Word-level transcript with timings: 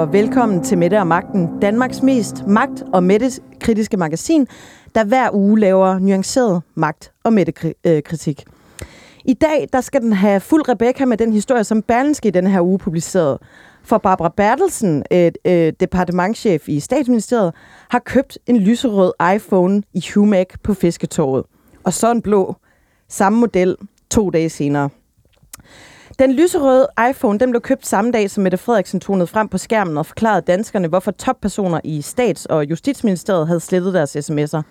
Og 0.00 0.12
velkommen 0.12 0.64
til 0.64 0.78
Mette 0.78 0.98
og 0.98 1.06
Magten, 1.06 1.60
Danmarks 1.60 2.02
mest 2.02 2.46
magt- 2.46 2.82
og 2.92 3.02
mættekritiske 3.02 3.96
magasin, 3.96 4.46
der 4.94 5.04
hver 5.04 5.30
uge 5.32 5.60
laver 5.60 5.98
nuanceret 5.98 6.62
magt- 6.74 7.12
og 7.24 7.32
mættekritik. 7.32 8.44
Øh, 8.46 8.52
I 9.24 9.34
dag 9.34 9.68
der 9.72 9.80
skal 9.80 10.00
den 10.00 10.12
have 10.12 10.40
fuld 10.40 10.68
Rebecca 10.68 11.04
med 11.04 11.16
den 11.16 11.32
historie, 11.32 11.64
som 11.64 11.82
Berlinske 11.82 12.28
i 12.28 12.30
denne 12.30 12.50
her 12.50 12.60
uge 12.60 12.78
publicerede. 12.78 13.38
For 13.82 13.98
Barbara 13.98 14.32
Bertelsen, 14.36 15.04
et, 15.10 15.38
et 15.44 15.80
departementchef 15.80 16.68
i 16.68 16.80
statsministeriet, 16.80 17.54
har 17.88 17.98
købt 17.98 18.38
en 18.46 18.56
lyserød 18.56 19.12
iPhone 19.34 19.82
i 19.94 20.04
Humac 20.14 20.46
på 20.62 20.74
Fisketorvet. 20.74 21.44
Og 21.84 21.92
så 21.92 22.10
en 22.10 22.22
blå. 22.22 22.56
Samme 23.08 23.40
model 23.40 23.76
to 24.10 24.30
dage 24.30 24.48
senere. 24.48 24.88
Den 26.20 26.32
lyserøde 26.32 26.88
iPhone 27.10 27.38
den 27.38 27.50
blev 27.50 27.60
købt 27.60 27.86
samme 27.86 28.12
dag, 28.12 28.30
som 28.30 28.42
Mette 28.42 28.58
Frederiksen 28.58 29.00
tonede 29.00 29.26
frem 29.26 29.48
på 29.48 29.58
skærmen 29.58 29.96
og 29.96 30.06
forklarede 30.06 30.42
danskerne, 30.46 30.88
hvorfor 30.88 31.10
toppersoner 31.10 31.80
i 31.84 32.02
Stats- 32.02 32.46
og 32.46 32.70
Justitsministeriet 32.70 33.46
havde 33.46 33.60
slettet 33.60 33.94
deres 33.94 34.16
sms'er. 34.16 34.62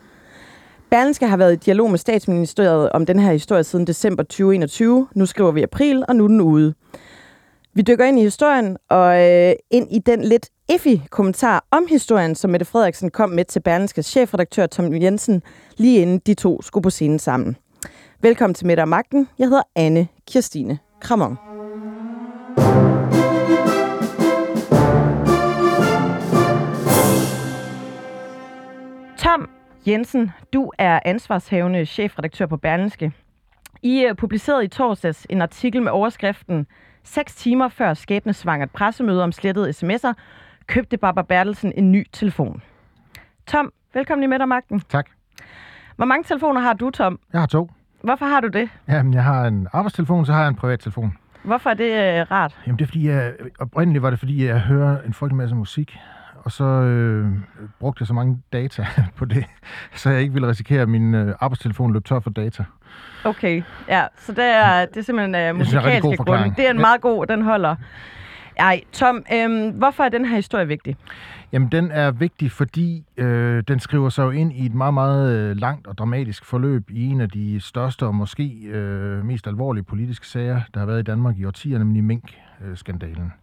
Berlingske 0.90 1.28
har 1.28 1.38
været 1.38 1.54
i 1.54 1.56
dialog 1.56 1.90
med 1.90 2.00
statsministeriet 2.00 2.90
om 2.90 3.06
den 3.06 3.20
her 3.20 3.32
historie 3.32 3.64
siden 3.64 3.88
december 3.88 4.24
2021. 4.24 5.08
Nu 5.16 5.26
skriver 5.26 5.52
vi 5.52 5.64
april, 5.64 6.06
og 6.08 6.16
nu 6.16 6.24
er 6.24 6.28
den 6.28 6.42
ude. 6.42 6.74
Vi 7.74 7.82
dykker 7.82 8.06
ind 8.06 8.20
i 8.20 8.24
historien 8.24 8.78
og 8.90 9.30
øh, 9.32 9.54
ind 9.72 9.88
i 9.92 10.00
den 10.00 10.22
lidt 10.24 10.50
iffy 10.74 11.02
kommentar 11.10 11.66
om 11.72 11.86
historien, 11.90 12.36
som 12.36 12.52
Mette 12.52 12.66
Frederiksen 12.66 13.12
kom 13.12 13.30
med 13.30 13.46
til 13.46 13.60
Berlingskes 13.60 14.06
chefredaktør 14.06 14.66
Tom 14.66 14.94
Jensen, 14.94 15.44
lige 15.78 16.02
inden 16.02 16.20
de 16.20 16.34
to 16.34 16.62
skulle 16.62 16.84
på 16.84 16.90
scenen 16.90 17.20
sammen. 17.20 17.58
Velkommen 18.22 18.54
til 18.54 18.68
Mette 18.68 18.82
og 18.82 18.88
Magten. 18.88 19.28
Jeg 19.40 19.48
hedder 19.48 19.64
Anne 19.76 20.08
Kirstine 20.28 20.80
Kramon. 21.00 21.49
Tom 29.30 29.50
Jensen, 29.88 30.32
du 30.54 30.72
er 30.78 31.00
ansvarshavende 31.06 31.86
chefredaktør 31.86 32.46
på 32.46 32.58
Berlingske. 32.58 33.12
I 33.82 34.08
uh, 34.10 34.16
publicerede 34.16 34.66
i 34.66 34.68
torsdags 34.68 35.28
en 35.30 35.42
artikel 35.42 35.82
med 35.82 35.92
overskriften 35.92 36.68
6 37.04 37.36
timer 37.36 37.68
før 37.68 37.94
skæbnesvangert 37.94 38.72
pressemøde 38.72 39.24
om 39.24 39.32
slettede 39.32 39.70
sms'er, 39.70 40.14
købte 40.68 40.98
Barbara 40.98 41.26
Bertelsen 41.26 41.74
en 41.76 41.92
ny 41.92 42.06
telefon. 42.12 42.62
Tom, 43.48 43.74
velkommen 43.94 44.34
i 44.34 44.36
og 44.36 44.48
Magten. 44.48 44.80
Tak. 44.80 45.10
Hvor 45.96 46.06
mange 46.06 46.24
telefoner 46.24 46.62
har 46.62 46.74
du, 46.74 46.90
Tom? 46.90 47.20
Jeg 47.34 47.42
har 47.42 47.48
to. 47.48 47.72
Hvorfor 48.02 48.26
har 48.26 48.42
du 48.42 48.48
det? 48.48 48.70
Jamen, 48.88 49.14
jeg 49.14 49.24
har 49.24 49.46
en 49.48 49.68
arbejdstelefon, 49.74 50.26
så 50.26 50.34
har 50.34 50.40
jeg 50.40 50.50
en 50.50 50.56
privattelefon. 50.56 51.18
Hvorfor 51.44 51.70
er 51.70 51.74
det 51.74 51.92
øh, 51.92 52.32
rart? 52.32 52.60
Jamen, 52.68 52.80
det 52.80 52.84
er 52.86 52.88
fordi, 52.88 53.08
jeg, 53.08 53.34
oprindeligt 53.60 54.02
var 54.02 54.10
det 54.10 54.20
fordi, 54.20 54.46
jeg 54.46 54.60
hører 54.60 55.02
en 55.02 55.14
frygtelig 55.14 55.38
masse 55.38 55.56
musik, 55.56 55.98
og 56.44 56.52
så 56.52 56.64
øh, 56.64 57.28
brugte 57.80 58.02
jeg 58.02 58.08
så 58.08 58.14
mange 58.14 58.42
data 58.54 58.88
på 59.18 59.26
det, 59.26 59.46
så 59.96 60.10
jeg 60.10 60.22
ikke 60.22 60.34
ville 60.34 60.48
risikere, 60.48 60.82
at 60.82 60.90
min 60.90 61.16
øh, 61.16 61.36
arbejdstelefon 61.40 61.94
løb 61.94 62.06
tør 62.06 62.20
for 62.20 62.30
data. 62.30 62.64
Okay, 63.24 63.62
ja, 63.88 64.06
så 64.18 64.32
det 64.32 64.44
er, 64.44 64.86
det 64.86 64.98
er 64.98 65.02
simpelthen 65.02 65.34
det 65.34 65.42
er 65.42 65.48
rigtig 65.48 65.58
musikalske 65.58 66.02
god 66.02 66.18
grunde. 66.18 66.54
Det 66.58 66.66
er 66.68 66.72
en 66.72 66.82
meget 66.82 67.02
god, 67.02 67.26
den 67.26 67.42
holder. 67.42 67.76
Ej, 68.58 68.82
Tom, 68.92 69.24
øhm, 69.34 69.70
hvorfor 69.70 70.04
er 70.04 70.10
den 70.10 70.26
her 70.26 70.36
historie 70.36 70.68
vigtig? 70.68 70.98
Jamen, 71.52 71.72
den 71.72 71.92
er 71.92 72.12
vigtig, 72.12 72.52
fordi 72.52 73.04
øh, 73.18 73.64
den 73.68 73.80
skriver 73.80 74.10
sig 74.10 74.24
jo 74.24 74.30
ind 74.30 74.54
i 74.54 74.66
et 74.66 74.74
meget, 74.74 74.94
meget 74.94 75.38
øh, 75.38 75.58
langt 75.58 75.88
og 75.88 75.98
dramatisk 75.98 76.46
forløb 76.46 76.90
i 76.90 77.06
en 77.06 77.22
af 77.22 77.30
de 77.30 77.62
største 77.62 78.06
og 78.06 78.16
måske 78.16 78.44
øh, 78.72 79.26
mest 79.26 79.48
alvorlige 79.48 79.84
politiske 79.84 80.28
sager, 80.28 80.62
der 80.74 80.80
har 80.80 80.88
været 80.88 81.00
i 81.00 81.04
Danmark 81.04 81.38
i 81.38 81.46
årtier, 81.46 81.78
nemlig 81.78 82.04
Mink-skandalen. 82.04 83.34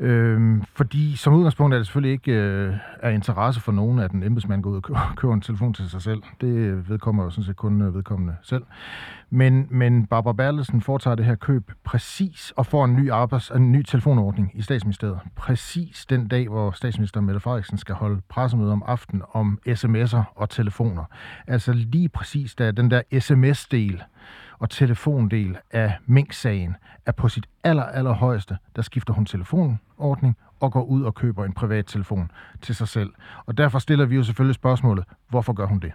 Øhm, 0.00 0.62
fordi 0.74 1.16
som 1.16 1.34
udgangspunkt 1.34 1.74
er 1.74 1.78
det 1.78 1.86
selvfølgelig 1.86 2.12
ikke 2.12 2.32
øh, 2.32 2.74
af 3.02 3.12
interesse 3.12 3.60
for 3.60 3.72
nogen, 3.72 3.98
at 3.98 4.12
en 4.12 4.22
embedsmand 4.22 4.62
går 4.62 4.70
ud 4.70 4.76
og 4.76 4.82
køber, 4.82 5.12
køber 5.16 5.34
en 5.34 5.40
telefon 5.40 5.74
til 5.74 5.90
sig 5.90 6.02
selv. 6.02 6.22
Det 6.40 6.88
vedkommer 6.88 7.24
jo 7.24 7.30
sådan 7.30 7.44
set 7.44 7.56
kun 7.56 7.82
øh, 7.82 7.94
vedkommende 7.94 8.36
selv. 8.42 8.62
Men, 9.30 9.66
men 9.70 10.06
Barbara 10.06 10.32
Berlesen 10.32 10.80
foretager 10.80 11.14
det 11.14 11.24
her 11.24 11.34
køb 11.34 11.72
præcis 11.84 12.52
og 12.56 12.66
får 12.66 12.84
en 12.84 12.96
ny, 12.96 13.10
arbejds, 13.10 13.50
en 13.50 13.72
ny 13.72 13.82
telefonordning 13.82 14.50
i 14.54 14.62
statsministeriet. 14.62 15.18
Præcis 15.36 16.06
den 16.06 16.28
dag, 16.28 16.48
hvor 16.48 16.70
statsminister 16.70 17.20
Mette 17.20 17.40
Frederiksen 17.40 17.78
skal 17.78 17.94
holde 17.94 18.20
pressemøde 18.28 18.72
om 18.72 18.82
aftenen 18.86 19.22
om 19.32 19.58
sms'er 19.68 20.22
og 20.34 20.50
telefoner. 20.50 21.04
Altså 21.46 21.72
lige 21.72 22.08
præcis 22.08 22.54
da 22.54 22.70
den 22.70 22.90
der 22.90 23.02
sms-del 23.20 24.02
og 24.60 24.70
telefondel 24.70 25.58
af 25.70 25.92
Mink-sagen 26.06 26.76
er 27.06 27.12
på 27.12 27.28
sit 27.28 27.46
aller, 27.64 27.82
aller 27.82 28.12
højeste, 28.12 28.58
der 28.76 28.82
skifter 28.82 29.14
hun 29.14 29.26
telefonordning 29.26 30.36
og 30.60 30.72
går 30.72 30.82
ud 30.82 31.02
og 31.02 31.14
køber 31.14 31.44
en 31.44 31.52
privat 31.52 31.86
telefon 31.86 32.30
til 32.62 32.74
sig 32.74 32.88
selv. 32.88 33.10
Og 33.46 33.58
derfor 33.58 33.78
stiller 33.78 34.06
vi 34.06 34.16
jo 34.16 34.22
selvfølgelig 34.22 34.54
spørgsmålet, 34.54 35.04
hvorfor 35.28 35.52
gør 35.52 35.66
hun 35.66 35.78
det? 35.78 35.92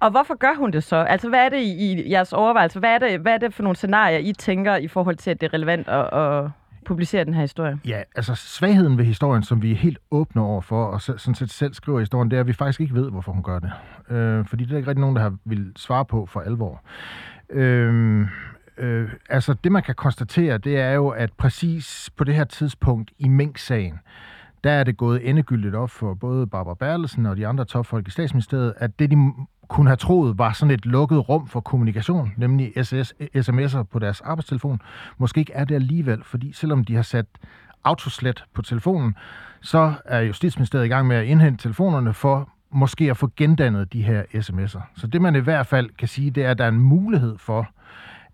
Og 0.00 0.10
hvorfor 0.10 0.34
gør 0.34 0.54
hun 0.58 0.70
det 0.70 0.84
så? 0.84 0.96
Altså, 0.96 1.28
hvad 1.28 1.44
er 1.44 1.48
det 1.48 1.58
i, 1.60 1.92
i 1.92 2.10
jeres 2.10 2.32
overvejelser? 2.32 2.80
Hvad 2.80 2.94
er, 2.94 2.98
det, 2.98 3.20
hvad 3.20 3.32
er 3.32 3.38
det 3.38 3.54
for 3.54 3.62
nogle 3.62 3.76
scenarier, 3.76 4.18
I 4.18 4.32
tænker 4.32 4.76
i 4.76 4.88
forhold 4.88 5.16
til, 5.16 5.30
at 5.30 5.40
det 5.40 5.46
er 5.46 5.54
relevant 5.54 5.88
at, 5.88 6.12
at 6.12 6.50
publicere 6.86 7.24
den 7.24 7.34
her 7.34 7.40
historie? 7.40 7.78
Ja, 7.86 8.02
altså 8.16 8.34
svagheden 8.34 8.98
ved 8.98 9.04
historien, 9.04 9.42
som 9.42 9.62
vi 9.62 9.72
er 9.72 9.76
helt 9.76 9.98
åbne 10.10 10.42
over 10.42 10.60
for, 10.60 10.84
og 10.84 11.02
så- 11.02 11.16
sådan 11.18 11.34
set 11.34 11.50
selv 11.50 11.74
skriver 11.74 11.98
historien, 12.00 12.30
det 12.30 12.36
er, 12.36 12.40
at 12.40 12.46
vi 12.46 12.52
faktisk 12.52 12.80
ikke 12.80 12.94
ved, 12.94 13.10
hvorfor 13.10 13.32
hun 13.32 13.42
gør 13.42 13.58
det. 13.58 13.72
Øh, 14.10 14.44
fordi 14.46 14.64
det 14.64 14.70
er 14.70 14.72
der 14.72 14.76
ikke 14.78 14.88
rigtig 14.90 15.00
nogen, 15.00 15.16
der 15.16 15.22
har 15.22 15.34
vil 15.44 15.72
svare 15.76 16.04
på 16.04 16.26
for 16.26 16.40
alvor. 16.40 16.82
Øh, 17.50 18.26
øh, 18.78 19.08
altså 19.30 19.54
det, 19.64 19.72
man 19.72 19.82
kan 19.82 19.94
konstatere, 19.94 20.58
det 20.58 20.80
er 20.80 20.90
jo, 20.92 21.08
at 21.08 21.32
præcis 21.32 22.10
på 22.16 22.24
det 22.24 22.34
her 22.34 22.44
tidspunkt 22.44 23.10
i 23.18 23.28
Mink-sagen, 23.28 23.98
der 24.64 24.70
er 24.72 24.84
det 24.84 24.96
gået 24.96 25.28
endegyldigt 25.28 25.74
op 25.74 25.90
for 25.90 26.14
både 26.14 26.46
Barbara 26.46 26.74
Berlesen 26.74 27.26
og 27.26 27.36
de 27.36 27.46
andre 27.46 27.64
topfolk 27.64 28.08
i 28.08 28.10
statsministeriet, 28.10 28.74
at 28.76 28.98
det, 28.98 29.10
de 29.10 29.16
kunne 29.68 29.88
have 29.88 29.96
troet 29.96 30.38
var 30.38 30.52
sådan 30.52 30.74
et 30.74 30.86
lukket 30.86 31.28
rum 31.28 31.46
for 31.46 31.60
kommunikation, 31.60 32.32
nemlig 32.36 32.72
SS, 32.82 33.14
sms'er 33.36 33.82
på 33.82 33.98
deres 33.98 34.20
arbejdstelefon, 34.20 34.80
måske 35.18 35.38
ikke 35.38 35.52
er 35.52 35.64
det 35.64 35.74
alligevel, 35.74 36.24
fordi 36.24 36.52
selvom 36.52 36.84
de 36.84 36.94
har 36.94 37.02
sat 37.02 37.26
autoslet 37.84 38.44
på 38.54 38.62
telefonen, 38.62 39.16
så 39.60 39.92
er 40.04 40.20
Justitsministeriet 40.20 40.86
i 40.86 40.88
gang 40.88 41.06
med 41.06 41.16
at 41.16 41.24
indhente 41.24 41.62
telefonerne 41.62 42.12
for 42.14 42.48
måske 42.70 43.10
at 43.10 43.16
få 43.16 43.30
gendannet 43.36 43.92
de 43.92 44.02
her 44.02 44.22
sms'er. 44.34 44.80
Så 44.96 45.06
det 45.06 45.22
man 45.22 45.36
i 45.36 45.38
hvert 45.38 45.66
fald 45.66 45.90
kan 45.98 46.08
sige, 46.08 46.30
det 46.30 46.44
er, 46.44 46.50
at 46.50 46.58
der 46.58 46.64
er 46.64 46.68
en 46.68 46.80
mulighed 46.80 47.38
for, 47.38 47.68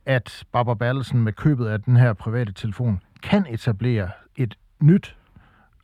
at 0.06 0.44
Barbara 0.52 0.74
Bertelsen 0.74 1.22
med 1.22 1.32
købet 1.32 1.66
af 1.66 1.82
den 1.82 1.96
her 1.96 2.12
private 2.12 2.52
telefon 2.52 3.00
kan 3.22 3.46
etablere 3.48 4.10
et 4.36 4.54
nyt 4.80 5.16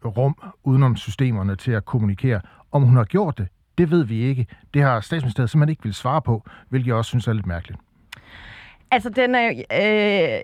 rum 0.05 0.37
udenom 0.65 0.97
systemerne 0.97 1.57
til 1.57 1.73
at 1.73 1.85
kommunikere. 1.85 2.41
Om 2.73 2.83
hun 2.83 2.97
har 2.97 3.05
gjort 3.05 3.39
det, 3.39 3.49
det 3.79 3.91
ved 3.91 4.05
vi 4.05 4.23
ikke. 4.23 4.47
Det 4.75 4.83
har 4.83 5.01
statsministeriet 5.01 5.51
simpelthen 5.51 5.71
ikke 5.71 5.83
vil 5.83 5.95
svare 5.95 6.23
på, 6.23 6.43
hvilket 6.69 6.87
jeg 6.87 6.95
også 6.95 7.09
synes 7.09 7.29
er 7.29 7.33
lidt 7.33 7.47
mærkeligt. 7.47 7.81
Altså, 8.91 9.11
den 9.11 9.35
er, 9.35 9.49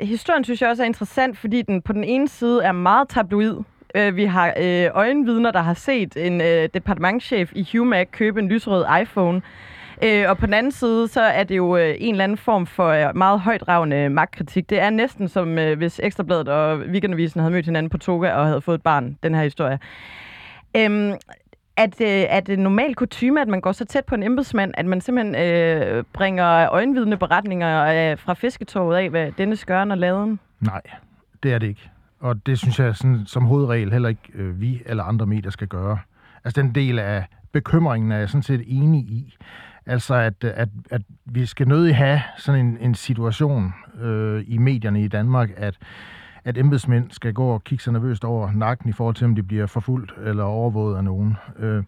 øh, 0.00 0.06
historien 0.08 0.44
synes 0.44 0.62
jeg 0.62 0.70
også 0.70 0.82
er 0.82 0.86
interessant, 0.86 1.38
fordi 1.38 1.62
den 1.62 1.82
på 1.82 1.92
den 1.92 2.04
ene 2.04 2.28
side 2.28 2.64
er 2.64 2.72
meget 2.72 3.08
tabloid. 3.08 3.56
Øh, 3.94 4.16
vi 4.16 4.24
har 4.24 4.54
øh, 4.60 4.90
øjenvidner, 4.94 5.50
der 5.50 5.62
har 5.62 5.74
set 5.74 6.16
en 6.16 6.40
øh, 6.40 6.68
departementchef 6.74 7.52
i 7.54 7.68
Humac 7.72 8.08
købe 8.10 8.40
en 8.40 8.48
lysrød 8.48 8.84
iPhone. 9.02 9.42
Øh, 10.02 10.30
og 10.30 10.38
på 10.38 10.46
den 10.46 10.54
anden 10.54 10.72
side, 10.72 11.08
så 11.08 11.20
er 11.20 11.44
det 11.44 11.56
jo 11.56 11.76
øh, 11.76 11.94
en 11.98 12.14
eller 12.14 12.24
anden 12.24 12.38
form 12.38 12.66
for 12.66 12.88
øh, 12.88 13.16
meget 13.16 13.40
højdragende 13.40 14.08
magtkritik. 14.08 14.70
Det 14.70 14.80
er 14.80 14.90
næsten 14.90 15.28
som, 15.28 15.58
øh, 15.58 15.78
hvis 15.78 16.00
Ekstrabladet 16.02 16.48
og 16.48 16.78
Weekendavisen 16.78 17.40
havde 17.40 17.52
mødt 17.52 17.64
hinanden 17.64 17.90
på 17.90 17.98
toga 17.98 18.32
og 18.32 18.46
havde 18.46 18.60
fået 18.60 18.74
et 18.74 18.82
barn, 18.82 19.18
den 19.22 19.34
her 19.34 19.42
historie. 19.42 19.78
Øhm, 20.76 21.12
at 21.76 22.00
øh, 22.00 22.24
at 22.28 22.46
det 22.46 22.58
normalt 22.58 22.96
kutume, 22.96 23.40
at 23.40 23.48
man 23.48 23.60
går 23.60 23.72
så 23.72 23.84
tæt 23.84 24.04
på 24.04 24.14
en 24.14 24.22
embedsmand, 24.22 24.74
at 24.76 24.86
man 24.86 25.00
simpelthen 25.00 25.34
øh, 25.34 26.04
bringer 26.12 26.68
øjenvidende 26.70 27.16
beretninger 27.16 27.84
øh, 28.12 28.18
fra 28.18 28.34
fisketoget 28.34 28.96
af, 28.96 29.10
hvad 29.10 29.32
denne 29.38 29.56
skørn 29.56 29.90
og 29.90 29.98
laden? 29.98 30.40
Nej, 30.60 30.82
det 31.42 31.52
er 31.52 31.58
det 31.58 31.66
ikke. 31.66 31.90
Og 32.20 32.46
det 32.46 32.58
synes 32.58 32.78
jeg 32.78 32.96
sådan, 32.96 33.22
som 33.26 33.44
hovedregel 33.44 33.92
heller 33.92 34.08
ikke 34.08 34.30
øh, 34.34 34.60
vi 34.60 34.82
eller 34.86 35.04
andre 35.04 35.26
medier 35.26 35.50
skal 35.50 35.68
gøre. 35.68 35.98
Altså 36.44 36.62
den 36.62 36.74
del 36.74 36.98
af 36.98 37.24
bekymringen 37.52 38.12
er 38.12 38.18
jeg 38.18 38.28
sådan 38.28 38.42
set 38.42 38.64
enig 38.66 39.00
i. 39.00 39.36
Altså 39.86 40.14
at, 40.14 40.44
at, 40.44 40.68
at 40.90 41.02
vi 41.24 41.46
skal 41.46 41.68
nødig 41.68 41.96
have 41.96 42.22
sådan 42.38 42.66
en, 42.66 42.78
en 42.80 42.94
situation 42.94 43.74
øh, 44.00 44.44
i 44.46 44.58
medierne 44.58 45.04
i 45.04 45.08
Danmark, 45.08 45.50
at 45.56 45.74
at 46.44 46.58
embedsmænd 46.58 47.10
skal 47.10 47.32
gå 47.32 47.46
og 47.46 47.64
kigge 47.64 47.84
sig 47.84 47.92
nervøst 47.92 48.24
over 48.24 48.52
nakken 48.52 48.88
i 48.88 48.92
forhold 48.92 49.14
til, 49.14 49.24
om 49.24 49.34
de 49.34 49.42
bliver 49.42 49.66
forfulgt 49.66 50.12
eller 50.24 50.44
overvåget 50.44 50.96
af 50.96 51.04
nogen. 51.04 51.36
Øh, 51.58 51.82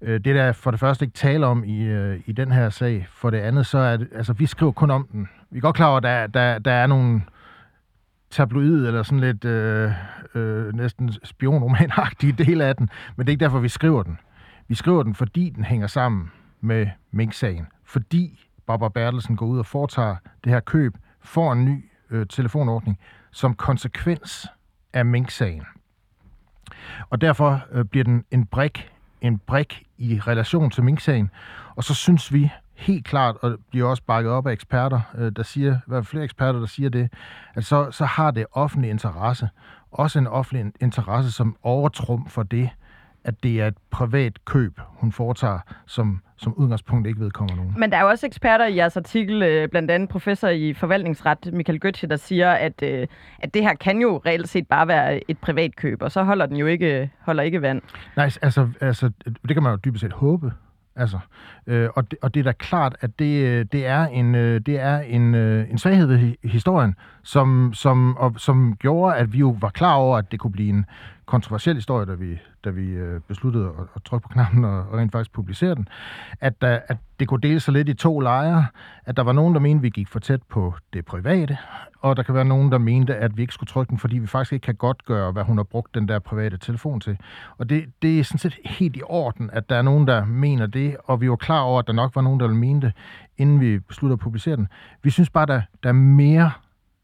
øh 0.00 0.20
det 0.20 0.26
er 0.26 0.44
der 0.44 0.52
for 0.52 0.70
det 0.70 0.80
første 0.80 1.04
ikke 1.04 1.14
tale 1.14 1.46
om 1.46 1.64
i, 1.64 1.82
øh, 1.82 2.20
i 2.26 2.32
den 2.32 2.52
her 2.52 2.70
sag. 2.70 3.06
For 3.10 3.30
det 3.30 3.38
andet, 3.38 3.66
så 3.66 3.78
er 3.78 3.96
det, 3.96 4.08
altså 4.14 4.32
vi 4.32 4.46
skriver 4.46 4.72
kun 4.72 4.90
om 4.90 5.08
den. 5.12 5.28
Vi 5.50 5.58
er 5.58 5.62
godt 5.62 5.76
klar 5.76 5.86
over, 5.86 5.96
at 5.96 6.02
der, 6.02 6.26
der, 6.26 6.58
der 6.58 6.72
er 6.72 6.86
nogle 6.86 7.22
tabloid 8.30 8.86
eller 8.86 9.02
sådan 9.02 9.20
lidt 9.20 9.44
øh, 9.44 9.90
øh, 10.34 10.74
næsten 10.74 11.12
spionromanagtige 11.24 12.32
del 12.32 12.60
af 12.60 12.76
den, 12.76 12.90
men 13.16 13.26
det 13.26 13.30
er 13.30 13.34
ikke 13.34 13.44
derfor, 13.44 13.58
vi 13.58 13.68
skriver 13.68 14.02
den. 14.02 14.18
Vi 14.68 14.74
skriver 14.74 15.02
den, 15.02 15.14
fordi 15.14 15.52
den 15.56 15.64
hænger 15.64 15.86
sammen 15.86 16.30
med 16.60 16.86
Mink-sagen. 17.10 17.66
Fordi 17.84 18.46
Barbara 18.66 18.88
Bertelsen 18.88 19.36
går 19.36 19.46
ud 19.46 19.58
og 19.58 19.66
foretager 19.66 20.16
det 20.44 20.52
her 20.52 20.60
køb, 20.60 20.94
får 21.20 21.52
en 21.52 21.64
ny 21.64 21.84
øh, 22.10 22.26
telefonordning, 22.26 22.98
som 23.32 23.54
konsekvens 23.54 24.46
af 24.92 25.06
Mink-sagen. 25.06 25.62
Og 27.10 27.20
derfor 27.20 27.62
øh, 27.72 27.84
bliver 27.84 28.04
den 28.04 28.24
en 28.30 28.46
brik, 28.46 28.90
en 29.20 29.38
brik 29.38 29.82
i 29.98 30.20
relation 30.20 30.70
til 30.70 30.84
Mink-sagen. 30.84 31.30
Og 31.76 31.84
så 31.84 31.94
synes 31.94 32.32
vi 32.32 32.50
helt 32.74 33.04
klart, 33.04 33.36
og 33.42 33.58
bliver 33.70 33.88
også 33.88 34.02
bakket 34.06 34.32
op 34.32 34.46
af 34.46 34.52
eksperter, 34.52 35.00
øh, 35.14 35.32
der 35.36 35.42
siger, 35.42 35.74
i 35.74 35.80
hvert 35.86 36.04
fald 36.04 36.10
flere 36.10 36.24
eksperter, 36.24 36.58
der 36.58 36.66
siger 36.66 36.90
det, 36.90 37.12
at 37.54 37.64
så, 37.64 37.90
så 37.90 38.04
har 38.04 38.30
det 38.30 38.46
offentlig 38.52 38.90
interesse, 38.90 39.48
også 39.90 40.18
en 40.18 40.26
offentlig 40.26 40.72
interesse, 40.80 41.32
som 41.32 41.56
overtrum 41.62 42.28
for 42.28 42.42
det, 42.42 42.70
at 43.24 43.42
det 43.42 43.60
er 43.60 43.66
et 43.66 43.74
privat 43.90 44.44
køb, 44.44 44.80
hun 44.86 45.12
foretager, 45.12 45.58
som, 45.86 46.20
som 46.36 46.54
udgangspunkt 46.54 47.06
ikke 47.06 47.20
vedkommer 47.20 47.56
nogen. 47.56 47.74
Men 47.78 47.90
der 47.90 47.96
er 47.96 48.02
jo 48.02 48.08
også 48.08 48.26
eksperter 48.26 48.66
i 48.66 48.76
jeres 48.76 48.96
artikel, 48.96 49.42
øh, 49.42 49.68
blandt 49.68 49.90
andet 49.90 50.08
professor 50.08 50.48
i 50.48 50.72
forvaltningsret, 50.72 51.52
Michael 51.52 51.80
Götze, 51.86 52.06
der 52.06 52.16
siger, 52.16 52.52
at, 52.52 52.82
øh, 52.82 53.06
at 53.38 53.54
det 53.54 53.62
her 53.62 53.74
kan 53.74 54.00
jo 54.00 54.22
reelt 54.26 54.48
set 54.48 54.68
bare 54.68 54.88
være 54.88 55.30
et 55.30 55.38
privat 55.38 55.76
køb, 55.76 56.02
og 56.02 56.12
så 56.12 56.22
holder 56.22 56.46
den 56.46 56.56
jo 56.56 56.66
ikke, 56.66 57.10
holder 57.20 57.42
ikke 57.42 57.62
vand. 57.62 57.82
Nej, 58.16 58.30
altså, 58.42 58.68
altså, 58.80 59.10
det 59.24 59.54
kan 59.54 59.62
man 59.62 59.72
jo 59.72 59.78
dybest 59.84 60.00
set 60.00 60.12
håbe. 60.12 60.52
Altså, 60.96 61.18
øh, 61.66 61.88
og, 61.94 62.10
det, 62.10 62.18
og 62.22 62.34
det 62.34 62.40
er 62.40 62.44
da 62.44 62.52
klart, 62.52 62.96
at 63.00 63.18
det, 63.18 63.44
øh, 63.44 63.66
det 63.72 63.86
er 63.86 64.06
en, 64.06 64.34
øh, 64.34 64.60
det 64.60 64.80
er 64.80 64.98
en, 64.98 65.34
øh, 65.34 65.70
en 65.70 65.78
svaghed 65.78 66.06
ved 66.06 66.34
historien, 66.44 66.94
som, 67.22 67.70
som, 67.74 68.16
og, 68.16 68.34
som 68.36 68.76
gjorde, 68.76 69.16
at 69.16 69.32
vi 69.32 69.38
jo 69.38 69.56
var 69.60 69.70
klar 69.70 69.94
over, 69.94 70.18
at 70.18 70.32
det 70.32 70.40
kunne 70.40 70.52
blive 70.52 70.68
en 70.68 70.86
kontroversiel 71.26 71.76
historie, 71.76 72.06
da 72.06 72.14
vi, 72.14 72.38
da 72.64 72.70
vi 72.70 72.96
besluttede 73.28 73.64
at, 73.64 73.84
at 73.96 74.02
trykke 74.04 74.22
på 74.22 74.28
knappen 74.28 74.64
og, 74.64 74.78
og 74.90 74.98
rent 74.98 75.12
faktisk 75.12 75.32
publicere 75.32 75.74
den, 75.74 75.88
at, 76.40 76.54
at 76.62 76.96
det 77.20 77.28
kunne 77.28 77.40
dele 77.40 77.60
sig 77.60 77.72
lidt 77.72 77.88
i 77.88 77.94
to 77.94 78.20
lejre, 78.20 78.66
at 79.04 79.16
der 79.16 79.22
var 79.22 79.32
nogen, 79.32 79.54
der 79.54 79.60
mente, 79.60 79.78
at 79.78 79.82
vi 79.82 79.90
gik 79.90 80.08
for 80.08 80.18
tæt 80.18 80.42
på 80.42 80.74
det 80.92 81.04
private, 81.04 81.58
og 82.00 82.16
der 82.16 82.22
kan 82.22 82.34
være 82.34 82.44
nogen, 82.44 82.72
der 82.72 82.78
mente, 82.78 83.16
at 83.16 83.36
vi 83.36 83.42
ikke 83.42 83.54
skulle 83.54 83.68
trykke 83.68 83.90
den, 83.90 83.98
fordi 83.98 84.18
vi 84.18 84.26
faktisk 84.26 84.52
ikke 84.52 84.64
kan 84.64 84.74
godt 84.74 85.04
gøre, 85.04 85.32
hvad 85.32 85.44
hun 85.44 85.56
har 85.56 85.64
brugt 85.64 85.94
den 85.94 86.08
der 86.08 86.18
private 86.18 86.56
telefon 86.56 87.00
til. 87.00 87.18
Og 87.58 87.68
det, 87.68 87.84
det 88.02 88.20
er 88.20 88.24
sådan 88.24 88.38
set 88.38 88.58
helt 88.64 88.96
i 88.96 89.02
orden, 89.04 89.50
at 89.52 89.70
der 89.70 89.76
er 89.76 89.82
nogen, 89.82 90.06
der 90.06 90.24
mener 90.24 90.66
det, 90.66 90.96
og 91.04 91.20
vi 91.20 91.30
var 91.30 91.36
klar 91.36 91.51
over, 91.60 91.78
at 91.78 91.86
der 91.86 91.92
nok 91.92 92.14
var 92.14 92.22
nogen, 92.22 92.40
der 92.40 92.46
ville 92.46 92.60
mene 92.60 92.80
det, 92.80 92.92
inden 93.38 93.60
vi 93.60 93.78
besluttede 93.78 94.12
at 94.12 94.20
publicere 94.20 94.56
den. 94.56 94.68
Vi 95.02 95.10
synes 95.10 95.30
bare, 95.30 95.46
der, 95.46 95.62
der 95.82 95.88
er 95.88 95.92
mere 95.92 96.50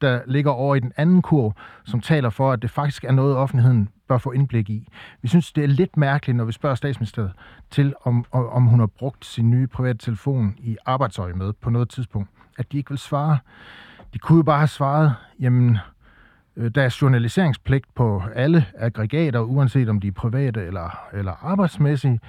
der 0.00 0.20
ligger 0.26 0.50
over 0.50 0.74
i 0.74 0.80
den 0.80 0.92
anden 0.96 1.22
kurv, 1.22 1.54
som 1.84 2.00
taler 2.00 2.30
for, 2.30 2.52
at 2.52 2.62
det 2.62 2.70
faktisk 2.70 3.04
er 3.04 3.12
noget, 3.12 3.36
offentligheden 3.36 3.88
bør 4.08 4.18
få 4.18 4.30
indblik 4.30 4.70
i. 4.70 4.88
Vi 5.22 5.28
synes, 5.28 5.52
det 5.52 5.64
er 5.64 5.68
lidt 5.68 5.96
mærkeligt, 5.96 6.36
når 6.36 6.44
vi 6.44 6.52
spørger 6.52 6.76
statsministeriet 6.76 7.32
til, 7.70 7.94
om, 8.04 8.24
om 8.32 8.64
hun 8.64 8.80
har 8.80 8.86
brugt 8.86 9.24
sin 9.24 9.50
nye 9.50 9.66
private 9.66 9.98
telefon 9.98 10.54
i 10.58 10.76
arbejdsøje 10.86 11.32
med 11.32 11.52
på 11.52 11.70
noget 11.70 11.88
tidspunkt, 11.88 12.30
at 12.58 12.72
de 12.72 12.76
ikke 12.78 12.90
vil 12.90 12.98
svare. 12.98 13.38
De 14.14 14.18
kunne 14.18 14.36
jo 14.36 14.42
bare 14.42 14.58
have 14.58 14.68
svaret, 14.68 15.14
jamen, 15.40 15.78
der 16.74 16.82
er 16.82 16.96
journaliseringspligt 17.02 17.86
på 17.94 18.22
alle 18.34 18.66
aggregater, 18.78 19.40
uanset 19.40 19.88
om 19.88 20.00
de 20.00 20.08
er 20.08 20.12
private 20.12 20.66
eller, 20.66 21.08
eller 21.12 21.32
arbejdsmæssige, 21.42 22.20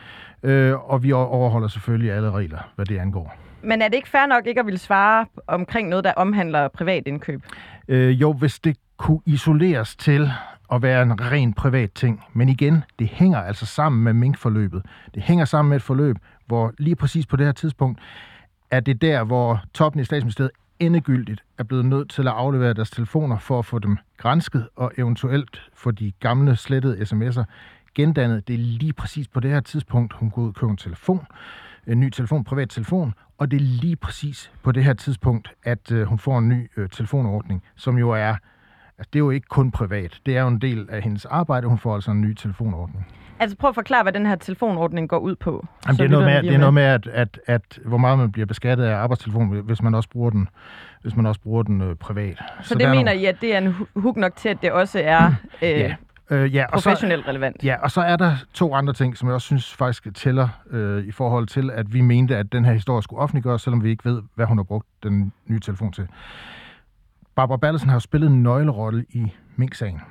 øh, 0.44 0.90
og 0.92 1.04
vi 1.04 1.12
overholder 1.12 1.68
selvfølgelig 1.68 2.12
alle 2.12 2.31
regler, 2.31 2.72
hvad 2.76 2.86
det 2.86 2.98
angår. 2.98 3.36
Men 3.62 3.81
er 3.81 3.88
det 3.88 3.96
ikke 3.96 4.10
fair 4.10 4.26
nok 4.26 4.48
ikke 4.48 4.60
at 4.60 4.66
ville 4.66 4.80
svare 4.80 5.26
omkring 5.48 5.90
noget, 5.90 6.04
der 6.04 6.14
omhandler 6.14 6.68
privat 6.68 7.04
indkøb? 7.06 7.44
Øh, 7.88 8.22
jo, 8.22 8.34
hvis 8.34 8.60
det 8.60 8.78
kunne 8.98 9.20
isoleres 9.26 9.96
til 9.96 10.31
at 10.72 10.81
være 10.81 11.04
en 11.04 11.31
ren 11.31 11.54
privat 11.54 11.92
ting. 11.92 12.24
Men 12.34 12.50
igen, 12.50 12.84
det 13.00 13.08
hænger 13.08 13.40
altså 13.40 13.66
sammen 13.66 14.04
med 14.04 14.14
minkforløbet. 14.14 14.86
Det 15.16 15.24
hænger 15.24 15.46
sammen 15.46 15.70
med 15.70 15.78
et 15.78 15.84
forløb, 15.84 16.16
hvor 16.48 16.74
lige 16.78 16.96
præcis 16.96 17.26
på 17.26 17.36
det 17.36 17.46
her 17.46 17.54
tidspunkt, 17.54 18.00
er 18.72 18.80
det 18.80 19.02
der, 19.02 19.24
hvor 19.24 19.64
toppen 19.74 20.02
i 20.02 20.06
statsministeriet 20.06 20.52
endegyldigt 20.80 21.44
er 21.58 21.64
blevet 21.64 21.86
nødt 21.86 22.10
til 22.10 22.22
at 22.22 22.34
aflevere 22.34 22.74
deres 22.74 22.90
telefoner 22.90 23.40
for 23.40 23.60
at 23.60 23.66
få 23.66 23.80
dem 23.80 23.98
grænsket 24.18 24.70
og 24.76 24.92
eventuelt 24.98 25.62
få 25.74 25.92
de 25.92 26.12
gamle 26.20 26.56
slettede 26.56 26.98
sms'er 27.02 27.44
gendannet. 27.96 28.48
Det 28.48 28.54
er 28.54 28.58
lige 28.58 28.94
præcis 28.94 29.28
på 29.28 29.40
det 29.40 29.52
her 29.52 29.60
tidspunkt, 29.60 30.14
hun 30.14 30.30
går 30.30 30.42
ud 30.42 30.48
og 30.48 30.56
køber 30.56 30.72
en 30.72 30.78
telefon, 30.78 31.26
en 31.88 32.00
ny 32.00 32.10
telefon, 32.10 32.44
privat 32.44 32.70
telefon, 32.70 33.14
og 33.38 33.52
det 33.52 33.58
er 33.58 33.62
lige 33.62 33.96
præcis 33.96 34.52
på 34.64 34.72
det 34.72 34.84
her 34.84 34.94
tidspunkt, 34.94 35.52
at 35.64 35.92
øh, 35.92 36.08
hun 36.08 36.20
får 36.20 36.38
en 36.38 36.50
ny 36.50 36.72
øh, 36.78 36.90
telefonordning, 36.90 37.64
som 37.76 37.98
jo 37.98 38.10
er, 38.10 38.36
altså 38.98 39.10
det 39.14 39.16
er 39.16 39.24
jo 39.24 39.30
ikke 39.30 39.48
kun 39.48 39.72
privat, 39.72 40.20
det 40.26 40.38
er 40.38 40.42
jo 40.42 40.48
en 40.48 40.62
del 40.62 40.88
af 40.90 41.02
hendes 41.02 41.26
arbejde, 41.26 41.68
hun 41.68 41.78
får 41.78 41.96
altså 41.96 42.12
en 42.12 42.22
ny 42.22 42.34
telefonordning. 42.34 43.08
Altså 43.40 43.58
prøv 43.58 43.70
at 43.70 43.76
forklare, 43.76 44.04
hvad 44.04 44.14
den 44.14 44.26
her 44.26 44.36
telefonordning 44.36 45.10
går 45.10 45.18
ud 45.18 45.36
på. 45.36 45.68
Jamen, 45.88 45.98
det 45.98 46.06
er 46.06 46.10
noget 46.10 46.26
med, 46.26 46.44
det 46.44 46.54
er 46.54 46.58
noget 46.58 46.74
med 46.74 46.84
at, 46.84 47.08
at, 47.08 47.40
at, 47.46 47.80
hvor 47.86 47.98
meget 47.98 48.20
man 48.20 48.32
bliver 48.32 48.46
beskattet 48.46 48.86
af 48.86 48.96
arbejdstelefonen, 48.96 49.62
hvis 49.62 49.82
man 49.82 49.96
også 49.96 50.10
bruger 50.10 50.30
den, 50.30 50.50
hvis 51.02 51.16
man 51.16 51.26
også 51.26 51.42
bruger 51.42 51.64
den 51.64 51.82
øh, 51.82 51.96
privat. 51.96 52.38
Så, 52.38 52.70
så 52.70 52.76
det 52.76 52.90
mener 52.90 53.04
nogle... 53.04 53.22
I, 53.22 53.26
at 53.26 53.42
det 53.42 53.54
er 53.54 53.58
en 53.58 53.76
hook 53.96 54.18
nok 54.18 54.36
til, 54.36 54.50
at 54.50 54.62
det 54.62 54.72
også 54.72 55.00
er 55.04 55.28
øh, 55.62 55.70
ja. 55.70 55.96
Øh, 56.30 56.56
ja, 56.56 56.66
professionelt 56.74 57.20
og 57.20 57.24
så, 57.26 57.30
relevant. 57.30 57.64
Ja, 57.64 57.76
og 57.82 57.92
så 57.92 58.02
er 58.02 58.16
der 58.16 58.36
to 58.54 58.76
andre 58.76 58.94
ting, 58.94 59.18
som 59.18 59.28
jeg 59.28 59.36
også 59.36 59.46
synes 59.46 59.74
faktisk 59.74 60.16
tæller 60.16 60.48
øh, 60.72 61.04
i 61.04 61.12
forhold 61.12 61.48
til, 61.48 61.72
at 61.72 61.94
vi 61.94 62.02
mente, 62.02 62.38
at 62.38 62.52
den 62.52 62.66
her 62.66 62.74
historie 62.74 63.04
skulle 63.04 63.22
offentliggøres, 63.22 63.62
selvom 63.62 63.84
vi 63.84 63.90
ikke 63.90 64.06
ved, 64.06 64.22
hvad 64.36 64.46
hun 64.46 64.58
har 64.58 64.64
brugt 64.64 64.88
den 65.04 65.34
nye 65.48 65.60
telefon 65.60 65.92
til. 65.92 66.08
Barbara 67.36 67.58
Bertelsen 67.58 67.90
har 67.90 67.96
jo 67.96 68.00
spillet 68.00 68.30
en 68.30 68.44
nøglerolle 68.44 69.06
i 69.10 69.28
Mink-sagen. 69.56 70.02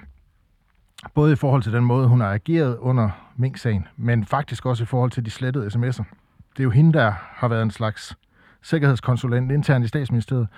Både 1.15 1.33
i 1.33 1.37
forhold 1.37 1.63
til 1.63 1.73
den 1.73 1.85
måde, 1.85 2.09
hun 2.09 2.21
har 2.21 2.33
ageret 2.33 2.77
under 2.77 3.11
Mink-sagen, 3.37 3.87
men 3.97 4.25
faktisk 4.25 4.67
også 4.67 4.83
i 4.83 4.87
forhold 4.87 5.11
til 5.11 5.25
de 5.25 5.31
slettede 5.31 5.67
sms'er. 5.67 6.05
Det 6.53 6.61
er 6.61 6.65
jo 6.65 6.71
hende, 6.71 6.93
der 6.93 7.13
har 7.17 7.49
været 7.49 7.63
en 7.63 7.71
slags 7.71 8.17
sikkerhedskonsulent 8.63 9.53
internt 9.53 9.85
i 9.85 9.89
statsministeriet, 9.89 10.49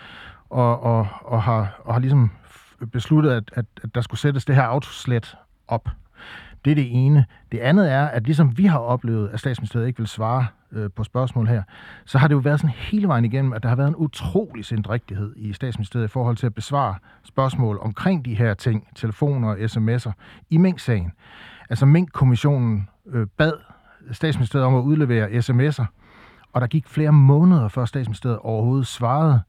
og, 0.51 0.83
og, 0.83 1.07
og, 1.25 1.43
har, 1.43 1.81
og 1.85 1.95
har 1.95 2.01
ligesom 2.01 2.31
besluttet, 2.93 3.31
at, 3.31 3.51
at, 3.53 3.65
at 3.83 3.95
der 3.95 4.01
skulle 4.01 4.21
sættes 4.21 4.45
det 4.45 4.55
her 4.55 4.63
autoslet 4.63 5.37
op. 5.69 5.89
Det 6.65 6.71
er 6.71 6.75
det 6.75 6.89
ene. 7.07 7.25
Det 7.53 7.59
andet 7.59 7.93
er, 7.93 8.07
at 8.07 8.25
ligesom 8.25 8.59
vi 8.59 8.67
har 8.67 8.79
oplevet, 8.79 9.29
at 9.29 9.41
statsministeriet 9.41 9.87
ikke 9.87 9.99
vil 9.99 10.07
svare 10.07 10.47
øh, 10.73 10.91
på 10.97 11.05
spørgsmål 11.05 11.47
her, 11.47 11.63
så 12.05 12.19
har 12.19 12.29
det 12.29 12.35
jo 12.35 12.39
været 12.39 12.61
sådan 12.61 12.75
hele 12.77 13.09
vejen 13.09 13.25
igennem, 13.25 13.53
at 13.53 13.63
der 13.63 13.69
har 13.69 13.77
været 13.77 13.89
en 13.89 13.97
utrolig 13.97 14.65
sindrigtighed 14.65 15.33
i 15.37 15.53
statsministeriet 15.53 16.05
i 16.05 16.09
forhold 16.09 16.37
til 16.37 16.47
at 16.47 16.55
besvare 16.55 16.95
spørgsmål 17.25 17.79
omkring 17.83 18.25
de 18.25 18.35
her 18.35 18.55
ting, 18.55 18.89
telefoner 18.95 19.49
og 19.49 19.57
sms'er, 19.57 20.13
i 20.51 20.57
Mink-sagen. 20.57 21.13
Altså 21.71 21.87
Mink-kommissionen 21.87 22.89
øh, 23.13 23.27
bad 23.27 23.53
statsministeriet 24.13 24.67
om 24.67 24.75
at 24.75 24.83
udlevere 24.83 25.29
sms'er, 25.29 25.85
og 26.53 26.61
der 26.61 26.67
gik 26.67 26.89
flere 26.89 27.13
måneder, 27.13 27.69
før 27.69 27.85
statsministeriet 27.85 28.39
overhovedet 28.39 28.87
svarede. 28.87 29.41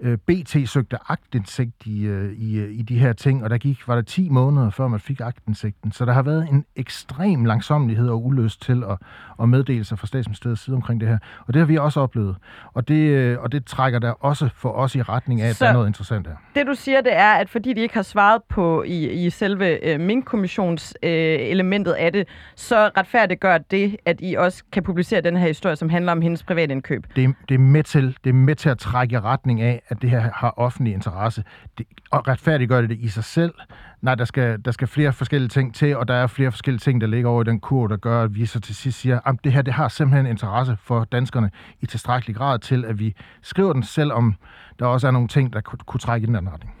Øh, 0.00 0.18
BT 0.18 0.56
søgte 0.68 0.96
agtindsigt 1.08 1.86
i, 1.86 2.06
øh, 2.06 2.32
i, 2.32 2.58
øh, 2.58 2.70
i 2.70 2.82
de 2.82 2.98
her 2.98 3.12
ting, 3.12 3.44
og 3.44 3.50
der 3.50 3.58
gik, 3.58 3.88
var 3.88 3.94
der 3.94 4.02
10 4.02 4.28
måneder, 4.28 4.70
før 4.70 4.88
man 4.88 5.00
fik 5.00 5.20
agtindsigten. 5.20 5.92
Så 5.92 6.04
der 6.04 6.12
har 6.12 6.22
været 6.22 6.48
en 6.52 6.64
ekstrem 6.76 7.44
langsomlighed 7.44 8.08
og 8.08 8.24
ulyst 8.24 8.62
til 8.62 8.84
at, 8.90 8.98
at 9.42 9.48
meddele 9.48 9.84
sig 9.84 9.98
fra 9.98 10.06
statsministeriets 10.06 10.64
side 10.64 10.76
omkring 10.76 11.00
det 11.00 11.08
her. 11.08 11.18
Og 11.46 11.54
det 11.54 11.60
har 11.60 11.66
vi 11.66 11.76
også 11.76 12.00
oplevet. 12.00 12.36
Og 12.74 12.88
det, 12.88 13.38
og 13.38 13.52
det 13.52 13.64
trækker 13.66 13.98
der 13.98 14.10
også 14.10 14.48
for 14.54 14.72
os 14.72 14.94
i 14.94 15.02
retning 15.02 15.40
af, 15.40 15.48
at 15.48 15.56
Så 15.56 15.64
der 15.64 15.70
er 15.70 15.74
noget 15.74 15.86
interessant 15.86 16.26
her. 16.26 16.34
Det 16.54 16.66
du 16.66 16.74
siger, 16.74 17.00
det 17.00 17.16
er, 17.16 17.32
at 17.32 17.50
fordi 17.50 17.72
de 17.72 17.80
ikke 17.80 17.94
har 17.94 18.02
svaret 18.02 18.42
på 18.48 18.82
i, 18.82 19.26
i 19.26 19.30
selve 19.30 19.84
øh, 19.84 20.00
Mink-kommissions 20.00 20.94
øh, 21.02 21.10
elementet 21.40 21.92
af 21.92 22.12
det, 22.12 22.28
så 22.54 22.90
retfærdigt 22.96 23.40
gør 23.40 23.58
det, 23.58 23.96
at 24.04 24.16
I 24.22 24.34
også 24.34 24.62
kan 24.72 24.82
publicere 24.82 25.20
den 25.20 25.36
her 25.36 25.46
historie, 25.46 25.76
som 25.76 25.88
handler 25.88 26.12
om 26.12 26.20
hendes 26.20 26.42
private 26.42 26.72
indkøb. 26.72 27.06
Det, 27.16 27.34
det, 27.48 27.54
er 27.54 27.58
med 27.58 27.82
til, 27.82 28.16
det 28.24 28.30
er 28.30 28.34
med 28.34 28.54
til 28.54 28.68
at 28.68 28.78
trække 28.78 29.14
i 29.14 29.18
retning 29.18 29.60
af, 29.60 29.82
at 29.88 30.02
det 30.02 30.10
her 30.10 30.30
har 30.34 30.54
offentlig 30.56 30.92
interesse. 30.92 31.44
Det, 31.78 31.86
og 32.10 32.28
retfærdiggør 32.28 32.80
det 32.80 32.90
det 32.90 32.98
i 32.98 33.08
sig 33.08 33.24
selv. 33.24 33.54
Nej, 34.02 34.14
der 34.14 34.24
skal, 34.24 34.64
der 34.64 34.70
skal 34.70 34.88
flere 34.88 35.12
forskellige 35.12 35.48
ting 35.48 35.74
til, 35.74 35.96
og 35.96 36.08
der 36.08 36.14
er 36.14 36.26
flere 36.26 36.50
forskellige 36.50 36.80
ting, 36.80 37.00
der 37.00 37.06
ligger 37.06 37.30
over 37.30 37.42
i 37.42 37.44
den 37.44 37.60
kur, 37.60 37.86
der 37.86 37.96
gør, 37.96 38.22
at 38.22 38.34
vi 38.34 38.46
så 38.46 38.60
til 38.60 38.74
sidst 38.74 39.00
siger, 39.00 39.20
at 39.24 39.34
det 39.44 39.52
her 39.52 39.62
det 39.62 39.74
har 39.74 39.88
simpelthen 39.88 40.26
interesse 40.26 40.76
for 40.82 41.04
danskerne 41.04 41.50
i 41.80 41.86
tilstrækkelig 41.86 42.36
grad 42.36 42.58
til, 42.58 42.84
at 42.84 42.98
vi 42.98 43.14
skriver 43.42 43.72
den, 43.72 43.82
selvom 43.82 44.34
der 44.78 44.86
også 44.86 45.06
er 45.06 45.10
nogle 45.10 45.28
ting, 45.28 45.52
der 45.52 45.60
kunne, 45.60 45.78
kunne 45.86 46.00
trække 46.00 46.24
i 46.24 46.26
den 46.26 46.36
anden 46.36 46.52
retning. 46.52 46.74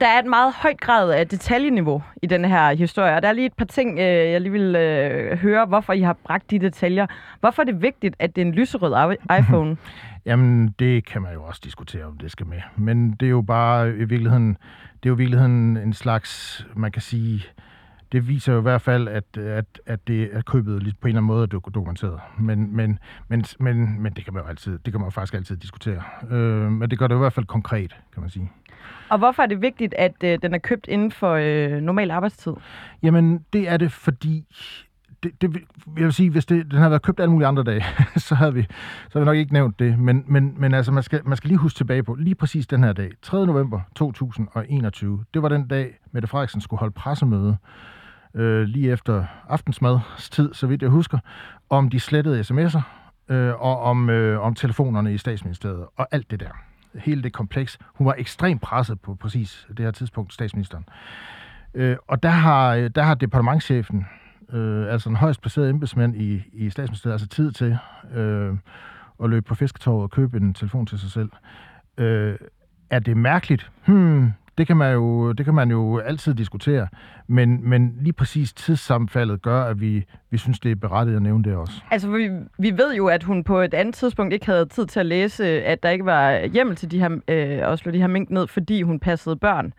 Der 0.00 0.06
er 0.06 0.18
et 0.18 0.26
meget 0.26 0.54
højt 0.54 0.80
grad 0.80 1.12
af 1.12 1.28
detaljeniveau 1.28 2.02
i 2.22 2.26
den 2.26 2.44
her 2.44 2.74
historie, 2.74 3.16
og 3.16 3.22
der 3.22 3.28
er 3.28 3.32
lige 3.32 3.46
et 3.46 3.52
par 3.52 3.64
ting, 3.64 3.98
øh, 3.98 4.04
jeg 4.04 4.40
lige 4.40 4.52
vil 4.52 4.76
øh, 4.76 5.38
høre, 5.38 5.66
hvorfor 5.66 5.92
I 5.92 6.00
har 6.00 6.12
bragt 6.12 6.50
de 6.50 6.58
detaljer. 6.58 7.06
Hvorfor 7.40 7.62
er 7.62 7.66
det 7.66 7.82
vigtigt, 7.82 8.16
at 8.18 8.36
det 8.36 8.42
er 8.42 8.46
en 8.46 8.52
lyserød 8.52 9.16
iPhone? 9.38 9.76
Jamen, 10.26 10.74
det 10.78 11.04
kan 11.04 11.22
man 11.22 11.32
jo 11.32 11.42
også 11.42 11.60
diskutere, 11.64 12.04
om 12.04 12.18
det 12.18 12.30
skal 12.30 12.46
med. 12.46 12.60
Men 12.76 13.12
det 13.12 13.26
er 13.26 13.30
jo 13.30 13.42
bare 13.42 13.88
i 13.88 14.04
virkeligheden, 14.04 14.48
det 15.02 15.08
er 15.08 15.10
jo 15.10 15.14
i 15.14 15.18
virkeligheden 15.18 15.76
en 15.76 15.92
slags, 15.92 16.66
man 16.76 16.92
kan 16.92 17.02
sige, 17.02 17.44
det 18.12 18.28
viser 18.28 18.52
jo 18.52 18.58
i 18.58 18.62
hvert 18.62 18.82
fald, 18.82 19.08
at, 19.08 19.36
at, 19.36 19.64
at 19.86 20.08
det 20.08 20.28
er 20.32 20.42
købet 20.42 20.82
lidt 20.82 21.00
på 21.00 21.08
en 21.08 21.08
eller 21.08 21.18
anden 21.18 21.26
måde 21.26 21.42
er 21.42 21.70
dokumenteret. 21.70 22.20
Men, 22.38 22.76
men, 22.76 22.98
men, 23.28 23.44
men, 23.60 24.02
men 24.02 24.12
det 24.12 24.24
kan 24.24 24.34
man 24.34 24.42
jo 24.42 24.48
altid, 24.48 24.78
det 24.84 24.92
kan 24.92 25.00
man 25.00 25.06
jo 25.06 25.10
faktisk 25.10 25.34
altid 25.34 25.56
diskutere. 25.56 26.02
Øh, 26.30 26.72
men 26.72 26.90
det 26.90 26.98
gør 26.98 27.06
det 27.06 27.14
i 27.14 27.18
hvert 27.18 27.32
fald 27.32 27.46
konkret, 27.46 27.96
kan 28.12 28.20
man 28.20 28.30
sige. 28.30 28.50
Og 29.08 29.18
hvorfor 29.18 29.42
er 29.42 29.46
det 29.46 29.62
vigtigt, 29.62 29.94
at 29.94 30.14
øh, 30.24 30.38
den 30.42 30.54
er 30.54 30.58
købt 30.58 30.86
inden 30.88 31.12
for 31.12 31.32
øh, 31.32 31.80
normal 31.80 32.10
arbejdstid? 32.10 32.52
Jamen, 33.02 33.44
det 33.52 33.68
er 33.68 33.76
det, 33.76 33.92
fordi 33.92 34.44
det, 35.22 35.42
det, 35.42 35.56
jeg 35.96 36.04
vil 36.04 36.12
sige, 36.12 36.30
hvis 36.30 36.46
det, 36.46 36.70
den 36.70 36.78
havde 36.78 36.90
været 36.90 37.02
købt 37.02 37.20
alle 37.20 37.32
mulige 37.32 37.48
andre 37.48 37.62
dage, 37.62 37.84
så 38.28 38.34
havde 38.34 38.54
vi, 38.54 38.62
så 38.62 38.68
havde 39.12 39.24
vi 39.24 39.26
nok 39.26 39.36
ikke 39.36 39.52
nævnt 39.52 39.78
det. 39.78 39.98
Men, 39.98 40.24
men, 40.26 40.54
men 40.58 40.74
altså, 40.74 40.92
man 40.92 41.02
skal, 41.02 41.20
man 41.24 41.36
skal 41.36 41.48
lige 41.48 41.58
huske 41.58 41.76
tilbage 41.76 42.02
på, 42.02 42.14
lige 42.14 42.34
præcis 42.34 42.66
den 42.66 42.84
her 42.84 42.92
dag, 42.92 43.10
3. 43.22 43.46
november 43.46 43.80
2021, 43.94 45.24
det 45.34 45.42
var 45.42 45.48
den 45.48 45.68
dag, 45.68 45.98
Mette 46.12 46.28
Frederiksen 46.28 46.60
skulle 46.60 46.80
holde 46.80 46.92
pressemøde 46.92 47.56
øh, 48.34 48.62
lige 48.62 48.92
efter 48.92 49.24
aftensmadstid, 49.48 50.54
så 50.54 50.66
vidt 50.66 50.82
jeg 50.82 50.90
husker, 50.90 51.18
om 51.70 51.90
de 51.90 52.00
slettede 52.00 52.40
sms'er 52.40 52.80
øh, 53.28 53.54
og 53.60 53.80
om, 53.80 54.10
øh, 54.10 54.40
om 54.40 54.54
telefonerne 54.54 55.14
i 55.14 55.18
statsministeriet 55.18 55.86
og 55.96 56.08
alt 56.10 56.30
det 56.30 56.40
der. 56.40 56.50
Hele 56.94 57.22
det 57.22 57.32
kompleks. 57.32 57.78
Hun 57.94 58.06
var 58.06 58.14
ekstremt 58.18 58.62
presset 58.62 59.00
på 59.00 59.14
præcis 59.14 59.66
det 59.68 59.78
her 59.78 59.90
tidspunkt, 59.90 60.32
statsministeren. 60.32 60.84
Øh, 61.74 61.96
og 62.08 62.22
der 62.22 62.28
har, 62.28 62.74
øh, 62.74 62.90
der 62.94 63.02
har 63.02 63.14
departementchefen, 63.14 64.06
øh, 64.52 64.92
altså 64.92 65.08
en 65.08 65.16
højst 65.16 65.40
placeret 65.40 65.70
embedsmand 65.70 66.16
i, 66.16 66.42
i 66.52 66.70
statsministeriet, 66.70 67.14
altså 67.14 67.28
tid 67.28 67.52
til 67.52 67.78
øh, 68.14 68.54
at 69.22 69.30
løbe 69.30 69.44
på 69.44 69.54
fisketorvet 69.54 70.02
og 70.02 70.10
købe 70.10 70.36
en 70.36 70.54
telefon 70.54 70.86
til 70.86 70.98
sig 70.98 71.10
selv. 71.10 71.30
Øh, 71.98 72.36
er 72.90 72.98
det 72.98 73.16
mærkeligt? 73.16 73.70
Hmm, 73.86 74.32
det 74.60 74.66
kan 74.66 74.76
man 74.76 74.92
jo, 74.92 75.32
det 75.32 75.44
kan 75.44 75.54
man 75.54 75.70
jo 75.70 75.98
altid 75.98 76.34
diskutere, 76.34 76.88
men, 77.26 77.68
men 77.70 77.94
lige 78.00 78.12
præcis 78.12 78.52
tidssammenfaldet 78.52 79.42
gør, 79.42 79.62
at 79.62 79.80
vi, 79.80 80.04
vi 80.30 80.38
synes, 80.38 80.60
det 80.60 80.70
er 80.70 80.76
berettiget 80.76 81.16
at 81.16 81.22
nævne 81.22 81.44
det 81.44 81.56
også. 81.56 81.82
Altså, 81.90 82.10
vi, 82.10 82.30
vi 82.58 82.70
ved 82.70 82.94
jo, 82.94 83.06
at 83.06 83.22
hun 83.22 83.44
på 83.44 83.58
et 83.58 83.74
andet 83.74 83.94
tidspunkt 83.94 84.32
ikke 84.32 84.46
havde 84.46 84.66
tid 84.66 84.86
til 84.86 85.00
at 85.00 85.06
læse, 85.06 85.62
at 85.64 85.82
der 85.82 85.90
ikke 85.90 86.04
var 86.04 86.46
hjemmel 86.46 86.76
til 86.76 86.90
de 86.90 86.98
her, 86.98 87.10
øh, 87.28 87.72
at 87.72 87.78
slå 87.78 87.92
de 87.92 87.98
her 87.98 88.06
mink 88.06 88.30
ned, 88.30 88.46
fordi 88.46 88.82
hun 88.82 89.00
passede 89.00 89.36
børn. 89.36 89.72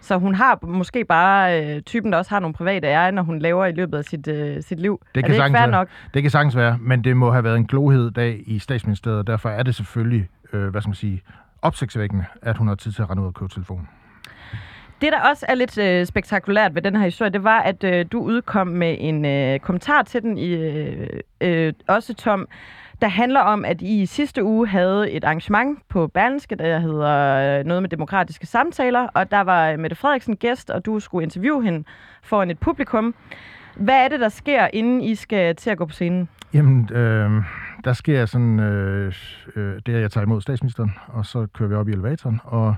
Så 0.00 0.18
hun 0.18 0.34
har 0.34 0.58
måske 0.62 1.04
bare 1.04 1.64
øh, 1.64 1.82
typen, 1.82 2.12
der 2.12 2.18
også 2.18 2.30
har 2.30 2.40
nogle 2.40 2.54
private 2.54 2.86
ære, 2.86 3.12
når 3.12 3.22
hun 3.22 3.38
laver 3.38 3.66
i 3.66 3.72
løbet 3.72 3.98
af 3.98 4.04
sit, 4.04 4.28
øh, 4.28 4.62
sit 4.62 4.80
liv. 4.80 5.00
Det 5.14 5.24
kan, 5.24 5.34
er 5.34 5.38
det 5.38 5.46
ikke 5.46 5.58
fair 5.58 5.70
nok? 5.70 5.88
Det 6.14 6.22
kan 6.22 6.30
sagtens 6.30 6.56
være, 6.56 6.78
men 6.80 7.04
det 7.04 7.16
må 7.16 7.30
have 7.30 7.44
været 7.44 7.56
en 7.56 7.66
glohed 7.66 8.10
dag 8.10 8.42
i 8.46 8.58
statsministeriet, 8.58 9.18
og 9.18 9.26
derfor 9.26 9.48
er 9.48 9.62
det 9.62 9.74
selvfølgelig, 9.74 10.28
øh, 10.52 10.68
hvad 10.68 10.80
skal 10.80 10.88
man 10.88 10.94
sige, 10.94 11.22
opsigtsvækkende, 11.62 12.24
at 12.42 12.56
hun 12.56 12.68
har 12.68 12.74
tid 12.74 12.92
til 12.92 13.02
at 13.02 13.10
rende 13.10 13.22
ud 13.22 13.26
og 13.26 13.34
købe 13.34 13.52
telefonen. 13.52 13.88
Det, 15.00 15.12
der 15.12 15.20
også 15.30 15.46
er 15.48 15.54
lidt 15.54 15.78
øh, 15.78 16.06
spektakulært 16.06 16.74
ved 16.74 16.82
den 16.82 16.96
her 16.96 17.04
historie, 17.04 17.30
det 17.30 17.44
var, 17.44 17.60
at 17.60 17.84
øh, 17.84 18.06
du 18.12 18.20
udkom 18.20 18.66
med 18.66 18.96
en 19.00 19.24
øh, 19.24 19.60
kommentar 19.60 20.02
til 20.02 20.22
den, 20.22 20.38
i, 20.38 20.48
øh, 20.54 21.08
øh, 21.40 21.72
også 21.88 22.14
Tom, 22.14 22.48
der 23.02 23.08
handler 23.08 23.40
om, 23.40 23.64
at 23.64 23.82
I 23.82 24.02
i 24.02 24.06
sidste 24.06 24.44
uge 24.44 24.68
havde 24.68 25.10
et 25.10 25.24
arrangement 25.24 25.78
på 25.88 26.06
Berlinske, 26.06 26.54
der 26.56 26.78
hedder 26.78 27.58
øh, 27.58 27.64
noget 27.64 27.82
med 27.82 27.90
demokratiske 27.90 28.46
samtaler, 28.46 29.08
og 29.14 29.30
der 29.30 29.40
var 29.40 29.70
øh, 29.70 29.78
Mette 29.78 29.96
Frederiksen 29.96 30.36
gæst, 30.36 30.70
og 30.70 30.86
du 30.86 31.00
skulle 31.00 31.22
interviewe 31.22 31.64
hende 31.64 31.84
foran 32.22 32.50
et 32.50 32.58
publikum. 32.58 33.14
Hvad 33.76 34.04
er 34.04 34.08
det, 34.08 34.20
der 34.20 34.28
sker, 34.28 34.68
inden 34.72 35.00
I 35.00 35.14
skal 35.14 35.56
til 35.56 35.70
at 35.70 35.78
gå 35.78 35.86
på 35.86 35.92
scenen? 35.92 36.28
Jamen, 36.54 36.88
øh, 36.92 37.42
der 37.84 37.92
sker 37.92 38.26
sådan, 38.26 38.60
øh, 38.60 39.12
øh, 39.56 39.74
det 39.86 39.92
er, 39.92 39.96
at 39.96 40.02
jeg 40.02 40.10
tager 40.10 40.24
imod 40.24 40.40
statsministeren, 40.40 40.94
og 41.06 41.26
så 41.26 41.46
kører 41.54 41.68
vi 41.68 41.74
op 41.74 41.88
i 41.88 41.92
elevatoren, 41.92 42.40
og 42.44 42.74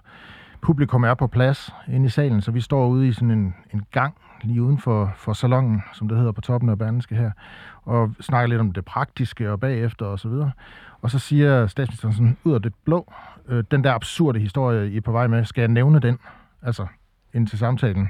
publikum 0.62 1.04
er 1.04 1.14
på 1.14 1.26
plads 1.26 1.74
inde 1.88 2.06
i 2.06 2.08
salen, 2.08 2.42
så 2.42 2.50
vi 2.50 2.60
står 2.60 2.86
ude 2.86 3.08
i 3.08 3.12
sådan 3.12 3.30
en, 3.30 3.54
en 3.74 3.82
gang 3.90 4.14
lige 4.42 4.62
uden 4.62 4.78
for, 4.78 5.12
for 5.16 5.32
salongen, 5.32 5.82
som 5.92 6.08
det 6.08 6.16
hedder 6.16 6.32
på 6.32 6.40
toppen 6.40 6.70
af 6.70 6.78
Berlingske 6.78 7.14
her, 7.14 7.30
og 7.84 8.14
snakker 8.20 8.48
lidt 8.48 8.60
om 8.60 8.72
det 8.72 8.84
praktiske 8.84 9.52
og 9.52 9.60
bagefter 9.60 10.06
og 10.06 10.18
så 10.18 10.28
videre. 10.28 10.50
Og 11.02 11.10
så 11.10 11.18
siger 11.18 11.66
statsministeren 11.66 12.14
sådan, 12.14 12.36
ud 12.44 12.54
af 12.54 12.62
det 12.62 12.74
blå, 12.84 13.12
øh, 13.48 13.64
den 13.70 13.84
der 13.84 13.92
absurde 13.92 14.40
historie, 14.40 14.90
I 14.90 14.96
er 14.96 15.00
på 15.00 15.12
vej 15.12 15.26
med, 15.26 15.44
skal 15.44 15.62
jeg 15.62 15.68
nævne 15.68 16.00
den? 16.00 16.18
Altså, 16.62 16.86
ind 17.34 17.46
til 17.46 17.58
samtalen. 17.58 18.08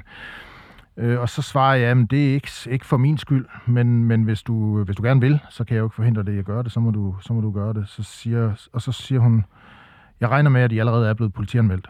Øh, 0.97 1.19
og 1.19 1.29
så 1.29 1.41
svarer 1.41 1.75
jeg, 1.75 1.91
at 1.91 2.11
det 2.11 2.29
er 2.29 2.33
ikke, 2.33 2.51
ikke 2.69 2.85
for 2.85 2.97
min 2.97 3.17
skyld, 3.17 3.45
men, 3.65 4.03
men 4.03 4.23
hvis, 4.23 4.43
du, 4.43 4.83
hvis 4.83 4.95
du 4.95 5.03
gerne 5.03 5.21
vil, 5.21 5.39
så 5.49 5.63
kan 5.63 5.75
jeg 5.75 5.79
jo 5.79 5.85
ikke 5.85 5.95
forhindre 5.95 6.23
det, 6.23 6.35
jeg 6.35 6.43
gør 6.43 6.61
det, 6.61 6.71
så 6.71 6.79
må 6.79 6.91
du, 6.91 7.15
så 7.21 7.33
må 7.33 7.41
du 7.41 7.51
gøre 7.51 7.73
det. 7.73 7.87
Så 7.87 8.03
siger, 8.03 8.69
og 8.73 8.81
så 8.81 8.91
siger 8.91 9.19
hun, 9.19 9.45
jeg 10.19 10.29
regner 10.29 10.49
med, 10.49 10.61
at 10.61 10.71
I 10.71 10.79
allerede 10.79 11.09
er 11.09 11.13
blevet 11.13 11.33
politianmeldt. 11.33 11.89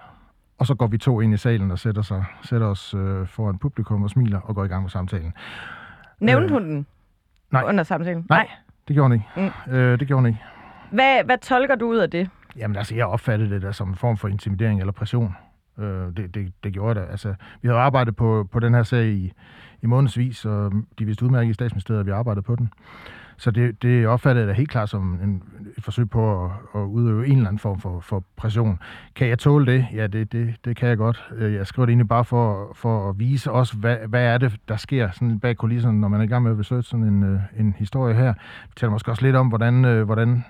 Og 0.60 0.68
så 0.68 0.76
går 0.76 0.88
vi 0.88 0.98
to 0.98 1.22
ind 1.22 1.34
i 1.34 1.38
salen 1.38 1.72
og 1.72 1.80
sætter, 1.80 2.02
sig, 2.02 2.26
sætter 2.44 2.68
os 2.68 2.94
øh, 2.94 3.28
foran 3.28 3.58
publikum 3.58 4.04
og 4.04 4.10
smiler 4.10 4.40
og 4.40 4.56
går 4.56 4.64
i 4.64 4.68
gang 4.68 4.82
med 4.82 4.90
samtalen. 4.90 5.34
Nævnte 6.20 6.46
øh, 6.46 6.52
hun 6.52 6.64
den 6.64 6.86
nej. 7.52 7.64
under 7.64 7.84
samtalen? 7.84 8.26
Nej, 8.30 8.38
nej. 8.38 8.48
det 8.88 8.94
gjorde 8.94 9.10
hun 9.10 9.14
ikke. 9.14 9.54
Mm. 9.68 9.74
Øh, 9.74 10.00
det 10.00 10.08
gjorde 10.08 10.22
hun 10.22 10.28
ikke. 10.28 10.40
Hvad, 10.92 11.24
hvad 11.24 11.38
tolker 11.38 11.76
du 11.76 11.90
ud 11.90 11.98
af 11.98 12.10
det? 12.10 12.30
Jamen 12.56 12.78
altså, 12.78 12.96
jeg 12.96 13.06
opfattede 13.06 13.50
det 13.50 13.62
der 13.62 13.72
som 13.72 13.90
en 13.90 13.96
form 13.96 14.18
for 14.18 14.28
intimidering 14.28 14.80
eller 14.80 14.92
pression. 14.94 15.36
Øh, 15.80 16.18
det, 16.18 16.36
det, 16.36 16.54
det 16.64 16.74
gjorde 16.74 17.00
det. 17.00 17.08
Altså, 17.12 17.36
vi 17.62 17.68
havde 17.68 17.80
arbejdet 17.80 18.16
på, 18.16 18.48
på 18.52 18.60
den 18.60 18.74
her 18.74 18.84
sag 18.84 19.06
i, 19.06 19.34
i 19.82 19.86
månedsvis, 19.86 20.46
og 20.46 20.72
de 21.00 21.06
vidste 21.06 21.26
udmærket 21.26 21.50
i 21.50 21.54
statsministeriet, 21.54 22.00
at 22.00 22.06
vi 22.06 22.12
arbejdede 22.12 22.44
på 22.44 22.56
den. 22.56 22.70
Så 23.40 23.52
det, 23.52 23.82
det 23.82 24.08
opfattede 24.08 24.46
jeg 24.46 24.54
da 24.54 24.58
helt 24.58 24.70
klart 24.70 24.90
som 24.90 25.20
en, 25.24 25.44
et 25.78 25.84
forsøg 25.84 26.10
på 26.10 26.46
at, 26.46 26.52
at 26.76 26.80
udøve 26.80 27.28
en 27.28 27.36
eller 27.36 27.48
anden 27.48 27.60
form 27.60 27.80
for, 27.80 28.00
for 28.00 28.24
pression. 28.38 28.80
Kan 29.16 29.28
jeg 29.28 29.40
tåle 29.40 29.66
det? 29.66 29.86
Ja, 29.94 30.08
det, 30.08 30.32
det, 30.32 30.56
det 30.66 30.76
kan 30.76 30.90
jeg 30.90 30.98
godt. 30.98 31.30
Øh, 31.36 31.54
jeg 31.54 31.68
skriver 31.68 31.86
det 31.86 31.92
egentlig 31.92 32.08
bare 32.08 32.26
for, 32.26 32.72
for 32.76 33.10
at 33.10 33.20
vise 33.20 33.52
også, 33.52 33.78
hvad, 33.78 33.98
hvad 34.08 34.24
er 34.24 34.38
det, 34.38 34.58
der 34.68 34.78
sker 34.78 35.12
sådan 35.12 35.40
bag 35.40 35.58
kulisserne, 35.58 36.02
når 36.02 36.08
man 36.08 36.20
er 36.20 36.24
i 36.24 36.28
gang 36.28 36.44
med 36.44 36.52
at 36.52 36.58
besøge 36.58 36.84
sådan 36.84 37.06
en, 37.06 37.24
øh, 37.24 37.40
en 37.60 37.76
historie 37.78 38.16
her. 38.16 38.34
Det 38.68 38.76
taler 38.76 38.92
måske 38.92 39.12
også 39.12 39.26
lidt 39.26 39.36
om, 39.36 39.48
hvordan, 39.48 39.86
øh, 39.86 40.06
hvordan 40.06 40.46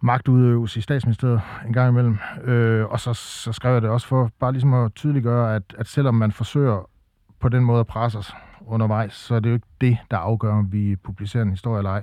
magt 0.00 0.28
udøves 0.28 0.76
i 0.76 0.80
statsministeriet 0.80 1.40
en 1.66 1.72
gang 1.72 1.90
imellem. 1.90 2.18
Øh, 2.44 2.86
og 2.86 3.00
så, 3.00 3.14
så 3.14 3.52
skrev 3.52 3.72
jeg 3.72 3.82
det 3.82 3.90
også 3.90 4.06
for 4.06 4.30
bare 4.40 4.52
ligesom 4.52 4.74
at 4.74 4.94
tydeliggøre, 4.94 5.54
at, 5.54 5.62
at 5.78 5.86
selvom 5.86 6.14
man 6.14 6.32
forsøger 6.32 6.90
på 7.40 7.48
den 7.48 7.64
måde 7.64 7.80
at 7.80 7.86
presse 7.86 8.18
os 8.18 8.34
undervejs, 8.66 9.12
så 9.12 9.34
er 9.34 9.40
det 9.40 9.48
jo 9.48 9.54
ikke 9.54 9.66
det, 9.80 9.98
der 10.10 10.16
afgør, 10.16 10.52
om 10.52 10.72
vi 10.72 10.96
publicerer 10.96 11.42
en 11.42 11.50
historie 11.50 11.78
eller 11.78 11.90
ej. 11.90 12.02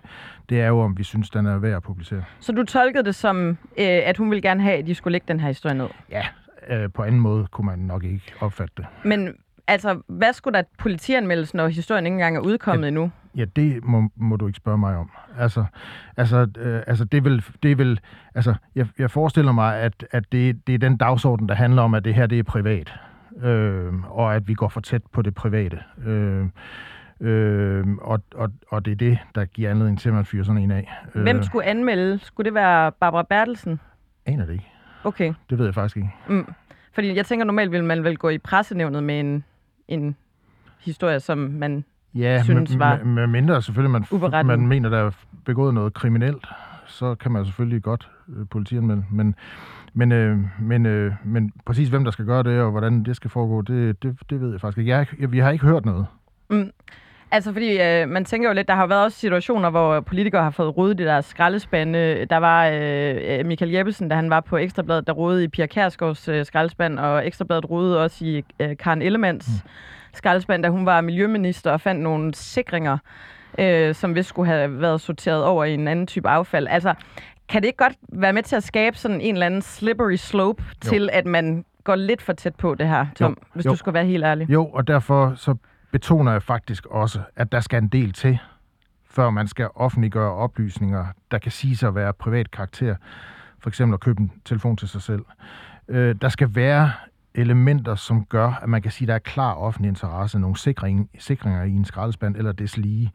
Det 0.50 0.62
er 0.62 0.68
jo, 0.68 0.80
om 0.80 0.98
vi 0.98 1.04
synes, 1.04 1.30
den 1.30 1.46
er 1.46 1.58
værd 1.58 1.76
at 1.76 1.84
publicere. 1.84 2.24
Så 2.40 2.52
du 2.52 2.64
tolkede 2.64 3.04
det 3.04 3.16
som, 3.16 3.50
øh, 3.50 3.58
at 3.78 4.18
hun 4.18 4.30
ville 4.30 4.42
gerne 4.42 4.64
have, 4.64 4.78
at 4.78 4.88
de 4.88 4.96
skulle 4.96 5.12
lægge 5.12 5.26
den 5.28 5.40
her 5.40 5.48
historie 5.48 5.76
ned? 5.76 5.88
Ja, 6.10 6.26
øh, 6.70 6.90
på 6.94 7.04
anden 7.04 7.22
måde 7.22 7.48
kunne 7.52 7.66
man 7.66 7.80
nok 7.80 8.04
ikke 8.04 8.34
opfatte 8.40 8.74
det. 8.78 8.86
Men 9.04 9.36
altså, 9.68 10.02
hvad 10.08 10.34
skulle 10.34 10.58
der 10.58 10.64
politianmeldes, 10.78 11.54
når 11.54 11.68
historien 11.68 12.06
ikke 12.06 12.16
engang 12.16 12.38
er 12.38 12.42
udkommet 12.42 12.84
ja, 12.84 12.88
endnu? 12.88 13.12
Ja, 13.36 13.46
det 13.46 13.84
må, 13.84 14.10
må 14.16 14.36
du 14.36 14.48
ikke 14.48 14.58
spørge 14.58 14.78
mig 14.78 14.98
om. 14.98 15.12
Altså, 15.40 15.66
altså, 16.18 16.48
øh, 16.58 16.82
altså 16.88 17.06
det 17.06 17.24
vil, 17.24 17.44
det 17.64 17.78
vil, 17.78 18.00
altså, 18.36 18.54
jeg, 18.76 18.88
jeg 19.00 19.12
forestiller 19.12 19.52
mig, 19.52 19.78
at, 19.78 20.06
at 20.12 20.24
det, 20.32 20.68
det 20.68 20.76
er 20.76 20.80
den 20.80 20.98
dagsorden, 20.98 21.50
der 21.50 21.56
handler 21.56 21.82
om, 21.82 21.94
at 21.94 22.06
det 22.06 22.14
her 22.16 22.28
det 22.28 22.40
er 22.40 22.44
privat 22.44 22.94
øh, 23.42 23.94
og 24.10 24.36
at 24.36 24.48
vi 24.48 24.54
går 24.54 24.68
for 24.68 24.82
tæt 24.82 25.02
på 25.12 25.22
det 25.22 25.36
private. 25.36 25.80
Øh, 26.06 26.46
øh, 27.22 27.88
og, 28.02 28.22
og, 28.36 28.50
og 28.68 28.86
det 28.86 28.92
er 28.92 28.96
det, 28.96 29.20
der 29.36 29.46
giver 29.46 29.70
anledning 29.70 30.00
til, 30.00 30.10
at 30.10 30.16
man 30.16 30.26
fyrer 30.26 30.44
sådan 30.44 30.62
en 30.62 30.72
af. 30.72 30.94
Hvem 31.14 31.38
øh, 31.38 31.44
skulle 31.44 31.66
anmelde? 31.66 32.20
Skulle 32.20 32.46
det 32.46 32.54
være 32.54 32.92
Barbara 32.92 33.24
Bertelsen? 33.24 33.80
Aner 34.26 34.46
det 34.46 34.54
ikke. 34.54 34.72
Okay. 35.04 35.34
Det 35.50 35.58
ved 35.58 35.66
jeg 35.66 35.74
faktisk 35.74 35.98
ikke. 35.98 36.10
Mm. 36.28 36.54
Fordi 36.94 37.16
jeg 37.16 37.26
tænker, 37.26 37.46
normalt 37.46 37.72
vil 37.72 37.84
man 37.84 38.04
vel 38.04 38.18
gå 38.18 38.30
i 38.30 38.38
pressenævnet 38.38 39.04
med 39.04 39.20
en, 39.20 39.44
en 39.88 40.16
historie, 40.80 41.20
som 41.20 41.38
man 41.38 41.86
ja, 42.14 42.44
synes 42.44 42.80
var 42.80 42.98
med, 42.98 43.06
med 43.06 43.28
mindre 43.28 43.62
selvfølgelig, 43.62 44.02
man, 44.32 44.46
man 44.46 44.68
mener, 44.68 44.90
der 44.90 44.98
er 44.98 45.12
begået 45.46 45.74
noget 45.74 45.94
kriminelt, 45.94 46.48
så 46.88 47.16
kan 47.16 47.32
man 47.32 47.46
selvfølgelig 47.46 47.84
godt 47.84 48.10
øh, 48.38 48.46
politianmelde. 48.52 49.06
Men, 49.12 49.36
men, 49.94 50.12
øh, 50.12 50.38
men, 50.60 50.86
øh, 50.86 51.14
men 51.24 51.52
præcis 51.66 51.90
hvem 51.90 52.04
der 52.04 52.12
skal 52.12 52.26
gøre 52.26 52.44
det, 52.44 52.62
og 52.62 52.72
hvordan 52.72 53.04
det 53.04 53.16
skal 53.16 53.32
foregå, 53.32 53.62
det, 53.62 54.04
det, 54.04 54.18
det 54.30 54.42
ved 54.42 54.52
jeg 54.52 54.62
faktisk 54.62 54.78
ikke. 54.78 54.92
Jeg, 54.92 55.08
jeg, 55.20 55.32
vi 55.32 55.40
har 55.40 55.52
ikke 55.52 55.66
hørt 55.66 55.86
noget. 55.86 56.06
Mm. 56.50 56.72
Altså, 57.32 57.54
fordi 57.54 57.82
øh, 57.82 58.10
man 58.10 58.26
tænker 58.26 58.50
jo 58.50 58.54
lidt, 58.54 58.68
der 58.68 58.76
har 58.76 58.88
været 58.88 59.04
også 59.04 59.20
situationer, 59.20 59.70
hvor 59.70 60.00
politikere 60.00 60.44
har 60.44 60.50
fået 60.50 60.78
rodet 60.78 61.00
i 61.00 61.04
deres 61.04 61.26
skraldespande. 61.26 62.26
Der 62.30 62.38
var 62.38 62.68
øh, 62.74 63.46
Michael 63.46 63.72
Jeppesen, 63.72 64.10
da 64.10 64.16
han 64.16 64.30
var 64.30 64.40
på 64.40 64.58
Ekstrabladet, 64.58 65.08
der 65.08 65.14
rodede 65.14 65.44
i 65.44 65.48
Pia 65.48 65.66
Kærsgaards 65.66 66.28
øh, 66.28 66.46
skraldespand, 66.46 67.00
og 67.00 67.28
Ekstrabladet 67.28 67.70
rodede 67.70 68.04
også 68.04 68.26
i 68.26 68.44
øh, 68.60 68.78
Karen 68.78 69.02
Ellemands 69.02 69.48
mm. 69.48 69.70
skraldespand, 70.14 70.64
da 70.64 70.70
hun 70.70 70.86
var 70.86 71.02
miljøminister 71.02 71.72
og 71.72 71.82
fandt 71.82 72.02
nogle 72.02 72.34
sikringer, 72.34 72.98
øh, 73.60 73.96
som 73.96 74.16
vist 74.16 74.30
skulle 74.30 74.52
have 74.52 74.82
været 74.82 75.02
sorteret 75.02 75.44
over 75.44 75.64
i 75.64 75.74
en 75.74 75.88
anden 75.88 76.08
type 76.08 76.30
affald. 76.30 76.68
Altså, 76.70 76.94
kan 77.50 77.62
det 77.62 77.68
ikke 77.68 77.78
godt 77.78 77.98
være 78.10 78.34
med 78.34 78.44
til 78.44 78.56
at 78.56 78.64
skabe 78.64 78.98
sådan 78.98 79.22
en 79.22 79.36
eller 79.36 79.46
anden 79.46 79.62
slippery 79.62 80.16
slope 80.16 80.64
jo. 80.86 80.90
til, 80.90 81.10
at 81.14 81.26
man 81.26 81.66
går 81.84 81.96
lidt 81.96 82.22
for 82.22 82.34
tæt 82.34 82.56
på 82.56 82.76
det 82.76 82.88
her, 82.88 83.06
Tom, 83.16 83.32
jo. 83.32 83.48
hvis 83.54 83.66
jo. 83.66 83.72
du 83.72 83.76
skulle 83.76 83.94
være 83.94 84.06
helt 84.06 84.24
ærlig? 84.24 84.50
Jo, 84.50 84.66
og 84.66 84.88
derfor 84.88 85.34
så 85.36 85.56
betoner 85.92 86.32
jeg 86.32 86.44
faktisk 86.44 86.86
også, 86.86 87.20
at 87.36 87.52
der 87.52 87.60
skal 87.60 87.84
en 87.84 87.88
del 87.88 88.14
til, 88.14 88.40
før 89.10 89.30
man 89.30 89.48
skal 89.48 89.70
offentliggøre 89.76 90.32
oplysninger, 90.32 91.06
der 91.32 91.38
kan 91.38 91.52
sige 91.52 91.78
sig 91.78 91.88
at 91.88 91.96
være 91.96 92.14
privat 92.14 92.52
karakter. 92.52 92.96
For 93.60 93.70
eksempel 93.70 93.94
at 93.94 94.00
købe 94.00 94.22
en 94.22 94.32
telefon 94.46 94.78
til 94.78 94.88
sig 94.88 95.02
selv. 95.02 95.26
Øh, 95.88 96.16
der 96.22 96.30
skal 96.30 96.56
være 96.56 96.92
elementer, 97.36 97.96
som 97.96 98.26
gør, 98.26 98.60
at 98.62 98.70
man 98.70 98.82
kan 98.82 98.92
sige, 98.92 99.06
at 99.06 99.08
der 99.08 99.14
er 99.14 99.20
klar 99.20 99.54
offentlig 99.54 99.90
interesse, 99.90 100.40
nogle 100.40 100.58
sikring, 100.58 101.10
sikringer 101.20 101.64
i 101.64 101.72
en 101.72 101.86
skraldespand 101.86 102.36
eller 102.36 102.52
deslige, 102.52 103.12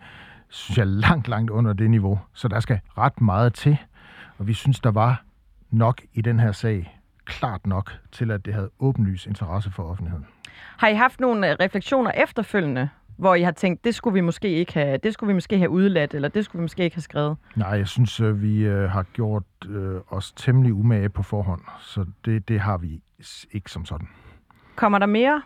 synes 0.48 0.78
jeg 0.78 0.86
langt, 0.86 1.28
langt 1.28 1.50
under 1.50 1.72
det 1.72 1.90
niveau. 1.90 2.20
Så 2.34 2.48
der 2.48 2.60
skal 2.60 2.80
ret 2.98 3.20
meget 3.20 3.54
til, 3.54 3.78
og 4.38 4.46
vi 4.46 4.54
synes, 4.54 4.80
der 4.80 4.90
var 4.90 5.22
nok 5.70 6.02
i 6.12 6.20
den 6.20 6.40
her 6.40 6.52
sag, 6.52 7.00
klart 7.24 7.66
nok 7.66 7.92
til, 8.12 8.30
at 8.30 8.44
det 8.44 8.54
havde 8.54 8.70
åbenlys 8.78 9.26
interesse 9.26 9.70
for 9.70 9.82
offentligheden. 9.82 10.26
Har 10.76 10.88
I 10.88 10.94
haft 10.94 11.20
nogle 11.20 11.50
øh, 11.50 11.56
refleksioner 11.60 12.10
efterfølgende, 12.10 12.88
hvor 13.16 13.34
I 13.34 13.42
har 13.42 13.50
tænkt, 13.50 13.84
det 13.84 13.94
skulle 13.94 14.14
vi 14.14 14.20
måske 14.20 14.48
ikke 14.48 14.72
have, 14.72 14.96
det 14.96 15.14
skulle 15.14 15.28
vi 15.28 15.34
måske 15.34 15.58
have 15.58 15.70
udladt, 15.70 16.14
eller 16.14 16.28
det 16.28 16.44
skulle 16.44 16.60
vi 16.60 16.64
måske 16.64 16.84
ikke 16.84 16.96
have 16.96 17.02
skrevet? 17.02 17.36
Nej, 17.56 17.68
jeg 17.68 17.88
synes, 17.88 18.20
øh, 18.20 18.42
vi 18.42 18.58
øh, 18.58 18.90
har 18.90 19.02
gjort 19.02 19.42
os 20.08 20.32
temmelig 20.32 20.74
umage 20.74 21.08
på 21.08 21.22
forhånd, 21.22 21.60
så 21.80 22.04
det, 22.24 22.48
det 22.48 22.60
har 22.60 22.78
vi 22.78 23.02
ikke 23.52 23.70
som 23.70 23.84
sådan. 23.84 24.08
Kommer 24.76 24.98
der 24.98 25.06
mere? 25.06 25.42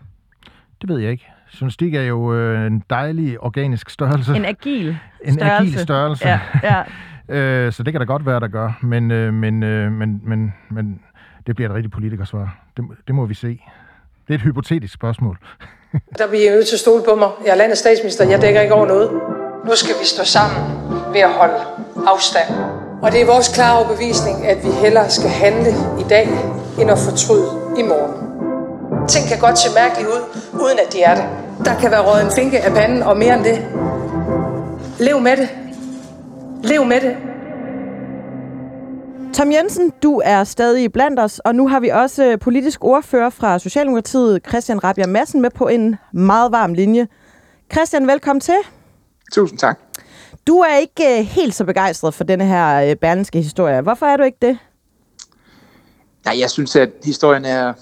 Det 0.80 0.88
ved 0.88 0.98
jeg 0.98 1.10
ikke. 1.10 1.26
Journalistik 1.60 1.94
er 1.94 2.02
jo 2.02 2.34
øh, 2.34 2.66
en 2.66 2.82
dejlig 2.90 3.40
organisk 3.40 3.90
størrelse. 3.90 4.36
En 4.36 4.44
agil 4.44 4.88
en 5.24 5.34
størrelse. 5.34 5.56
agil 5.56 5.78
størrelse. 5.78 6.28
Ja, 6.28 6.40
ja. 6.62 6.82
øh, 7.36 7.72
så 7.72 7.82
det 7.82 7.92
kan 7.92 8.00
da 8.00 8.04
godt 8.04 8.26
være, 8.26 8.40
der 8.40 8.48
gør. 8.48 8.78
Men, 8.82 9.10
øh, 9.10 9.34
men, 9.34 9.62
øh, 9.62 9.92
men, 9.92 10.20
men, 10.24 10.54
men 10.70 11.00
det 11.46 11.56
bliver 11.56 11.68
et 11.68 11.74
rigtigt 11.74 11.94
politikersvar. 11.94 12.58
Det, 12.76 12.84
det 13.06 13.14
må 13.14 13.26
vi 13.26 13.34
se. 13.34 13.48
Det 14.28 14.34
er 14.34 14.34
et 14.34 14.40
hypotetisk 14.40 14.94
spørgsmål. 14.94 15.38
Der 16.18 16.28
bliver 16.28 16.50
I 16.50 16.54
nødt 16.54 16.66
til 16.66 16.76
at 16.76 16.80
stole 16.80 17.02
på 17.08 17.14
mig. 17.14 17.28
Jeg 17.44 17.52
er 17.52 17.56
landets 17.56 17.80
statsminister. 17.80 18.28
Jeg 18.30 18.42
dækker 18.42 18.60
ikke 18.60 18.74
over 18.74 18.86
noget. 18.86 19.10
Nu 19.64 19.70
skal 19.74 19.94
vi 20.00 20.04
stå 20.04 20.24
sammen 20.24 20.62
ved 21.12 21.20
at 21.20 21.32
holde 21.32 21.54
afstand. 22.06 22.48
Og 23.02 23.12
det 23.12 23.20
er 23.20 23.26
vores 23.26 23.48
klare 23.54 23.78
overbevisning, 23.78 24.46
at 24.46 24.58
vi 24.64 24.70
hellere 24.82 25.10
skal 25.10 25.30
handle 25.30 25.70
i 26.00 26.04
dag, 26.08 26.28
end 26.80 26.90
at 26.90 26.98
fortryde 26.98 27.48
i 27.78 27.82
morgen. 27.82 28.31
Ting 29.08 29.28
kan 29.28 29.38
godt 29.38 29.58
se 29.58 29.74
mærkeligt 29.74 30.08
ud, 30.08 30.20
uden 30.52 30.78
at 30.86 30.92
de 30.92 31.02
er 31.02 31.14
det. 31.14 31.24
Der 31.64 31.80
kan 31.80 31.90
være 31.90 32.00
røget 32.00 32.24
en 32.24 32.32
finke 32.32 32.60
af 32.60 32.72
panden, 32.72 33.02
og 33.02 33.16
mere 33.16 33.34
end 33.34 33.44
det. 33.44 33.58
Lev 34.98 35.20
med 35.20 35.36
det. 35.36 35.48
Lev 36.64 36.84
med 36.84 37.00
det. 37.00 37.16
Tom 39.34 39.52
Jensen, 39.52 39.92
du 40.02 40.22
er 40.24 40.44
stadig 40.44 40.92
blandt 40.92 41.20
os, 41.20 41.38
og 41.38 41.54
nu 41.54 41.68
har 41.68 41.80
vi 41.80 41.88
også 41.88 42.36
politisk 42.40 42.84
ordfører 42.84 43.30
fra 43.30 43.58
Socialdemokratiet, 43.58 44.40
Christian 44.48 44.84
Rabia 44.84 45.06
Madsen, 45.06 45.42
med 45.42 45.50
på 45.50 45.68
en 45.68 45.96
meget 46.12 46.52
varm 46.52 46.74
linje. 46.74 47.08
Christian, 47.72 48.06
velkommen 48.06 48.40
til. 48.40 48.58
Tusind 49.32 49.58
tak. 49.58 49.78
Du 50.46 50.58
er 50.58 50.76
ikke 50.76 51.20
uh, 51.20 51.26
helt 51.26 51.54
så 51.54 51.64
begejstret 51.64 52.14
for 52.14 52.24
denne 52.24 52.44
her 52.44 52.90
uh, 52.90 52.96
berlinske 52.96 53.42
historie. 53.42 53.80
Hvorfor 53.80 54.06
er 54.06 54.16
du 54.16 54.22
ikke 54.22 54.38
det? 54.42 54.58
Nej, 56.24 56.40
jeg 56.40 56.50
synes, 56.50 56.76
at 56.76 56.90
historien 57.04 57.44
er 57.44 57.72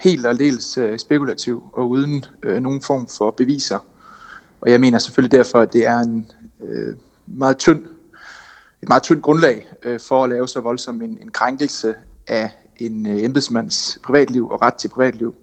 helt 0.00 0.26
og 0.26 0.38
dels 0.38 0.78
øh, 0.78 0.98
spekulativ 0.98 1.62
og 1.72 1.90
uden 1.90 2.24
øh, 2.42 2.62
nogen 2.62 2.82
form 2.82 3.08
for 3.18 3.30
beviser. 3.30 3.78
Og 4.60 4.70
jeg 4.70 4.80
mener 4.80 4.98
selvfølgelig 4.98 5.38
derfor, 5.38 5.58
at 5.58 5.72
det 5.72 5.86
er 5.86 5.98
en 5.98 6.30
øh, 6.68 6.94
meget 7.26 7.58
tynd, 7.58 7.84
et 8.82 8.88
meget 8.88 9.02
tyndt 9.02 9.22
grundlag 9.22 9.68
øh, 9.82 10.00
for 10.00 10.24
at 10.24 10.30
lave 10.30 10.48
så 10.48 10.60
voldsom 10.60 11.02
en, 11.02 11.18
en 11.22 11.30
krænkelse 11.30 11.94
af 12.26 12.50
en 12.76 13.06
øh, 13.06 13.24
embedsmands 13.24 13.98
privatliv 14.04 14.50
og 14.50 14.62
ret 14.62 14.74
til 14.74 14.88
privatliv, 14.88 15.34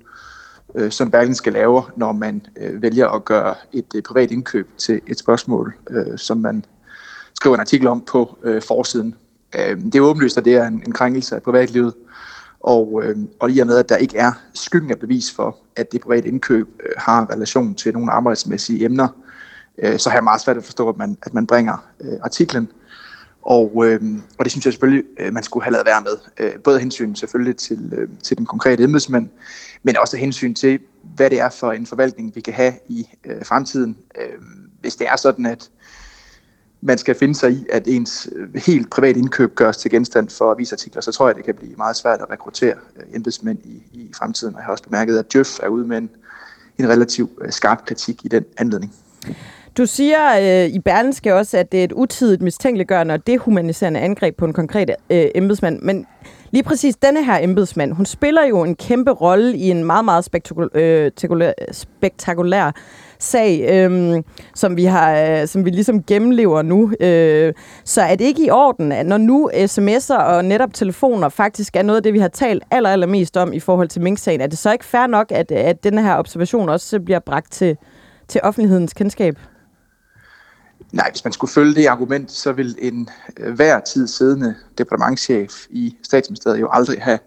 øh, 0.75 0.91
som 0.91 1.13
skal 1.33 1.53
lave, 1.53 1.83
når 1.95 2.11
man 2.11 2.45
øh, 2.57 2.81
vælger 2.81 3.07
at 3.07 3.25
gøre 3.25 3.55
et 3.73 3.95
øh, 3.95 4.01
privat 4.01 4.31
indkøb 4.31 4.69
til 4.77 5.01
et 5.07 5.19
spørgsmål, 5.19 5.73
øh, 5.89 6.17
som 6.17 6.37
man 6.37 6.65
skriver 7.33 7.55
en 7.55 7.61
artikel 7.61 7.87
om 7.87 8.01
på 8.01 8.37
øh, 8.43 8.61
forsiden. 8.61 9.15
Øh, 9.55 9.81
det 9.81 9.95
er 9.95 10.01
åbenlyst, 10.01 10.37
at 10.37 10.45
det 10.45 10.55
er 10.55 10.67
en, 10.67 10.83
en 10.85 10.91
krænkelse 10.91 11.35
af 11.35 11.43
privatlivet, 11.43 11.93
og, 12.67 13.01
øh, 13.03 13.17
og 13.39 13.51
i 13.51 13.59
og 13.59 13.67
med, 13.67 13.77
at 13.77 13.89
der 13.89 13.97
ikke 13.97 14.17
er 14.17 14.31
skyggen 14.53 14.91
af 14.91 14.99
bevis 14.99 15.31
for, 15.31 15.57
at 15.75 15.91
det 15.91 16.01
private 16.01 16.27
indkøb 16.27 16.67
øh, 16.83 16.91
har 16.97 17.31
relation 17.31 17.75
til 17.75 17.93
nogle 17.93 18.11
arbejdsmæssige 18.11 18.85
emner, 18.85 19.07
øh, 19.77 19.99
så 19.99 20.09
har 20.09 20.17
jeg 20.17 20.23
meget 20.23 20.41
svært 20.41 20.57
at 20.57 20.63
forstå, 20.63 20.89
at 20.89 20.97
man, 20.97 21.17
at 21.23 21.33
man 21.33 21.47
bringer 21.47 21.87
øh, 22.01 22.13
artiklen. 22.23 22.71
Og, 23.41 23.85
øh, 23.85 24.01
og 24.37 24.45
det 24.45 24.51
synes 24.51 24.65
jeg 24.65 24.73
selvfølgelig, 24.73 25.03
øh, 25.19 25.33
man 25.33 25.43
skulle 25.43 25.63
have 25.63 25.71
lavet 25.71 25.85
være 25.85 26.01
med. 26.01 26.17
Øh, 26.39 26.61
både 26.63 26.79
hensyn 26.79 27.15
selvfølgelig 27.15 27.57
til, 27.57 27.93
øh, 27.97 28.09
til 28.23 28.37
den 28.37 28.45
konkrete 28.45 28.83
embedsmand, 28.83 29.29
men 29.83 29.97
også 29.97 30.17
hensyn 30.17 30.53
til, 30.53 30.79
hvad 31.15 31.29
det 31.29 31.39
er 31.39 31.49
for 31.49 31.71
en 31.71 31.85
forvaltning, 31.85 32.35
vi 32.35 32.41
kan 32.41 32.53
have 32.53 32.73
i 32.87 33.07
øh, 33.25 33.45
fremtiden. 33.45 33.97
Øh, 34.21 34.41
hvis 34.81 34.95
det 34.95 35.07
er 35.07 35.15
sådan, 35.15 35.45
at 35.45 35.69
man 36.81 36.97
skal 36.97 37.15
finde 37.15 37.35
sig 37.35 37.51
i, 37.51 37.65
at 37.71 37.87
ens 37.87 38.29
øh, 38.35 38.61
helt 38.61 38.89
privat 38.89 39.17
indkøb 39.17 39.55
gøres 39.55 39.77
til 39.77 39.91
genstand 39.91 40.29
for 40.29 40.51
avisartikler, 40.51 41.01
så 41.01 41.11
tror 41.11 41.27
jeg, 41.27 41.35
det 41.35 41.45
kan 41.45 41.55
blive 41.55 41.75
meget 41.77 41.95
svært 41.95 42.21
at 42.21 42.29
rekruttere 42.29 42.75
øh, 42.97 43.15
embedsmænd 43.15 43.57
i, 43.63 43.83
i 43.93 44.11
fremtiden. 44.17 44.53
Og 44.53 44.59
jeg 44.59 44.65
har 44.65 44.71
også 44.71 44.83
bemærket, 44.83 45.19
at 45.19 45.33
Djøf 45.33 45.59
er 45.63 45.67
ude 45.67 45.87
med 45.87 45.97
en, 45.97 46.09
en 46.77 46.89
relativt 46.89 47.31
øh, 47.41 47.51
skarp 47.51 47.85
kritik 47.85 48.25
i 48.25 48.27
den 48.27 48.45
anledning. 48.57 48.93
Du 49.77 49.85
siger 49.85 50.19
øh, 50.39 50.69
i 50.69 50.79
Berlinske 50.79 51.35
også, 51.35 51.57
at 51.57 51.71
det 51.71 51.79
er 51.79 51.83
et 51.83 51.91
utidigt 51.91 52.41
mistænkeliggørende 52.41 53.13
og 53.13 53.27
dehumaniserende 53.27 53.99
angreb 53.99 54.37
på 54.37 54.45
en 54.45 54.53
konkret 54.53 54.89
øh, 55.09 55.25
embedsmand. 55.35 55.81
Men 55.81 56.05
lige 56.51 56.63
præcis 56.63 56.95
denne 56.95 57.25
her 57.25 57.37
embedsmand, 57.41 57.93
hun 57.93 58.05
spiller 58.05 58.45
jo 58.45 58.63
en 58.63 58.75
kæmpe 58.75 59.11
rolle 59.11 59.57
i 59.57 59.69
en 59.69 59.83
meget, 59.83 60.05
meget 60.05 60.25
spektakulær, 60.25 61.53
spektakulær 61.71 62.71
sag, 63.19 63.67
øh, 63.69 64.23
som 64.55 64.77
vi 64.77 64.85
har, 64.85 65.19
øh, 65.19 65.47
som 65.47 65.65
vi 65.65 65.69
ligesom 65.69 66.03
gennemlever 66.03 66.61
nu. 66.61 66.93
Øh, 66.99 67.53
så 67.85 68.01
er 68.01 68.15
det 68.15 68.25
ikke 68.25 68.45
i 68.45 68.49
orden, 68.49 68.91
at 68.91 69.05
når 69.05 69.17
nu 69.17 69.49
sms'er 69.53 70.23
og 70.23 70.45
netop 70.45 70.73
telefoner 70.73 71.29
faktisk 71.29 71.75
er 71.75 71.81
noget 71.81 71.97
af 71.97 72.03
det, 72.03 72.13
vi 72.13 72.19
har 72.19 72.27
talt 72.27 72.63
aller, 72.71 72.89
allermest 72.89 73.37
om 73.37 73.53
i 73.53 73.59
forhold 73.59 73.87
til 73.87 74.01
Mink-sagen, 74.01 74.41
er 74.41 74.47
det 74.47 74.57
så 74.57 74.71
ikke 74.71 74.85
fair 74.85 75.07
nok, 75.07 75.31
at, 75.31 75.51
at 75.51 75.83
denne 75.83 76.03
her 76.03 76.17
observation 76.17 76.69
også 76.69 76.99
bliver 76.99 77.19
bragt 77.19 77.51
til, 77.51 77.77
til 78.27 78.41
offentlighedens 78.43 78.93
kendskab? 78.93 79.35
Nej, 80.91 81.09
hvis 81.11 81.23
man 81.23 81.33
skulle 81.33 81.51
følge 81.51 81.75
det 81.75 81.85
argument, 81.85 82.31
så 82.31 82.51
vil 82.51 82.75
en 82.79 83.09
øh, 83.39 83.55
hver 83.55 83.79
tid 83.79 84.07
siddende 84.07 84.55
departementchef 84.77 85.65
i 85.69 85.97
statsministeriet 86.03 86.61
jo 86.61 86.69
aldrig 86.71 87.01
have, 87.01 87.19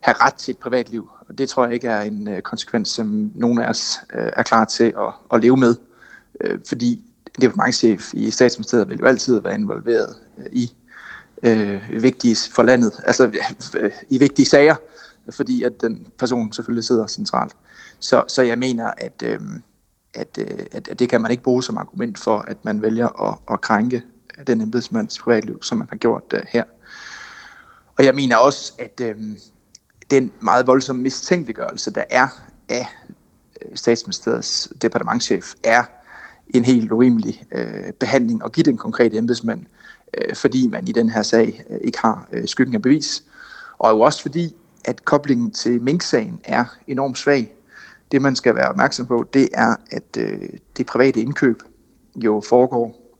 have 0.00 0.14
ret 0.20 0.34
til 0.34 0.52
et 0.52 0.58
privatliv. 0.58 1.10
Og 1.28 1.38
det 1.38 1.48
tror 1.48 1.64
jeg 1.64 1.74
ikke 1.74 1.88
er 1.88 2.00
en 2.00 2.28
øh, 2.28 2.42
konsekvens, 2.42 2.88
som 2.88 3.32
nogen 3.34 3.58
af 3.58 3.68
os 3.68 3.96
øh, 4.14 4.30
er 4.36 4.42
klar 4.42 4.64
til 4.64 4.84
at, 4.84 5.12
at 5.32 5.40
leve 5.40 5.56
med. 5.56 5.74
Øh, 6.40 6.58
fordi 6.68 7.04
departementchef 7.40 8.14
i 8.14 8.30
statsministeriet 8.30 8.88
vil 8.88 8.98
jo 8.98 9.06
altid 9.06 9.40
være 9.40 9.54
involveret 9.54 10.16
øh, 10.38 10.46
i 10.52 10.72
øh, 11.42 12.02
vigtige 12.02 12.36
for 12.54 12.62
landet, 12.62 12.92
altså 13.04 13.32
øh, 13.76 13.90
i 14.08 14.18
vigtige 14.18 14.46
sager, 14.46 14.76
fordi 15.30 15.62
at 15.62 15.80
den 15.80 16.06
person 16.18 16.52
selvfølgelig 16.52 16.84
sidder 16.84 17.06
centralt. 17.06 17.56
Så, 17.98 18.24
så 18.28 18.42
jeg 18.42 18.58
mener, 18.58 18.90
at, 18.98 19.22
øh, 19.24 19.40
at, 20.14 20.38
øh, 20.38 20.66
at, 20.72 20.88
at 20.88 20.98
det 20.98 21.08
kan 21.08 21.20
man 21.20 21.30
ikke 21.30 21.42
bruge 21.42 21.62
som 21.62 21.78
argument 21.78 22.18
for, 22.18 22.38
at 22.38 22.64
man 22.64 22.82
vælger 22.82 23.28
at, 23.28 23.38
at 23.52 23.60
krænke 23.60 24.02
den 24.46 24.60
embedsmands 24.60 25.18
privatliv, 25.18 25.62
som 25.62 25.78
man 25.78 25.86
har 25.90 25.96
gjort 25.96 26.24
øh, 26.34 26.42
her. 26.48 26.64
Og 27.98 28.04
jeg 28.04 28.14
mener 28.14 28.36
også, 28.36 28.72
at 28.78 29.00
øh, 29.02 29.16
den 30.10 30.32
meget 30.40 30.66
voldsomme 30.66 31.02
mistænkeliggørelse, 31.02 31.90
der 31.90 32.04
er 32.10 32.28
af 32.68 32.86
øh, 33.62 33.76
statsministeriets 33.76 34.72
departementchef, 34.82 35.54
er 35.64 35.84
en 36.54 36.64
helt 36.64 36.92
urimelig 36.92 37.42
øh, 37.52 37.92
behandling 38.00 38.44
at 38.44 38.52
give 38.52 38.64
den 38.64 38.76
konkrete 38.76 39.16
embedsmand, 39.16 39.66
øh, 40.14 40.36
fordi 40.36 40.68
man 40.68 40.88
i 40.88 40.92
den 40.92 41.10
her 41.10 41.22
sag 41.22 41.64
øh, 41.70 41.78
ikke 41.84 41.98
har 41.98 42.28
øh, 42.32 42.48
skyggen 42.48 42.74
af 42.74 42.82
bevis. 42.82 43.24
Og 43.78 43.90
jo 43.90 44.00
også 44.00 44.22
fordi, 44.22 44.56
at 44.84 45.04
koblingen 45.04 45.50
til 45.50 45.82
Mink-sagen 45.82 46.40
er 46.44 46.64
enormt 46.86 47.18
svag. 47.18 47.54
Det, 48.12 48.22
man 48.22 48.36
skal 48.36 48.54
være 48.54 48.68
opmærksom 48.68 49.06
på, 49.06 49.24
det 49.34 49.48
er, 49.54 49.76
at 49.90 50.16
øh, 50.18 50.48
det 50.76 50.86
private 50.86 51.20
indkøb 51.20 51.62
jo 52.16 52.42
foregår 52.48 53.16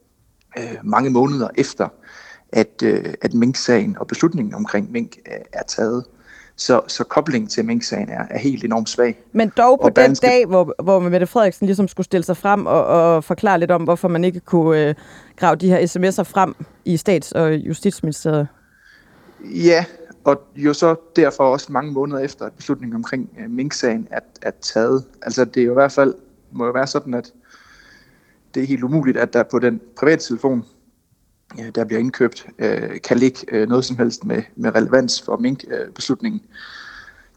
øh, 0.59 0.77
mange 0.85 1.11
måneder 1.11 1.49
efter, 1.55 1.89
at, 2.53 2.83
øh, 2.85 3.15
at 3.21 3.35
Mink-sagen 3.35 3.99
og 3.99 4.07
beslutningen 4.07 4.55
omkring 4.55 4.93
Mink 4.93 5.17
øh, 5.27 5.41
er 5.53 5.63
taget. 5.63 6.05
Så, 6.61 6.81
så 6.87 7.05
koblingen 7.05 7.49
til 7.49 7.65
Mink-sagen 7.65 8.09
er, 8.09 8.25
er 8.31 8.39
helt 8.39 8.65
enormt 8.65 8.89
svag. 8.89 9.23
Men 9.33 9.53
dog 9.57 9.79
på 9.79 9.85
og 9.85 9.97
den 9.97 10.05
danske... 10.05 10.27
dag, 10.27 10.47
hvor, 10.47 10.75
hvor 10.83 11.01
Mette 11.01 11.27
Frederiksen 11.27 11.67
ligesom 11.67 11.89
skulle 11.89 12.05
stille 12.05 12.25
sig 12.25 12.37
frem 12.37 12.67
og, 12.67 12.85
og 12.85 13.25
forklare 13.25 13.59
lidt 13.59 13.71
om, 13.71 13.83
hvorfor 13.83 14.09
man 14.09 14.25
ikke 14.25 14.41
kunne 14.41 14.89
øh, 14.89 14.95
grave 15.37 15.57
de 15.57 15.69
her 15.69 15.79
sms'er 15.79 16.23
frem 16.23 16.55
i 16.85 16.97
Stats- 16.97 17.33
og 17.33 17.55
Justitsministeriet. 17.55 18.49
Ja, 19.45 19.85
og 20.25 20.41
jo 20.57 20.73
så 20.73 20.97
derfor 21.17 21.45
også 21.45 21.73
mange 21.73 21.93
måneder 21.93 22.21
efter, 22.21 22.45
at 22.45 22.53
beslutningen 22.53 22.97
omkring 22.97 23.31
øh, 23.41 23.51
Mink-sagen 23.51 24.09
er, 24.11 24.21
er 24.43 24.51
taget. 24.61 25.05
Altså 25.23 25.45
det 25.45 25.61
er 25.61 25.65
jo 25.65 25.73
i 25.73 25.75
hvert 25.75 25.93
fald, 25.93 26.15
må 26.53 26.67
jo 26.67 26.73
være 26.73 26.87
sådan, 26.87 27.15
at 27.15 27.33
det 28.55 28.63
er 28.63 28.67
helt 28.67 28.83
umuligt, 28.83 29.17
at 29.17 29.33
der 29.33 29.43
på 29.43 29.59
den 29.59 29.81
private 29.99 30.23
telefon, 30.23 30.65
der 31.75 31.85
bliver 31.85 32.01
indkøbt, 32.01 32.47
øh, 32.59 33.01
kan 33.05 33.19
ligge 33.19 33.39
øh, 33.49 33.69
noget 33.69 33.85
som 33.85 33.97
helst 33.97 34.25
med, 34.25 34.43
med 34.57 34.75
relevans 34.75 35.23
for 35.23 35.37
minkbeslutningen, 35.37 36.43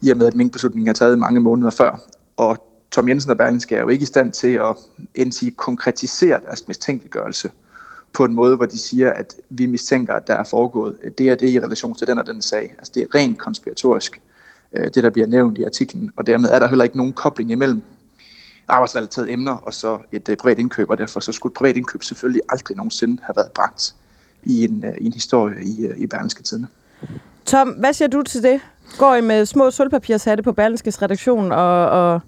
i 0.02 0.10
og 0.10 0.18
med 0.18 0.28
at 0.28 0.36
minkbeslutningen 0.36 0.90
er 0.90 0.94
taget 0.94 1.20
mange 1.20 1.40
måneder 1.40 1.72
før. 1.72 2.00
Og 2.38 2.68
Tom 2.92 3.10
Jensen 3.10 3.32
og 3.32 3.38
Berlingske 3.38 3.76
er 3.76 3.82
jo 3.82 3.88
ikke 3.88 4.04
i 4.04 4.06
stand 4.06 4.32
til 4.32 4.62
at 5.18 5.34
sige, 5.34 5.52
konkretisere 5.52 6.40
deres 6.46 6.68
mistænkeliggørelse 6.68 7.52
på 8.14 8.26
en 8.26 8.34
måde, 8.34 8.56
hvor 8.56 8.66
de 8.66 8.78
siger, 8.78 9.14
at 9.14 9.36
vi 9.50 9.66
mistænker, 9.66 10.14
at 10.14 10.28
der 10.28 10.34
er 10.34 10.44
foregået 10.44 10.98
det 11.18 11.32
og 11.32 11.40
det 11.40 11.50
i 11.50 11.60
relation 11.60 11.96
til 11.96 12.08
den 12.08 12.20
og 12.20 12.28
den 12.28 12.42
sag. 12.42 12.76
Altså 12.78 12.92
det 12.96 13.04
er 13.04 13.16
rent 13.16 13.38
konspiratorisk, 13.38 14.22
øh, 14.74 14.84
det 14.84 15.04
der 15.04 15.10
bliver 15.10 15.28
nævnt 15.28 15.58
i 15.58 15.64
artiklen, 15.64 16.12
og 16.16 16.28
dermed 16.28 16.50
er 16.50 16.60
der 16.60 16.68
heller 16.68 16.84
ikke 16.84 16.98
nogen 16.98 17.14
kobling 17.14 17.52
imellem 17.52 17.82
arbejdsrelaterede 18.68 19.32
emner 19.32 19.52
og 19.52 19.74
så 19.74 20.00
et 20.12 20.30
øh, 20.30 20.38
privat 20.38 20.60
indkøb, 20.60 20.90
og 20.90 20.98
derfor 20.98 21.20
så 21.20 21.32
skulle 21.32 21.52
et 21.52 21.58
privat 21.58 21.78
indkøb 21.78 22.04
selvfølgelig 22.04 22.42
aldrig 22.50 22.78
nogensinde 22.78 23.24
have 23.24 23.36
været 23.36 23.52
bragt 23.52 23.96
i 24.46 24.64
en, 24.64 24.86
øh, 24.86 24.94
i 25.02 25.06
en 25.06 25.14
historie 25.14 25.56
i, 25.64 25.86
øh, 25.86 25.98
i 25.98 26.08
Berlingske 26.08 26.44
Tidene. 26.44 26.68
Tom, 27.46 27.70
hvad 27.70 27.94
siger 27.94 28.08
du 28.08 28.22
til 28.22 28.44
det? 28.44 28.60
Går 28.98 29.16
I 29.16 29.22
med 29.22 29.46
små 29.46 29.72
sølvpapirshatte 29.72 30.44
på 30.44 30.52
Berlingskes 30.52 31.02
redaktion 31.02 31.52
og, 31.52 31.90
og, 31.90 32.22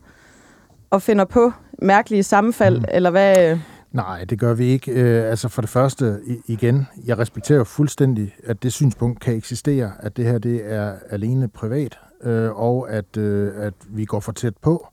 og 0.89 1.01
finder 1.01 1.25
på 1.25 1.51
mærkelige 1.81 2.23
sammenfald, 2.23 2.79
mm. 2.79 2.85
eller 2.91 3.09
hvad? 3.09 3.57
Nej, 3.91 4.23
det 4.23 4.39
gør 4.39 4.53
vi 4.53 4.65
ikke. 4.65 4.91
Øh, 4.91 5.29
altså 5.29 5.47
for 5.47 5.61
det 5.61 5.69
første, 5.69 6.19
igen, 6.47 6.87
jeg 7.05 7.17
respekterer 7.17 7.63
fuldstændig, 7.63 8.35
at 8.43 8.63
det 8.63 8.73
synspunkt 8.73 9.19
kan 9.19 9.35
eksistere, 9.35 9.91
at 9.99 10.17
det 10.17 10.25
her 10.25 10.37
det 10.37 10.61
er 10.73 10.93
alene 11.09 11.47
privat, 11.47 11.99
øh, 12.23 12.51
og 12.51 12.91
at, 12.91 13.17
øh, 13.17 13.51
at 13.57 13.73
vi 13.89 14.05
går 14.05 14.19
for 14.19 14.31
tæt 14.31 14.57
på. 14.61 14.87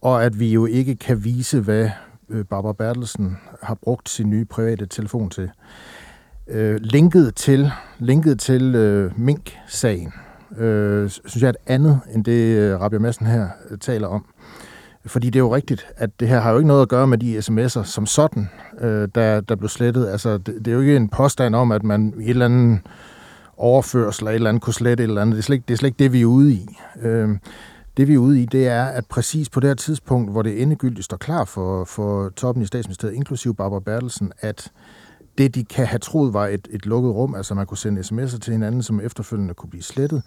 og 0.00 0.24
at 0.24 0.40
vi 0.40 0.52
jo 0.52 0.66
ikke 0.66 0.96
kan 0.96 1.24
vise, 1.24 1.60
hvad 1.60 1.90
øh, 2.28 2.44
Barbara 2.44 2.72
Bertelsen 2.72 3.38
har 3.62 3.74
brugt 3.74 4.08
sin 4.08 4.30
nye 4.30 4.44
private 4.44 4.86
telefon 4.86 5.30
til. 5.30 5.50
Øh, 6.48 6.80
linket 6.80 7.34
til, 7.34 7.70
linket 7.98 8.40
til 8.40 8.74
øh, 8.74 9.12
Mink-sagen, 9.18 10.12
øh, 10.58 11.10
synes 11.10 11.42
jeg 11.42 11.48
er 11.48 11.50
et 11.50 11.56
andet 11.66 12.00
end 12.14 12.24
det, 12.24 12.56
øh, 12.56 12.80
Rabia 12.80 12.98
Madsen 12.98 13.26
her 13.26 13.48
øh, 13.70 13.78
taler 13.78 14.08
om. 14.08 14.24
Fordi 15.06 15.26
det 15.26 15.36
er 15.36 15.40
jo 15.40 15.54
rigtigt, 15.54 15.86
at 15.96 16.10
det 16.20 16.28
her 16.28 16.40
har 16.40 16.50
jo 16.50 16.58
ikke 16.58 16.68
noget 16.68 16.82
at 16.82 16.88
gøre 16.88 17.06
med 17.06 17.18
de 17.18 17.38
sms'er 17.38 17.84
som 17.84 18.06
sådan, 18.06 18.48
øh, 18.80 19.08
der, 19.14 19.40
der 19.40 19.54
blev 19.56 19.68
slettet. 19.68 20.08
Altså, 20.08 20.38
det, 20.38 20.54
det 20.64 20.68
er 20.68 20.72
jo 20.72 20.80
ikke 20.80 20.96
en 20.96 21.08
påstand 21.08 21.54
om, 21.54 21.72
at 21.72 21.82
man 21.82 22.14
i 22.20 22.24
et 22.24 22.30
eller 22.30 22.44
andet 22.44 22.80
overførsel 23.56 24.22
eller 24.22 24.30
et 24.30 24.34
eller 24.34 24.48
andet 24.48 24.62
kunne 24.62 24.74
slette 24.74 25.04
et 25.04 25.08
eller 25.08 25.22
andet. 25.22 25.36
Det 25.36 25.42
er 25.42 25.44
slet, 25.44 25.68
det 25.68 25.74
er 25.74 25.78
slet 25.78 25.88
ikke 25.88 25.98
det, 25.98 26.12
vi 26.12 26.20
er 26.20 26.26
ude 26.26 26.52
i. 26.52 26.68
Øh, 27.02 27.28
det 27.96 28.08
vi 28.08 28.14
er 28.14 28.18
ude 28.18 28.42
i, 28.42 28.46
det 28.46 28.68
er, 28.68 28.84
at 28.84 29.06
præcis 29.06 29.48
på 29.48 29.60
det 29.60 29.70
her 29.70 29.74
tidspunkt, 29.74 30.30
hvor 30.30 30.42
det 30.42 30.62
endegyldigt 30.62 31.04
står 31.04 31.16
klar 31.16 31.44
for, 31.44 31.84
for 31.84 32.28
toppen 32.28 32.62
i 32.62 32.66
statsministeriet, 32.66 33.14
inklusive 33.14 33.54
Barbara 33.54 33.80
Bertelsen, 33.80 34.32
at 34.40 34.72
det, 35.38 35.54
de 35.54 35.64
kan 35.64 35.86
have 35.86 35.98
troet 35.98 36.34
var 36.34 36.46
et, 36.46 36.68
et 36.70 36.86
lukket 36.86 37.12
rum, 37.12 37.34
altså 37.34 37.54
man 37.54 37.66
kunne 37.66 37.78
sende 37.78 38.00
sms'er 38.00 38.38
til 38.38 38.52
hinanden, 38.52 38.82
som 38.82 39.00
efterfølgende 39.00 39.54
kunne 39.54 39.70
blive 39.70 39.82
slettet 39.82 40.22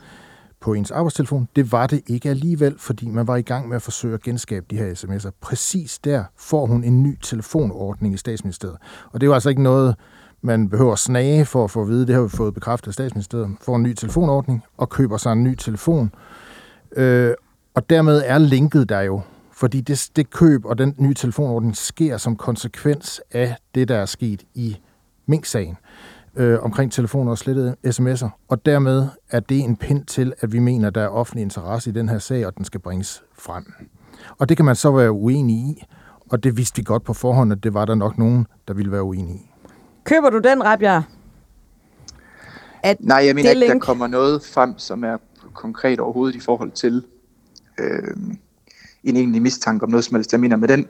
på 0.60 0.74
ens 0.74 0.92
arbejdstelefon, 0.92 1.48
det 1.56 1.72
var 1.72 1.88
det 1.88 2.02
ikke 2.08 2.30
alligevel, 2.30 2.76
fordi 2.80 3.10
man 3.10 3.28
var 3.28 3.36
i 3.36 3.42
gang 3.42 3.68
med 3.68 3.76
at 3.76 3.82
forsøge 3.82 4.14
at 4.14 4.22
genskabe 4.22 4.66
de 4.70 4.78
her 4.78 4.94
sms'er. 4.94 5.30
Præcis 5.42 6.00
der 6.00 6.24
får 6.38 6.66
hun 6.66 6.84
en 6.84 7.04
ny 7.04 7.18
telefonordning 7.22 8.14
i 8.14 8.18
statsministeriet. 8.18 8.78
Og 9.12 9.22
det 9.22 9.30
var 9.30 9.36
altså 9.36 9.50
ikke 9.50 9.64
noget, 9.64 9.96
man 10.42 10.70
behøver 10.70 10.94
at 10.94 11.00
snage 11.00 11.46
for 11.46 11.64
at 11.64 11.72
få 11.72 11.82
at 11.82 11.88
vide, 11.88 12.08
det 12.08 12.16
har 12.16 12.22
vi 12.22 12.30
fået 12.30 12.54
bekræftet 12.54 12.88
af 12.88 12.94
statsministeriet, 12.94 13.50
får 13.62 13.76
en 13.76 13.84
ny 13.84 13.94
telefonordning 13.94 14.64
og 14.78 14.90
køber 14.90 15.18
sig 15.18 15.34
en 15.34 15.44
ny 15.44 15.56
telefon. 15.56 16.12
Øh, 16.96 17.34
og 17.74 17.90
dermed 17.90 18.24
er 18.26 18.38
linket 18.38 18.90
der 18.90 19.02
jo, 19.02 19.22
fordi 19.52 19.82
det, 19.82 20.10
det 20.16 20.30
køb 20.30 20.66
og 20.66 20.78
den 20.78 20.96
nye 20.98 21.14
telefonordning 21.14 21.78
sker 21.78 22.18
som 22.18 22.36
konsekvens 22.36 23.22
af 23.32 23.56
det, 23.76 23.88
der 23.88 23.96
er 23.96 24.06
sket 24.06 24.44
i 24.54 24.78
Mink-sagen 25.32 25.78
øh, 26.36 26.64
omkring 26.64 26.92
telefoner 26.92 27.32
og 27.32 27.38
slettede 27.38 27.76
sms'er. 27.88 28.30
Og 28.48 28.66
dermed 28.66 29.08
er 29.30 29.40
det 29.40 29.60
en 29.60 29.76
pind 29.76 30.06
til, 30.06 30.34
at 30.40 30.54
vi 30.54 30.60
mener, 30.60 30.90
der 30.90 31.02
er 31.02 31.08
offentlig 31.08 31.42
interesse 31.42 31.90
i 31.90 31.94
den 31.94 32.10
her 32.10 32.20
sag, 32.20 32.46
og 32.46 32.58
den 32.58 32.66
skal 32.66 32.80
bringes 32.80 33.24
frem. 33.38 33.74
Og 34.38 34.50
det 34.50 34.58
kan 34.58 34.66
man 34.66 34.76
så 34.76 34.92
være 34.92 35.12
uenig 35.12 35.56
i, 35.56 35.84
og 36.30 36.44
det 36.44 36.58
vidste 36.58 36.78
vi 36.78 36.84
godt 36.84 37.04
på 37.04 37.14
forhånd, 37.14 37.52
at 37.52 37.64
det 37.64 37.74
var 37.74 37.86
der 37.86 37.96
nok 37.96 38.18
nogen, 38.18 38.48
der 38.68 38.74
ville 38.74 38.92
være 38.92 39.04
uenige 39.04 39.36
i. 39.36 39.52
Køber 40.04 40.30
du 40.30 40.40
den, 40.40 40.64
Rabia? 40.64 41.04
At 42.84 42.98
Nej, 43.00 43.18
jeg 43.26 43.36
mener 43.36 43.50
ikke, 43.50 43.60
link... 43.60 43.74
der 43.74 43.80
kommer 43.80 44.08
noget 44.08 44.44
frem, 44.54 44.78
som 44.78 45.04
er 45.04 45.18
konkret 45.54 46.00
overhovedet 46.00 46.36
i 46.36 46.40
forhold 46.40 46.72
til 46.72 47.06
øh, 47.80 48.16
en 49.04 49.16
egentlig 49.16 49.42
mistanke 49.42 49.84
om 49.84 49.90
noget 49.90 50.06
som 50.06 50.16
helst. 50.16 50.32
Jeg 50.32 50.40
mener, 50.40 50.56
med 50.56 50.68
den 50.68 50.88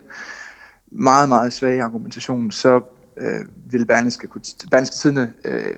meget, 0.92 1.30
meget 1.30 1.54
svage 1.54 1.84
argumentation, 1.84 2.52
så 2.52 2.82
øh, 3.18 3.46
vil 3.72 3.86
Berlingske, 3.86 4.28
Berlingske 4.72 4.96
Tidene 4.96 5.34
øh, 5.46 5.76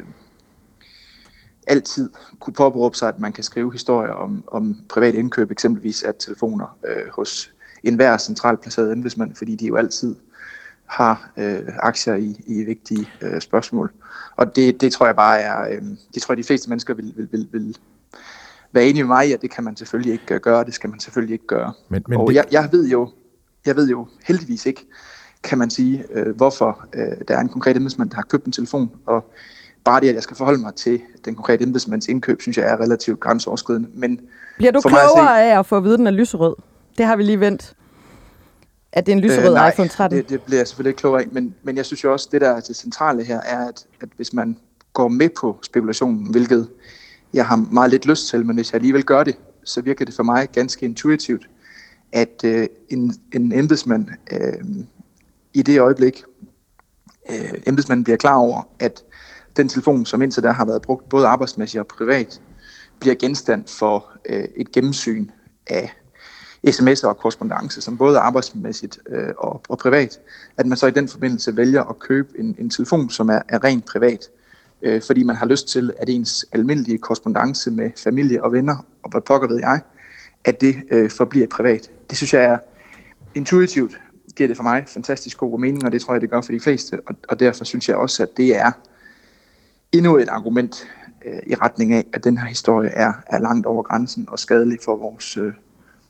altid 1.68 2.10
kunne 2.40 2.54
påberåbe 2.54 2.98
sig, 2.98 3.10
at 3.10 3.20
man 3.20 3.34
kan 3.34 3.44
skrive 3.44 3.72
historier 3.72 4.14
om, 4.14 4.44
om 4.48 4.76
privat 4.90 5.16
indkøb, 5.16 5.52
eksempelvis 5.52 6.04
af 6.04 6.14
telefoner 6.20 6.78
øh, 6.88 7.10
hos 7.12 7.54
enhver 7.84 8.18
centralt 8.18 8.62
placeret 8.62 8.92
embedsmand, 8.92 9.36
fordi 9.36 9.56
de 9.56 9.68
jo 9.68 9.76
altid 9.76 10.16
har 10.86 11.32
øh, 11.38 11.62
aktier 11.80 12.16
i, 12.16 12.44
i 12.46 12.64
vigtige 12.64 13.10
øh, 13.22 13.42
spørgsmål. 13.42 13.92
Og 14.36 14.56
det, 14.56 14.82
det 14.82 14.94
tror 14.94 15.06
jeg 15.06 15.16
bare 15.16 15.40
er, 15.40 15.76
øh, 15.76 15.82
det 16.14 16.22
tror 16.22 16.34
jeg 16.34 16.38
de 16.38 16.44
fleste 16.44 16.70
mennesker 16.70 16.94
vil, 16.94 17.14
vil, 17.16 17.28
vil, 17.32 17.50
vil 17.52 17.78
være 18.72 18.86
enige 18.86 19.04
med 19.04 19.08
mig 19.08 19.30
i, 19.30 19.34
at 19.34 19.42
det 19.42 19.52
kan 19.52 19.64
man 19.64 19.76
selvfølgelig 19.76 20.14
ikke 20.14 20.40
gøre, 20.40 20.64
det 20.64 20.74
skal 20.74 20.90
man 20.90 21.00
selvfølgelig 21.00 21.34
ikke 21.34 21.48
gøre. 21.48 21.74
Men, 21.90 22.04
men 22.08 22.20
og 22.20 22.28
det... 22.28 22.36
jeg, 22.36 22.46
jeg 22.52 22.70
ved 22.72 22.88
jo, 22.88 23.10
jeg 23.66 23.76
ved 23.76 23.90
jo 23.90 24.08
heldigvis 24.24 24.66
ikke, 24.66 24.86
kan 25.44 25.58
man 25.58 25.70
sige, 25.70 26.04
øh, 26.12 26.36
hvorfor 26.36 26.86
øh, 26.94 27.18
der 27.28 27.38
er 27.38 27.42
en 27.42 27.50
konkret 27.50 27.78
embedsmand, 27.78 28.10
der 28.10 28.16
har 28.16 28.24
købt 28.24 28.46
en 28.46 28.52
telefon, 28.52 28.92
og 29.06 29.26
bare 29.84 30.02
det, 30.02 30.10
at 30.10 30.16
jeg 30.16 30.24
skal 30.24 30.38
forholde 30.38 30.62
mig 30.62 30.76
til 30.76 31.02
den 31.26 31.36
konkrete 31.36 31.64
embedsmands 31.64 32.08
indkøb, 32.08 32.42
synes 32.42 32.58
jeg 32.58 32.66
er 32.66 32.82
relativt 32.82 33.20
grænseoverskridende. 33.20 33.90
Men 33.94 34.20
Bliver 34.58 34.72
du 34.72 34.82
klogere 34.82 35.04
at 35.04 35.10
se, 35.10 35.52
af 35.54 35.60
at 35.60 35.66
få 35.66 35.78
at 35.78 35.84
vide, 35.84 35.94
at 35.94 35.98
den 35.98 36.08
er 36.08 36.12
lyserød? 36.12 36.56
Det 36.98 37.06
har 37.06 37.16
vi 37.16 37.24
lige 37.24 37.40
vendt. 37.40 37.76
At 38.92 39.06
det 39.06 39.12
er 39.12 39.16
en 39.16 39.22
lyserød 39.22 39.48
øh, 39.48 39.54
nej, 39.54 39.70
iPhone 39.70 39.90
13? 39.90 40.18
Det, 40.18 40.30
det 40.30 40.42
bliver 40.42 40.60
jeg 40.60 40.68
selvfølgelig 40.68 40.90
ikke 40.90 41.00
klogere 41.00 41.22
af, 41.22 41.28
men, 41.32 41.56
men 41.64 41.78
jeg 41.78 41.86
synes 41.86 42.04
jo 42.04 42.12
også, 42.12 42.30
det 42.32 42.42
der 42.42 42.50
er 42.50 42.60
det 42.60 42.76
centrale 42.76 43.24
her, 43.24 43.40
er, 43.42 43.68
at, 43.68 43.86
at 44.02 44.10
hvis 44.16 44.34
man 44.34 44.58
går 44.94 45.08
med 45.08 45.30
på 45.40 45.60
spekulationen, 45.64 46.32
hvilket 46.32 46.70
jeg 47.34 47.46
har 47.46 47.56
meget 47.72 47.92
lidt 47.92 48.06
lyst 48.06 48.28
til, 48.28 48.46
men 48.46 48.56
hvis 48.56 48.72
jeg 48.72 48.76
alligevel 48.76 49.04
gør 49.04 49.24
det, 49.24 49.36
så 49.64 49.82
virker 49.82 50.06
det 50.06 50.14
for 50.14 50.24
mig 50.24 50.50
ganske 50.52 50.86
intuitivt, 50.86 51.50
at 52.12 52.42
øh, 52.46 52.68
en, 52.90 53.14
en 53.34 53.52
embedsmand 53.52 54.08
øh, 54.32 54.86
i 55.54 55.62
det 55.62 55.80
øjeblik, 55.80 56.24
øh, 57.30 57.54
embedsmanden 57.68 58.04
bliver 58.04 58.18
klar 58.18 58.36
over, 58.36 58.70
at 58.80 59.04
den 59.58 59.70
telefon, 59.70 60.06
som 60.06 60.22
indtil 60.22 60.44
der 60.44 60.52
har 60.52 60.66
været 60.66 60.82
brugt 60.82 61.10
både 61.10 61.28
arbejdsmæssigt 61.28 61.80
og 61.80 61.88
privat, 61.88 62.42
bliver 63.00 63.16
genstand 63.16 63.68
for 63.68 64.10
øh, 64.30 64.46
et 64.56 64.72
gennemsyn 64.72 65.30
af 65.68 65.94
sms'er 66.68 67.08
og 67.08 67.18
korrespondence, 67.18 67.82
som 67.82 67.98
både 67.98 68.18
er 68.18 68.22
arbejdsmæssigt 68.22 69.00
øh, 69.10 69.30
og, 69.38 69.62
og 69.70 69.78
privat, 69.78 70.20
at 70.58 70.66
man 70.66 70.78
så 70.78 70.88
i 70.88 70.92
den 70.92 71.10
forbindelse 71.10 71.58
vælger 71.58 71.84
at 71.84 72.00
købe 72.00 72.30
en, 72.40 72.56
en 72.60 72.70
telefon, 72.70 73.10
som 73.10 73.30
er, 73.30 73.42
er 73.50 73.64
rent 73.64 73.86
privat, 73.86 74.30
øh, 74.82 75.02
fordi 75.02 75.24
man 75.24 75.36
har 75.36 75.46
lyst 75.46 75.68
til, 75.68 75.94
at 75.98 76.10
ens 76.10 76.46
almindelige 76.52 76.98
korrespondence 76.98 77.72
med 77.72 77.92
familie 78.04 78.44
og 78.44 78.52
venner, 78.52 78.86
og 79.04 79.12
hvad 79.12 79.22
pokker 79.22 79.48
ved 79.48 79.60
jeg, 79.60 79.82
at 80.46 80.62
det 80.62 80.76
øh, 80.92 81.10
forbliver 81.10 81.48
privat. 81.48 81.92
Det 82.10 82.18
synes 82.18 82.34
jeg 82.34 82.44
er 82.44 82.58
intuitivt 83.36 84.00
giver 84.36 84.48
det 84.48 84.58
for 84.58 84.64
mig 84.64 84.84
fantastisk 84.88 85.38
god 85.38 85.60
mening, 85.60 85.86
og 85.86 85.92
det 85.92 86.02
tror 86.02 86.14
jeg, 86.14 86.22
det 86.22 86.30
gør 86.30 86.42
for 86.42 86.52
de 86.52 86.60
fleste. 86.60 87.00
Og, 87.08 87.16
og 87.30 87.40
derfor 87.40 87.64
synes 87.64 87.90
jeg 87.90 87.98
også, 87.98 88.24
at 88.24 88.30
det 88.38 88.58
er 88.58 88.72
endnu 89.92 90.18
et 90.18 90.30
argument 90.30 90.88
øh, 91.26 91.40
i 91.48 91.56
retning 91.56 91.94
af, 91.94 92.06
at 92.14 92.24
den 92.24 92.38
her 92.38 92.48
historie 92.48 92.90
er, 92.90 93.14
er 93.28 93.40
langt 93.40 93.66
over 93.66 93.84
grænsen 93.84 94.26
og 94.28 94.40
skadelig 94.40 94.78
for 94.86 94.96
vores, 94.96 95.38
øh, 95.38 95.54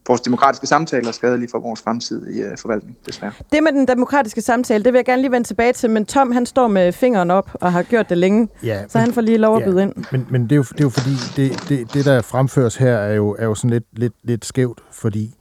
vores 0.08 0.22
demokratiske 0.22 0.68
samtale 0.68 1.08
og 1.08 1.14
skadelig 1.14 1.50
for 1.52 1.60
vores 1.60 1.82
fremtidige 1.82 2.46
øh, 2.46 2.58
forvaltning, 2.58 2.98
desværre. 3.06 3.34
Det 3.52 3.64
med 3.64 3.72
den 3.72 3.88
demokratiske 3.88 4.42
samtale, 4.42 4.84
det 4.84 4.94
vil 4.94 4.98
jeg 4.98 5.06
gerne 5.06 5.22
lige 5.22 5.32
vende 5.32 5.48
tilbage 5.48 5.74
til, 5.74 5.90
men 5.90 6.06
Tom 6.06 6.32
han 6.32 6.46
står 6.46 6.68
med 6.68 6.92
fingeren 6.92 7.32
op 7.32 7.52
og 7.54 7.72
har 7.72 7.84
gjort 7.84 8.10
det 8.10 8.18
længe, 8.18 8.48
ja, 8.64 8.82
så 8.88 8.98
men, 8.98 9.06
han 9.06 9.14
får 9.14 9.22
lige 9.22 9.38
lov 9.38 9.56
at 9.56 9.62
ja, 9.62 9.66
byde 9.66 9.82
ind. 9.82 9.94
Men, 10.12 10.28
men 10.30 10.44
det, 10.44 10.52
er 10.52 10.56
jo, 10.56 10.64
det 10.64 10.80
er 10.80 10.84
jo 10.84 10.90
fordi, 10.90 11.16
det, 11.36 11.70
det, 11.70 11.94
det 11.94 12.06
der 12.06 12.22
fremføres 12.22 12.76
her 12.76 12.96
er 12.96 13.14
jo, 13.14 13.36
er 13.40 13.46
jo 13.46 13.56
sådan 13.56 13.70
lidt, 13.70 13.86
lidt, 13.92 14.14
lidt 14.24 14.46
skævt, 14.46 14.84
fordi 14.92 15.36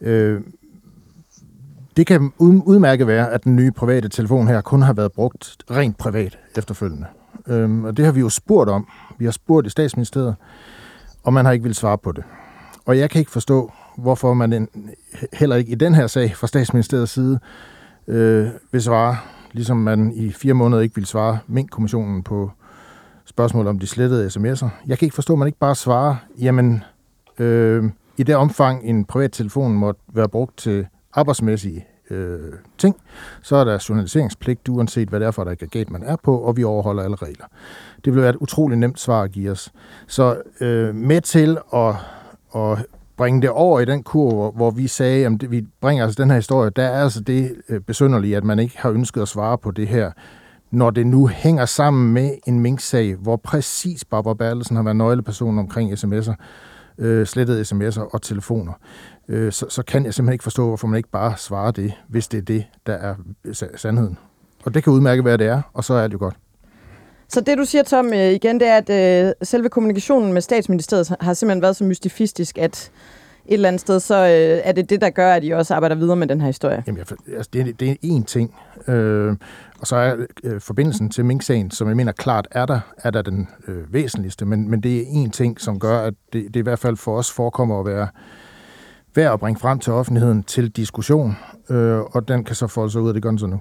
øh, 0.00 0.40
det 1.96 2.06
kan 2.06 2.32
udmærket 2.38 3.06
være, 3.06 3.30
at 3.30 3.44
den 3.44 3.56
nye 3.56 3.70
private 3.70 4.08
telefon 4.08 4.48
her 4.48 4.60
kun 4.60 4.82
har 4.82 4.92
været 4.92 5.12
brugt 5.12 5.56
rent 5.70 5.98
privat 5.98 6.38
efterfølgende. 6.56 7.06
Øhm, 7.46 7.84
og 7.84 7.96
det 7.96 8.04
har 8.04 8.12
vi 8.12 8.20
jo 8.20 8.28
spurgt 8.28 8.70
om. 8.70 8.88
Vi 9.18 9.24
har 9.24 9.32
spurgt 9.32 9.66
i 9.66 9.70
statsministeriet, 9.70 10.34
og 11.22 11.32
man 11.32 11.44
har 11.44 11.52
ikke 11.52 11.62
vil 11.62 11.74
svare 11.74 11.98
på 11.98 12.12
det. 12.12 12.24
Og 12.86 12.98
jeg 12.98 13.10
kan 13.10 13.18
ikke 13.18 13.30
forstå, 13.30 13.72
hvorfor 13.98 14.34
man 14.34 14.68
heller 15.32 15.56
ikke 15.56 15.72
i 15.72 15.74
den 15.74 15.94
her 15.94 16.06
sag 16.06 16.36
fra 16.36 16.46
statsministeriets 16.46 17.12
side 17.12 17.38
øh, 18.08 18.48
vil 18.72 18.82
svare, 18.82 19.16
ligesom 19.52 19.76
man 19.76 20.12
i 20.14 20.32
fire 20.32 20.54
måneder 20.54 20.82
ikke 20.82 20.94
vil 20.94 21.06
svare 21.06 21.38
Mink-kommissionen 21.46 22.22
på 22.22 22.50
spørgsmål 23.24 23.66
om 23.66 23.78
de 23.78 23.86
slettede 23.86 24.26
sms'er. 24.26 24.68
Jeg 24.86 24.98
kan 24.98 25.06
ikke 25.06 25.14
forstå, 25.14 25.32
at 25.32 25.38
man 25.38 25.48
ikke 25.48 25.58
bare 25.58 25.74
svarer, 25.74 26.16
jamen, 26.40 26.84
øh, 27.38 27.84
i 28.16 28.22
det 28.22 28.36
omfang 28.36 28.84
en 28.84 29.04
privat 29.04 29.32
telefon 29.32 29.74
måtte 29.74 30.00
være 30.12 30.28
brugt 30.28 30.56
til 30.56 30.86
arbejdsmæssige 31.14 31.86
øh, 32.10 32.52
ting, 32.78 32.96
så 33.42 33.56
er 33.56 33.64
der 33.64 33.86
journaliseringspligt, 33.88 34.68
uanset 34.68 35.08
hvad 35.08 35.20
det 35.20 35.26
er 35.26 35.30
for 35.30 35.42
et 35.42 35.48
aggregat, 35.48 35.90
man 35.90 36.02
er 36.02 36.16
på, 36.16 36.38
og 36.38 36.56
vi 36.56 36.64
overholder 36.64 37.02
alle 37.02 37.16
regler. 37.16 37.44
Det 38.04 38.14
vil 38.14 38.22
være 38.22 38.30
et 38.30 38.36
utroligt 38.36 38.80
nemt 38.80 39.00
svar 39.00 39.22
at 39.22 39.32
give 39.32 39.50
os. 39.50 39.72
Så 40.06 40.42
øh, 40.60 40.94
med 40.94 41.20
til 41.20 41.58
at, 41.74 41.94
at 42.56 42.86
bringe 43.16 43.42
det 43.42 43.50
over 43.50 43.80
i 43.80 43.84
den 43.84 44.02
kurve, 44.02 44.50
hvor 44.50 44.70
vi 44.70 44.86
sagde, 44.86 45.26
at 45.26 45.50
vi 45.50 45.66
bringer 45.80 46.04
altså 46.04 46.22
den 46.22 46.30
her 46.30 46.36
historie, 46.36 46.70
der 46.70 46.82
er 46.82 47.02
altså 47.02 47.20
det 47.20 47.52
øh, 47.68 47.80
besynderlige, 47.80 48.36
at 48.36 48.44
man 48.44 48.58
ikke 48.58 48.78
har 48.78 48.90
ønsket 48.90 49.22
at 49.22 49.28
svare 49.28 49.58
på 49.58 49.70
det 49.70 49.88
her, 49.88 50.10
når 50.70 50.90
det 50.90 51.06
nu 51.06 51.26
hænger 51.26 51.66
sammen 51.66 52.12
med 52.12 52.30
en 52.46 52.60
minksag, 52.60 53.14
hvor 53.14 53.36
præcis 53.36 54.04
Barbara 54.04 54.34
Bertelsen 54.34 54.76
har 54.76 54.82
været 54.82 54.96
nøgleperson 54.96 55.58
omkring 55.58 55.92
sms'er, 55.92 56.34
øh, 56.98 57.26
slettede 57.26 57.60
sms'er 57.62 58.14
og 58.14 58.22
telefoner 58.22 58.72
øh, 59.28 59.52
så, 59.52 59.66
så 59.68 59.82
kan 59.82 60.04
jeg 60.04 60.14
simpelthen 60.14 60.32
ikke 60.32 60.42
forstå, 60.42 60.66
hvorfor 60.66 60.86
man 60.86 60.96
ikke 60.96 61.10
bare 61.10 61.34
svarer 61.36 61.70
det, 61.70 61.92
hvis 62.08 62.28
det 62.28 62.38
er 62.38 62.42
det, 62.42 62.64
der 62.86 62.92
er 62.92 63.14
sandheden. 63.76 64.18
Og 64.64 64.74
det 64.74 64.84
kan 64.84 64.92
udmærke, 64.92 65.22
hvad 65.22 65.38
det 65.38 65.46
er, 65.46 65.62
og 65.72 65.84
så 65.84 65.94
er 65.94 66.06
det 66.06 66.12
jo 66.12 66.18
godt. 66.18 66.36
Så 67.28 67.40
det, 67.40 67.58
du 67.58 67.64
siger, 67.64 67.82
Tom, 67.82 68.12
øh, 68.12 68.30
igen, 68.30 68.60
det 68.60 68.68
er, 68.68 68.76
at 68.86 69.26
øh, 69.26 69.32
selve 69.42 69.68
kommunikationen 69.68 70.32
med 70.32 70.40
statsministeriet 70.40 71.16
har 71.20 71.34
simpelthen 71.34 71.62
været 71.62 71.76
så 71.76 71.84
mystifistisk, 71.84 72.58
at 72.58 72.90
et 73.46 73.54
eller 73.54 73.68
andet 73.68 73.80
sted, 73.80 74.00
så 74.00 74.14
øh, 74.14 74.60
er 74.64 74.72
det 74.72 74.90
det, 74.90 75.00
der 75.00 75.10
gør, 75.10 75.32
at 75.32 75.44
I 75.44 75.50
også 75.50 75.74
arbejder 75.74 75.96
videre 75.96 76.16
med 76.16 76.26
den 76.26 76.40
her 76.40 76.46
historie. 76.46 76.82
Jamen, 76.86 76.98
jeg, 76.98 77.36
altså, 77.36 77.50
det, 77.52 77.60
er, 77.60 77.72
det 77.72 77.90
er 77.90 77.94
én 78.04 78.24
ting. 78.24 78.54
Øh, 78.88 79.36
og 79.80 79.86
så 79.86 79.96
er 79.96 80.16
øh, 80.44 80.60
forbindelsen 80.60 81.10
til 81.10 81.24
Mink-sagen, 81.24 81.70
som 81.70 81.88
jeg 81.88 81.96
mener 81.96 82.12
klart 82.12 82.48
er 82.50 82.66
der, 82.66 82.80
er 82.98 83.10
der 83.10 83.22
den 83.22 83.48
øh, 83.68 83.92
væsentligste. 83.92 84.44
Men, 84.44 84.70
men 84.70 84.80
det 84.80 84.98
er 84.98 85.02
én 85.02 85.30
ting, 85.30 85.60
som 85.60 85.78
gør, 85.78 85.98
at 85.98 86.14
det, 86.32 86.54
det 86.54 86.60
i 86.60 86.62
hvert 86.62 86.78
fald 86.78 86.96
for 86.96 87.18
os 87.18 87.32
forekommer 87.32 87.80
at 87.80 87.86
være 87.86 88.08
værd 89.14 89.32
at 89.32 89.40
bringe 89.40 89.60
frem 89.60 89.78
til 89.78 89.92
offentligheden 89.92 90.42
til 90.42 90.70
diskussion, 90.70 91.36
øh, 91.70 92.00
og 92.00 92.28
den 92.28 92.44
kan 92.44 92.54
så 92.54 92.66
folde 92.66 92.92
sig 92.92 93.00
ud, 93.00 93.08
af 93.08 93.14
det 93.14 93.22
gør 93.22 93.36
så 93.36 93.46
nu. 93.46 93.60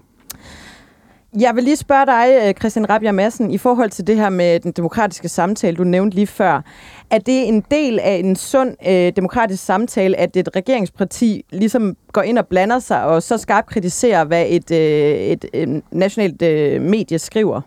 Jeg 1.39 1.55
vil 1.55 1.63
lige 1.63 1.75
spørge 1.75 2.05
dig, 2.05 2.47
øh, 2.47 2.53
Christian 2.53 2.89
Rabia 2.89 3.11
Madsen, 3.11 3.51
i 3.51 3.57
forhold 3.57 3.89
til 3.89 4.07
det 4.07 4.15
her 4.15 4.29
med 4.29 4.59
den 4.59 4.71
demokratiske 4.71 5.29
samtale, 5.29 5.77
du 5.77 5.83
nævnte 5.83 6.15
lige 6.15 6.27
før. 6.27 6.61
Er 7.09 7.17
det 7.17 7.47
en 7.47 7.61
del 7.71 7.99
af 7.99 8.15
en 8.15 8.35
sund 8.35 8.75
øh, 8.87 9.13
demokratisk 9.15 9.63
samtale, 9.63 10.17
at 10.17 10.37
et 10.37 10.49
regeringsparti 10.55 11.45
ligesom 11.49 11.95
går 12.11 12.21
ind 12.21 12.37
og 12.37 12.47
blander 12.47 12.79
sig 12.79 13.03
og 13.03 13.23
så 13.23 13.37
skarpt 13.37 13.67
kritiserer, 13.67 14.23
hvad 14.23 14.45
et, 14.49 14.71
øh, 14.71 15.17
et, 15.17 15.45
øh, 15.53 15.81
nationalt 15.91 16.41
øh, 16.41 16.81
medie 16.81 17.19
skriver? 17.19 17.61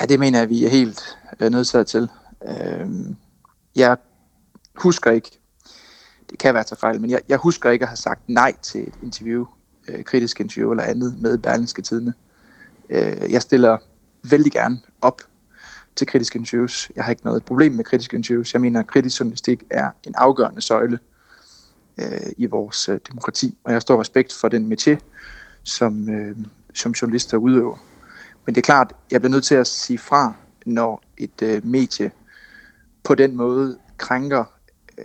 Ja, 0.00 0.06
det 0.06 0.20
mener 0.20 0.38
jeg, 0.38 0.50
vi 0.50 0.64
er 0.64 0.70
helt 0.70 1.18
øh, 1.40 1.50
nødsaget 1.50 1.86
til. 1.86 2.08
Øh, 2.48 2.88
jeg 3.76 3.96
husker 4.74 5.10
ikke, 5.10 5.30
det 6.30 6.38
kan 6.38 6.54
være 6.54 6.64
til 6.64 6.76
fejl, 6.76 7.00
men 7.00 7.10
jeg, 7.10 7.20
jeg 7.28 7.38
husker 7.38 7.70
ikke 7.70 7.82
at 7.82 7.88
have 7.88 7.96
sagt 7.96 8.28
nej 8.28 8.52
til 8.62 8.82
et 8.82 8.94
interview 9.02 9.46
øh, 9.88 10.04
kritisk 10.04 10.40
interview 10.40 10.70
eller 10.70 10.84
andet 10.84 11.20
med 11.20 11.38
Berlingske 11.38 11.82
Tidene. 11.82 12.14
Øh, 12.90 13.32
jeg 13.32 13.42
stiller 13.42 13.78
vældig 14.22 14.52
gerne 14.52 14.80
op 15.00 15.20
til 15.96 16.06
kritiske 16.06 16.38
interviews. 16.38 16.90
Jeg 16.96 17.04
har 17.04 17.10
ikke 17.10 17.24
noget 17.24 17.44
problem 17.44 17.72
med 17.72 17.84
kritiske 17.84 18.16
interviews. 18.16 18.52
Jeg 18.52 18.60
mener, 18.60 18.80
at 18.80 18.86
kritisk 18.86 19.20
journalistik 19.20 19.62
er 19.70 19.90
en 20.06 20.14
afgørende 20.16 20.60
søjle 20.60 20.98
øh, 21.98 22.32
i 22.36 22.46
vores 22.46 22.88
øh, 22.88 23.00
demokrati, 23.08 23.58
og 23.64 23.72
jeg 23.72 23.82
står 23.82 24.00
respekt 24.00 24.32
for 24.32 24.48
den 24.48 24.72
métier, 24.72 24.96
som, 25.62 26.08
øh, 26.08 26.36
som 26.74 26.92
journalister 26.92 27.36
udøver. 27.36 27.76
Men 28.46 28.54
det 28.54 28.60
er 28.60 28.64
klart, 28.64 28.92
jeg 29.10 29.20
bliver 29.20 29.30
nødt 29.30 29.44
til 29.44 29.54
at 29.54 29.66
sige 29.66 29.98
fra, 29.98 30.34
når 30.66 31.02
et 31.18 31.42
øh, 31.42 31.66
medie 31.66 32.10
på 33.02 33.14
den 33.14 33.36
måde 33.36 33.78
krænker 33.98 34.44
øh, 34.98 35.04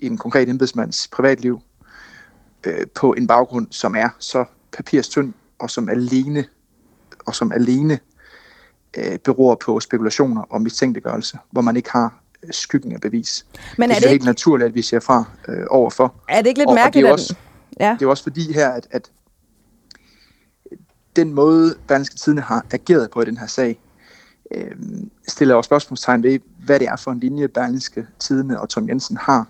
en 0.00 0.18
konkret 0.18 0.48
embedsmands 0.48 1.08
privatliv, 1.08 1.60
øh, 2.66 2.86
på 2.94 3.12
en 3.12 3.26
baggrund, 3.26 3.66
som 3.70 3.94
er 3.94 4.08
så 4.18 4.44
papirstynd 4.72 5.32
og 5.58 5.70
som 5.70 5.88
alene, 5.88 6.44
og 7.26 7.34
som 7.34 7.52
alene 7.52 7.98
øh, 8.96 9.18
beror 9.18 9.54
på 9.54 9.80
spekulationer 9.80 10.42
og 10.42 10.62
mistænkeliggørelse, 10.62 11.38
hvor 11.50 11.62
man 11.62 11.76
ikke 11.76 11.90
har 11.90 12.20
øh, 12.42 12.52
skyggen 12.52 12.92
af 12.92 13.00
bevis. 13.00 13.46
Men 13.78 13.90
er 13.90 13.94
det, 13.94 14.02
det 14.02 14.06
er 14.06 14.10
helt 14.10 14.24
naturligt, 14.24 14.68
at 14.68 14.74
vi 14.74 14.82
ser 14.82 15.00
fra 15.00 15.24
øh, 15.48 15.66
overfor. 15.70 16.14
Er 16.28 16.42
det 16.42 16.48
ikke 16.48 16.60
lidt 16.60 16.68
og, 16.68 16.74
mærkeligt? 16.74 17.06
Og 17.06 17.18
det, 17.18 17.22
er 17.22 17.24
også, 17.24 17.34
ja. 17.80 17.96
det 17.98 18.04
er 18.04 18.10
også 18.10 18.22
fordi 18.22 18.52
her, 18.52 18.68
at, 18.68 18.86
at 18.90 19.10
den 21.16 21.34
måde, 21.34 21.74
Berlingske 21.88 22.16
Tidene 22.16 22.40
har 22.40 22.66
ageret 22.70 23.10
på 23.10 23.22
i 23.22 23.24
den 23.24 23.36
her 23.36 23.46
sag, 23.46 23.80
øh, 24.54 24.70
stiller 25.28 25.54
også 25.54 25.68
spørgsmålstegn 25.68 26.22
ved, 26.22 26.38
hvad 26.64 26.80
det 26.80 26.88
er 26.88 26.96
for 26.96 27.10
en 27.10 27.20
linje, 27.20 27.48
Berlingske 27.48 28.06
Tidene 28.18 28.60
og 28.60 28.68
Tom 28.68 28.88
Jensen 28.88 29.16
har 29.16 29.46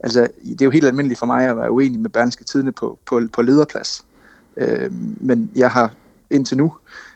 Altså, 0.00 0.28
det 0.44 0.62
er 0.62 0.64
jo 0.64 0.70
helt 0.70 0.86
almindeligt 0.86 1.18
for 1.18 1.26
mig 1.26 1.48
at 1.48 1.56
være 1.56 1.70
uenig 1.70 2.00
med 2.00 2.10
Berlingske 2.10 2.44
Tidene 2.44 2.72
på, 2.72 2.98
på, 3.06 3.20
på 3.32 3.42
lederplads. 3.42 4.04
Øh, 4.56 4.92
men 5.20 5.50
jeg 5.54 5.70
har 5.70 5.94
indtil 6.30 6.56
nu 6.56 6.74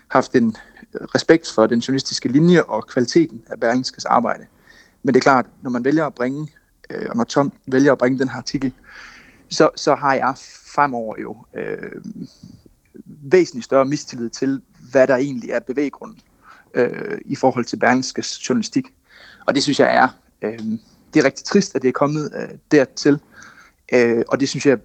haft 0.09 0.35
en 0.35 0.57
respekt 1.14 1.53
for 1.55 1.66
den 1.66 1.79
journalistiske 1.79 2.29
linje 2.29 2.62
og 2.62 2.87
kvaliteten 2.87 3.42
af 3.47 3.61
Berlingskes 3.61 4.05
arbejde. 4.05 4.47
Men 5.03 5.14
det 5.14 5.20
er 5.20 5.23
klart, 5.23 5.47
når 5.62 5.70
man 5.70 5.85
vælger 5.85 6.07
at 6.07 6.14
bringe, 6.14 6.49
øh, 6.90 7.07
og 7.11 7.16
når 7.16 7.25
Tom 7.25 7.53
vælger 7.66 7.92
at 7.92 7.99
bringe 7.99 8.18
den 8.18 8.29
her 8.29 8.37
artikel, 8.37 8.73
så, 9.51 9.70
så 9.77 9.94
har 9.94 10.14
jeg 10.14 10.35
fremover 10.75 11.16
jo 11.23 11.37
øh, 11.57 12.03
væsentligt 13.05 13.64
større 13.64 13.85
mistillid 13.85 14.31
til, 14.31 14.62
hvad 14.90 15.07
der 15.07 15.16
egentlig 15.16 15.51
er 15.51 15.61
bevæggrunden 15.61 16.20
øh, 16.75 17.18
i 17.25 17.37
forhold 17.37 17.64
til 17.64 17.77
Berlingskes 17.77 18.49
journalistik. 18.49 18.94
Og 19.47 19.55
det 19.55 19.62
synes 19.62 19.81
jeg 19.81 19.97
er 19.97 20.09
øh, 20.42 20.59
det 21.14 21.20
er 21.20 21.24
rigtig 21.24 21.44
trist, 21.44 21.74
at 21.74 21.83
det 21.83 21.88
er 21.88 21.92
kommet 21.92 22.31
øh, 22.37 22.48
dertil. 22.72 23.18
Øh, 23.92 24.24
og 24.29 24.40
det 24.40 24.48
synes 24.48 24.66
jeg, 24.66 24.79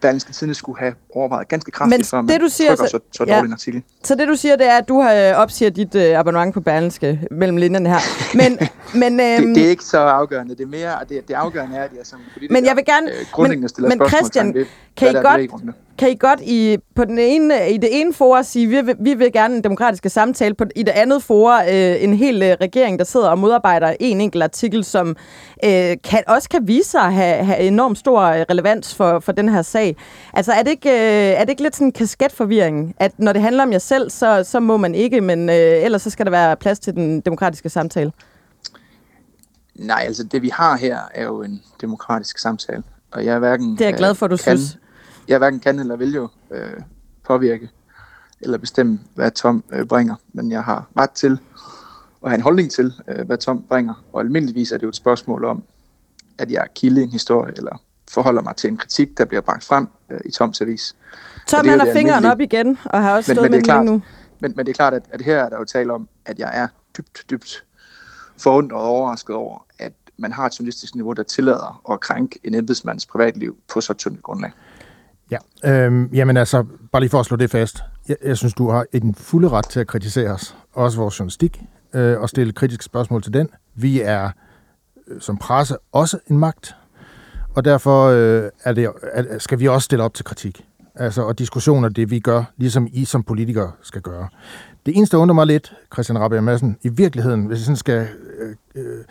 Berlingske 0.00 0.32
Tidene 0.32 0.54
skulle 0.54 0.78
have 0.78 0.94
overvejet 1.14 1.48
ganske 1.48 1.70
kraftigt, 1.70 1.98
Men 1.98 2.04
før 2.04 2.20
man 2.20 2.28
det, 2.28 2.40
du 2.40 2.48
siger, 2.48 2.76
så, 2.76 2.88
så, 2.90 2.98
så 3.12 3.24
ja. 3.24 3.36
dårlig 3.36 3.46
en 3.46 3.52
artikel. 3.52 3.82
Så 4.02 4.14
det 4.14 4.28
du 4.28 4.36
siger, 4.36 4.56
det 4.56 4.66
er, 4.66 4.78
at 4.78 4.88
du 4.88 5.00
har 5.00 5.14
øh, 5.14 5.34
opsiger 5.36 5.70
dit 5.70 5.94
øh, 5.94 6.18
abonnement 6.18 6.54
på 6.54 6.60
Berlingske 6.60 7.20
mellem 7.30 7.56
linjerne 7.56 7.88
her. 7.88 7.98
Men, 8.36 8.58
men, 9.02 9.20
øhm, 9.20 9.46
det, 9.46 9.56
det, 9.56 9.66
er 9.66 9.70
ikke 9.70 9.84
så 9.84 9.98
afgørende. 9.98 10.56
Det 10.56 10.62
er 10.62 10.66
mere, 10.66 10.98
det, 11.08 11.28
det 11.28 11.34
afgørende 11.34 11.76
er, 11.76 11.84
at 11.84 11.90
jeg 11.96 12.06
som 12.06 12.18
politiker 12.34 12.52
men 12.52 12.64
jeg 12.64 12.76
vil 12.76 12.84
gerne, 12.84 13.10
øh, 13.10 13.26
grundlæggende 13.32 13.68
stiller 13.68 13.88
men, 13.88 13.98
men 13.98 14.08
Christian, 14.08 14.54
ved, 14.54 14.66
kan 14.96 15.10
I, 15.10 15.12
godt, 15.12 15.50
kan 15.98 16.10
I 16.10 16.14
godt 16.14 16.40
i, 16.40 16.76
på 16.96 17.04
den 17.04 17.18
ene, 17.18 17.70
i 17.70 17.78
det 17.78 18.00
ene 18.00 18.12
fora 18.12 18.42
sige, 18.42 18.66
vi 18.66 18.80
vil, 18.80 18.96
vi 19.00 19.14
vil 19.14 19.32
gerne 19.32 19.56
en 19.56 19.64
demokratiske 19.64 20.08
samtale, 20.08 20.54
på, 20.54 20.64
i 20.76 20.82
det 20.82 20.92
andet 20.92 21.22
fora 21.22 21.72
øh, 21.72 22.04
en 22.04 22.14
hel 22.14 22.42
øh, 22.42 22.56
regering, 22.60 22.98
der 22.98 23.04
sidder 23.04 23.28
og 23.28 23.38
modarbejder 23.38 23.94
en 24.00 24.20
enkelt 24.20 24.42
artikel, 24.42 24.84
som 24.84 25.16
øh, 25.64 25.96
kan, 26.04 26.22
også 26.26 26.48
kan 26.48 26.68
vise 26.68 26.90
sig 26.90 27.00
at 27.00 27.12
have, 27.12 27.44
have 27.44 27.58
enormt 27.58 27.98
stor 27.98 28.20
øh, 28.20 28.44
relevans 28.50 28.94
for, 28.94 29.20
for 29.20 29.32
den 29.32 29.48
her 29.48 29.62
sag. 29.62 29.96
Altså 30.34 30.52
er 30.52 30.62
det 30.62 30.70
ikke, 30.70 30.90
øh, 30.90 31.40
er 31.40 31.40
det 31.40 31.50
ikke 31.50 31.62
lidt 31.62 31.76
sådan 31.76 31.86
en 31.86 31.92
kasketforvirring, 31.92 32.94
at 32.98 33.12
når 33.18 33.32
det 33.32 33.42
handler 33.42 33.62
om 33.62 33.72
jer 33.72 33.78
selv, 33.78 34.10
så, 34.10 34.44
så 34.44 34.60
må 34.60 34.76
man 34.76 34.94
ikke, 34.94 35.20
men 35.20 35.48
øh, 35.48 35.54
ellers 35.56 36.02
så 36.02 36.10
skal 36.10 36.26
der 36.26 36.30
være 36.30 36.56
plads 36.56 36.78
til 36.78 36.94
den 36.94 37.20
demokratiske 37.20 37.68
samtale? 37.68 38.12
Nej, 39.74 40.02
altså 40.06 40.24
det 40.24 40.42
vi 40.42 40.48
har 40.52 40.76
her 40.76 40.98
er 41.14 41.24
jo 41.24 41.42
en 41.42 41.62
demokratisk 41.80 42.38
samtale, 42.38 42.82
og 43.12 43.24
jeg 43.24 43.34
er 43.34 43.38
hverken... 43.38 43.72
Det 43.72 43.80
er 43.80 43.88
jeg 43.88 43.94
glad 43.94 44.14
for, 44.14 44.26
du 44.26 44.36
kan, 44.36 44.58
synes. 44.58 44.78
Jeg 45.32 45.38
hverken 45.38 45.60
kan 45.60 45.78
eller 45.78 45.96
vil 45.96 46.14
jo 46.14 46.28
øh, 46.50 46.80
påvirke 47.24 47.70
eller 48.40 48.58
bestemme, 48.58 49.00
hvad 49.14 49.30
Tom 49.30 49.64
øh, 49.72 49.86
bringer, 49.86 50.14
men 50.32 50.50
jeg 50.50 50.62
har 50.62 50.88
ret 50.98 51.10
til 51.10 51.38
at 52.24 52.30
have 52.30 52.34
en 52.34 52.40
holdning 52.42 52.70
til, 52.70 52.92
øh, 53.08 53.26
hvad 53.26 53.38
Tom 53.38 53.62
bringer, 53.62 54.04
og 54.12 54.20
almindeligvis 54.20 54.72
er 54.72 54.76
det 54.76 54.82
jo 54.82 54.88
et 54.88 54.96
spørgsmål 54.96 55.44
om, 55.44 55.62
at 56.38 56.50
jeg 56.50 56.66
kilde 56.74 57.02
en 57.02 57.10
historie, 57.10 57.52
eller 57.56 57.82
forholder 58.10 58.42
mig 58.42 58.56
til 58.56 58.70
en 58.70 58.76
kritik, 58.76 59.18
der 59.18 59.24
bliver 59.24 59.40
bragt 59.40 59.64
frem 59.64 59.88
øh, 60.10 60.20
i 60.24 60.30
Toms 60.30 60.60
avis. 60.60 60.96
Tom 61.48 61.68
han 61.68 61.80
har 61.80 61.92
fingeren 61.92 62.24
op 62.24 62.40
igen, 62.40 62.78
og 62.84 63.02
har 63.02 63.16
også 63.16 63.30
men, 63.30 63.36
stået 63.36 63.50
men, 63.50 63.58
med 63.58 63.64
klart, 63.64 63.84
nu. 63.84 64.02
Men, 64.40 64.52
men 64.56 64.66
det 64.66 64.72
er 64.72 64.76
klart, 64.76 64.94
at, 64.94 65.02
at 65.10 65.22
her 65.22 65.44
er 65.44 65.48
der 65.48 65.58
jo 65.58 65.64
tale 65.64 65.92
om, 65.92 66.08
at 66.26 66.38
jeg 66.38 66.50
er 66.54 66.68
dybt, 66.96 67.24
dybt 67.30 67.64
forundret 68.38 68.80
og 68.80 68.86
overrasket 68.86 69.36
over, 69.36 69.66
at 69.78 69.92
man 70.16 70.32
har 70.32 70.46
et 70.46 70.58
journalistisk 70.58 70.94
niveau, 70.94 71.12
der 71.12 71.22
tillader 71.22 71.92
at 71.92 72.00
krænke 72.00 72.38
en 72.44 72.54
embedsmands 72.54 73.06
privatliv 73.06 73.56
på 73.72 73.80
så 73.80 73.94
tyndt 73.94 74.22
grundlag. 74.22 74.50
Ja, 75.32 75.38
øhm, 75.64 76.10
jamen 76.12 76.36
altså, 76.36 76.64
bare 76.92 77.02
lige 77.02 77.10
for 77.10 77.20
at 77.20 77.26
slå 77.26 77.36
det 77.36 77.50
fast. 77.50 77.82
Jeg, 78.08 78.16
jeg 78.24 78.36
synes, 78.36 78.54
du 78.54 78.70
har 78.70 78.86
en 78.92 79.14
fulde 79.14 79.48
ret 79.48 79.68
til 79.68 79.80
at 79.80 79.86
kritisere 79.86 80.30
os, 80.30 80.56
også 80.72 80.98
vores 80.98 81.18
journalistik, 81.18 81.62
øh, 81.94 82.20
og 82.20 82.28
stille 82.28 82.52
kritiske 82.52 82.84
spørgsmål 82.84 83.22
til 83.22 83.32
den. 83.32 83.48
Vi 83.74 84.00
er 84.00 84.30
øh, 85.08 85.20
som 85.20 85.36
presse 85.36 85.76
også 85.92 86.18
en 86.30 86.38
magt, 86.38 86.74
og 87.54 87.64
derfor 87.64 88.06
øh, 88.06 88.50
er 88.64 88.72
det, 88.72 88.88
er, 89.12 89.38
skal 89.38 89.60
vi 89.60 89.68
også 89.68 89.84
stille 89.84 90.04
op 90.04 90.14
til 90.14 90.24
kritik. 90.24 90.64
Altså, 90.94 91.22
og 91.22 91.38
diskussioner, 91.38 91.88
det 91.88 92.10
vi 92.10 92.20
gør, 92.20 92.44
ligesom 92.56 92.88
I 92.92 93.04
som 93.04 93.22
politikere 93.22 93.72
skal 93.82 94.00
gøre. 94.02 94.28
Det 94.86 94.96
eneste, 94.96 95.16
der 95.16 95.22
undrer 95.22 95.34
mig 95.34 95.46
lidt, 95.46 95.74
Christian 95.92 96.18
Rabia 96.18 96.40
Madsen, 96.40 96.76
i 96.82 96.88
virkeligheden, 96.88 97.46
hvis 97.46 97.58
jeg 97.58 97.64
sådan 97.64 97.76
skal 97.76 98.08
øh, 98.38 98.56
øh, 98.74 99.04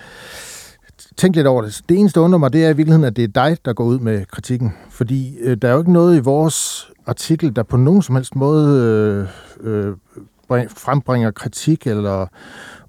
tænke 1.17 1.37
lidt 1.37 1.47
over 1.47 1.61
det, 1.61 1.81
det 1.89 1.97
eneste, 1.97 2.19
der 2.19 2.25
undrer 2.25 2.39
mig, 2.39 2.53
det 2.53 2.65
er 2.65 2.69
i 2.69 2.75
virkeligheden, 2.75 3.03
at 3.03 3.15
det 3.15 3.23
er 3.23 3.27
dig, 3.27 3.57
der 3.65 3.73
går 3.73 3.83
ud 3.83 3.99
med 3.99 4.25
kritikken. 4.25 4.73
Fordi 4.89 5.37
øh, 5.37 5.57
der 5.57 5.67
er 5.67 5.73
jo 5.73 5.79
ikke 5.79 5.93
noget 5.93 6.17
i 6.17 6.19
vores 6.19 6.89
artikel, 7.05 7.55
der 7.55 7.63
på 7.63 7.77
nogen 7.77 8.01
som 8.01 8.15
helst 8.15 8.35
måde 8.35 9.27
øh, 9.63 9.87
øh, 10.53 10.67
frembringer 10.69 11.31
kritik 11.31 11.87
eller 11.87 12.27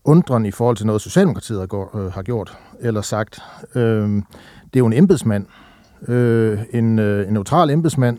undren 0.04 0.46
i 0.46 0.50
forhold 0.50 0.76
til 0.76 0.86
noget, 0.86 1.02
Socialdemokratiet 1.02 1.58
har, 1.58 1.66
går, 1.66 1.96
øh, 1.96 2.12
har 2.12 2.22
gjort 2.22 2.58
eller 2.80 3.00
sagt. 3.00 3.38
Øh, 3.74 3.82
det 4.64 4.74
er 4.74 4.78
jo 4.78 4.86
en 4.86 4.92
embedsmand, 4.92 5.46
øh, 6.08 6.58
en, 6.70 6.98
øh, 6.98 7.28
en 7.28 7.34
neutral 7.34 7.70
embedsmand, 7.70 8.18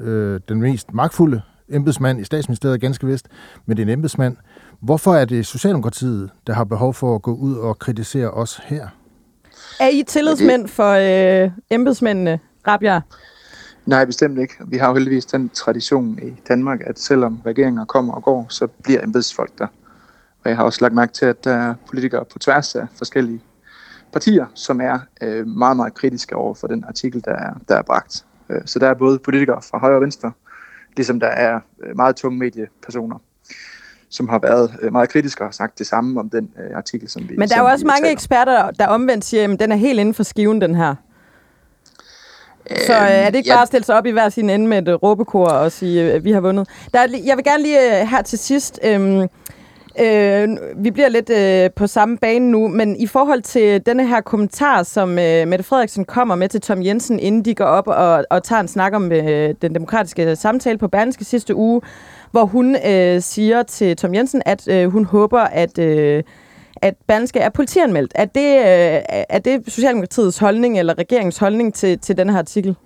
øh, 0.00 0.40
den 0.48 0.60
mest 0.60 0.94
magtfulde 0.94 1.42
embedsmand 1.68 2.20
i 2.20 2.24
statsministeriet, 2.24 2.80
ganske 2.80 3.06
vist, 3.06 3.28
men 3.66 3.76
det 3.76 3.82
er 3.82 3.86
en 3.86 3.92
embedsmand. 3.92 4.36
Hvorfor 4.80 5.14
er 5.14 5.24
det 5.24 5.46
Socialdemokratiet, 5.46 6.30
der 6.46 6.52
har 6.52 6.64
behov 6.64 6.94
for 6.94 7.14
at 7.14 7.22
gå 7.22 7.34
ud 7.34 7.54
og 7.54 7.78
kritisere 7.78 8.30
os 8.30 8.60
her? 8.64 8.88
Er 9.80 9.88
I 9.88 10.02
tillidsmænd 10.02 10.68
for 10.68 10.92
øh, 11.44 11.50
embedsmændene, 11.70 12.40
Rabia? 12.66 13.00
Nej, 13.86 14.04
bestemt 14.04 14.38
ikke. 14.38 14.54
Vi 14.66 14.76
har 14.76 14.88
jo 14.88 14.94
heldigvis 14.94 15.26
den 15.26 15.48
tradition 15.48 16.18
i 16.22 16.40
Danmark, 16.48 16.80
at 16.86 16.98
selvom 16.98 17.40
regeringer 17.46 17.84
kommer 17.84 18.14
og 18.14 18.22
går, 18.22 18.46
så 18.48 18.66
bliver 18.66 19.04
embedsfolk 19.04 19.58
der. 19.58 19.66
Og 20.44 20.50
jeg 20.50 20.56
har 20.56 20.64
også 20.64 20.78
lagt 20.80 20.94
mærke 20.94 21.12
til, 21.12 21.26
at 21.26 21.44
der 21.44 21.52
er 21.52 21.74
politikere 21.88 22.24
på 22.24 22.38
tværs 22.38 22.74
af 22.74 22.86
forskellige 22.96 23.40
partier, 24.12 24.46
som 24.54 24.80
er 24.80 24.98
øh, 25.22 25.46
meget, 25.46 25.76
meget 25.76 25.94
kritiske 25.94 26.36
over 26.36 26.54
for 26.54 26.66
den 26.66 26.84
artikel, 26.88 27.24
der 27.24 27.32
er, 27.32 27.54
der 27.68 27.76
er 27.76 27.82
bragt. 27.82 28.24
Øh, 28.50 28.60
så 28.64 28.78
der 28.78 28.88
er 28.88 28.94
både 28.94 29.18
politikere 29.18 29.62
fra 29.70 29.78
højre 29.78 29.96
og 29.96 30.02
venstre, 30.02 30.32
ligesom 30.96 31.20
der 31.20 31.28
er 31.28 31.60
øh, 31.84 31.96
meget 31.96 32.16
tunge 32.16 32.38
mediepersoner, 32.38 33.18
som 34.10 34.28
har 34.28 34.38
været 34.38 34.70
øh, 34.82 34.92
meget 34.92 35.08
kritiske 35.08 35.42
og 35.42 35.46
har 35.46 35.52
sagt 35.52 35.78
det 35.78 35.86
samme 35.86 36.20
om 36.20 36.30
den 36.30 36.50
øh, 36.58 36.76
artikel, 36.76 37.08
som 37.08 37.28
vi 37.28 37.36
Men 37.36 37.48
der 37.48 37.56
er 37.56 37.60
jo 37.60 37.66
også 37.66 37.86
mange 37.86 38.02
taler. 38.02 38.12
eksperter, 38.12 38.70
der 38.70 38.86
omvendt 38.86 39.24
siger, 39.24 39.52
at 39.52 39.60
den 39.60 39.72
er 39.72 39.76
helt 39.76 40.00
inden 40.00 40.14
for 40.14 40.22
skiven, 40.22 40.60
den 40.60 40.74
her. 40.74 40.94
Så 42.86 42.92
øh, 42.92 43.10
er 43.10 43.30
det 43.30 43.38
ikke 43.38 43.50
bare 43.50 43.62
at 43.62 43.68
stille 43.68 43.84
sig 43.84 43.94
op 43.94 44.06
i 44.06 44.10
hver 44.10 44.28
sin 44.28 44.50
ende 44.50 44.66
med 44.66 44.88
et 44.88 45.02
råbekor 45.02 45.46
og 45.46 45.72
sige, 45.72 46.12
at 46.12 46.24
vi 46.24 46.32
har 46.32 46.40
vundet? 46.40 46.68
Der 46.92 46.98
er, 46.98 47.06
jeg 47.24 47.36
vil 47.36 47.44
gerne 47.44 47.62
lige 47.62 48.06
her 48.06 48.22
til 48.22 48.38
sidst... 48.38 48.80
Øh, 48.84 49.28
Øh, 50.00 50.48
vi 50.76 50.90
bliver 50.90 51.08
lidt 51.08 51.30
øh, 51.30 51.70
på 51.76 51.86
samme 51.86 52.18
bane 52.18 52.50
nu, 52.50 52.68
men 52.68 52.96
i 52.96 53.06
forhold 53.06 53.42
til 53.42 53.86
denne 53.86 54.06
her 54.06 54.20
kommentar, 54.20 54.82
som 54.82 55.10
øh, 55.18 55.48
Mette 55.48 55.64
Frederiksen 55.64 56.04
kommer 56.04 56.34
med 56.34 56.48
til 56.48 56.60
Tom 56.60 56.82
Jensen, 56.82 57.20
inden 57.20 57.44
de 57.44 57.54
går 57.54 57.64
op 57.64 57.86
og, 57.86 58.24
og 58.30 58.42
tager 58.42 58.60
en 58.60 58.68
snak 58.68 58.92
om 58.94 59.12
øh, 59.12 59.54
den 59.62 59.74
demokratiske 59.74 60.36
samtale 60.36 60.78
på 60.78 60.88
Berlingske 60.88 61.24
sidste 61.24 61.54
uge, 61.54 61.80
hvor 62.30 62.44
hun 62.44 62.76
øh, 62.86 63.22
siger 63.22 63.62
til 63.62 63.96
Tom 63.96 64.14
Jensen, 64.14 64.42
at 64.46 64.68
øh, 64.68 64.88
hun 64.88 65.04
håber, 65.04 65.40
at... 65.40 65.78
Øh, 65.78 66.22
at 66.82 66.94
Berlingske 67.06 67.38
er 67.38 67.48
politianmeldt. 67.48 68.12
Er 68.14 68.24
det, 68.24 68.56
øh, 68.56 69.24
er 69.28 69.38
det 69.38 69.62
Socialdemokratiets 69.68 70.38
holdning 70.38 70.78
eller 70.78 70.98
regeringens 70.98 71.38
holdning 71.38 71.74
til, 71.74 71.98
til 71.98 72.16
den 72.16 72.30
her 72.30 72.38
artikel? 72.38 72.76